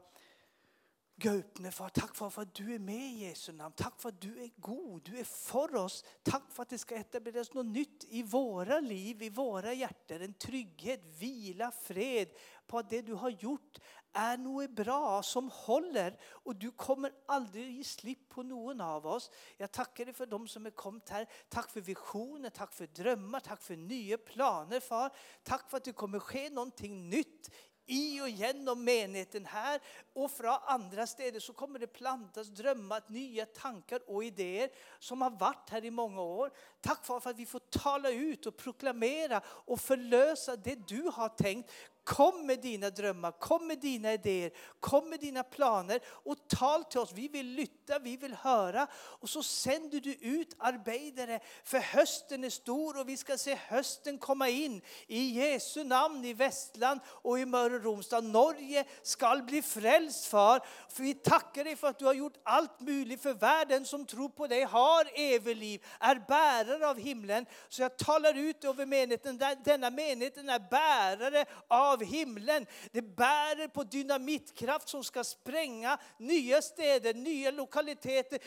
Gaupne, 1.18 1.70
far. 1.70 1.88
Tack 1.88 2.16
för 2.16 2.42
att 2.42 2.54
du 2.54 2.74
är 2.74 2.78
med 2.78 3.12
i 3.12 3.24
Jesu 3.24 3.52
namn. 3.52 3.74
Tack 3.76 4.00
för 4.00 4.08
att 4.08 4.20
du 4.20 4.42
är 4.42 4.50
god, 4.56 5.02
du 5.04 5.18
är 5.18 5.24
för 5.24 5.76
oss. 5.76 6.04
Tack 6.22 6.42
för 6.52 6.62
att 6.62 6.68
det 6.68 6.78
ska 6.78 6.94
etableras 6.94 7.54
något 7.54 7.66
nytt 7.66 8.04
i 8.08 8.22
våra 8.22 8.80
liv, 8.80 9.22
i 9.22 9.30
våra 9.30 9.72
hjärtan. 9.72 10.22
En 10.22 10.34
trygghet, 10.34 11.00
vila, 11.18 11.70
fred 11.70 12.28
på 12.66 12.78
att 12.78 12.90
det 12.90 13.02
du 13.02 13.14
har 13.14 13.30
gjort 13.30 13.78
är 14.12 14.36
något 14.36 14.70
bra 14.70 15.22
som 15.22 15.50
håller 15.52 16.20
och 16.24 16.56
du 16.56 16.70
kommer 16.70 17.12
aldrig 17.26 17.76
ge 17.76 17.84
slipp 17.84 18.28
på 18.28 18.42
någon 18.42 18.80
av 18.80 19.06
oss. 19.06 19.30
Jag 19.56 19.72
tackar 19.72 20.04
dig 20.04 20.14
för 20.14 20.26
de 20.26 20.48
som 20.48 20.64
har 20.64 20.70
kommit 20.70 21.08
här. 21.08 21.26
Tack 21.48 21.70
för 21.70 21.80
visioner, 21.80 22.50
tack 22.50 22.72
för 22.72 22.86
drömmar, 22.86 23.40
tack 23.40 23.62
för 23.62 23.76
nya 23.76 24.18
planer 24.18 24.80
far. 24.80 25.10
Tack 25.42 25.70
för 25.70 25.76
att 25.76 25.84
det 25.84 25.92
kommer 25.92 26.18
ske 26.18 26.50
någonting 26.50 27.08
nytt 27.10 27.50
i 27.87 28.20
och 28.20 28.28
genom 28.28 28.84
menigheten 28.84 29.47
här 29.47 29.80
och 30.14 30.30
från 30.30 30.59
andra 30.66 31.07
städer 31.07 31.41
så 31.41 31.53
kommer 31.53 31.78
det 31.78 31.87
plantas 31.87 32.49
drömmar, 32.49 33.03
nya 33.07 33.47
tankar 33.47 34.01
och 34.07 34.24
idéer 34.24 34.70
som 34.99 35.22
har 35.22 35.30
varit 35.30 35.70
här 35.70 35.84
i 35.84 35.91
många 35.91 36.20
år. 36.20 36.51
Tack 36.87 37.07
för 37.07 37.30
att 37.30 37.37
vi 37.37 37.47
får 37.47 37.59
tala 37.59 38.11
ut 38.11 38.47
och 38.47 38.57
proklamera 38.57 39.41
och 39.47 39.80
förlösa 39.80 40.57
det 40.57 40.89
du 40.89 41.11
har 41.14 41.28
tänkt. 41.28 41.70
Kom 42.07 42.47
med 42.47 42.61
dina 42.61 42.91
drömmar, 42.91 43.32
kom 43.32 43.66
med 43.66 43.78
dina 43.78 44.12
idéer, 44.12 44.51
kom 44.80 45.11
med 45.11 45.20
dina 45.20 45.43
planer 45.43 46.01
och 46.07 46.49
tal 46.49 46.84
till 46.84 47.01
oss. 47.01 47.12
Vi 47.12 47.28
vill 47.28 47.47
lyssna, 47.47 47.99
vi 47.99 48.16
vill 48.16 48.34
höra. 48.34 48.87
Och 48.95 49.28
så 49.28 49.43
sänder 49.43 50.01
du 50.01 50.14
ut 50.14 50.57
arbetare, 50.59 51.41
för 51.64 51.78
hösten 51.78 52.45
är 52.45 52.51
stor 52.51 53.01
och 53.01 53.09
vi 53.09 53.16
ska 53.16 53.39
se 53.39 53.55
hösten 53.55 54.18
komma 54.18 54.49
in 54.49 54.80
i 55.07 55.20
Jesu 55.20 55.84
namn 55.84 56.24
i 56.24 56.32
Västland 56.32 57.01
och 57.07 57.39
i 57.39 57.47
Mörrumstad. 57.47 58.18
och 58.18 58.24
Norge 58.24 58.84
ska 59.03 59.37
bli 59.37 59.62
frälst 59.62 60.26
för. 60.26 60.61
för 60.89 61.03
vi 61.03 61.14
tackar 61.14 61.64
dig 61.64 61.76
för 61.76 61.89
att 61.89 61.99
du 61.99 62.05
har 62.05 62.14
gjort 62.14 62.41
allt 62.43 62.80
möjligt 62.80 63.22
för 63.22 63.34
världen 63.34 63.84
som 63.84 64.07
tror 64.07 64.28
på 64.28 64.47
dig 64.47 64.62
har 64.62 65.11
evigt 65.14 65.59
liv, 65.59 65.84
är 66.01 66.24
bärare 66.28 66.75
bärare 66.76 66.90
av 66.90 66.98
himlen. 66.98 67.46
Så 67.68 67.82
jag 67.82 67.96
talar 67.96 68.38
ut 68.38 68.64
över 68.64 68.86
menigheten, 68.86 69.38
denna 69.64 69.90
menigheten 69.90 70.48
är 70.48 70.58
bärare 70.70 71.44
av 71.68 72.04
himlen. 72.04 72.66
Det 72.92 73.02
bärer 73.02 73.68
på 73.68 73.84
dynamitkraft 73.84 74.88
som 74.88 75.04
ska 75.04 75.24
spränga 75.24 75.98
nya 76.18 76.62
städer, 76.62 77.14
nya 77.14 77.50
lokaliteter, 77.50 78.38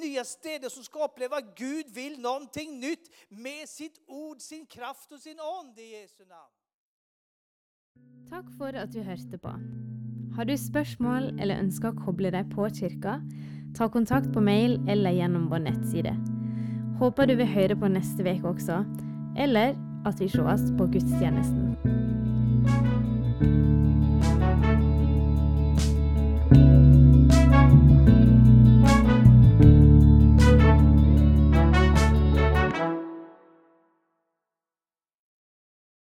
nya 0.00 0.24
städer 0.24 0.68
som 0.68 0.84
ska 0.84 1.04
uppleva 1.04 1.36
att 1.36 1.58
Gud 1.58 1.86
vill 1.90 2.20
någonting 2.20 2.80
nytt 2.80 3.14
med 3.28 3.68
sitt 3.68 4.00
ord, 4.06 4.40
sin 4.40 4.66
kraft 4.66 5.12
och 5.12 5.20
sin 5.20 5.40
ande 5.40 5.82
i 5.82 6.00
Jesu 6.00 6.24
namn. 6.24 6.52
Tack 8.30 8.58
för 8.58 8.74
att 8.74 8.92
du 8.92 9.00
hørte 9.02 9.38
på. 9.38 9.48
Har 10.36 10.44
du 10.44 10.56
spørsmål 10.56 11.40
eller 11.40 11.60
ønsker 11.60 11.92
å 11.92 12.04
koble 12.06 12.30
deg 12.32 12.48
på 12.54 12.68
kirka, 12.72 13.18
ta 13.76 13.88
kontakt 13.92 14.32
på 14.32 14.40
mail 14.40 14.80
eller 14.88 15.10
gjennom 15.10 15.50
vår 15.52 15.58
nettside. 15.68 16.41
Håper 17.02 17.26
du 17.26 17.32
vil 17.34 17.48
høre 17.50 17.74
på 17.74 17.88
neste 17.90 18.22
uke 18.22 18.46
også, 18.46 18.84
eller 19.34 19.74
at 20.06 20.20
vi 20.22 20.28
ses 20.30 20.70
på 20.78 20.86
gudstjenesten. 20.86 21.76
thank 23.42 23.66
you 23.66 23.71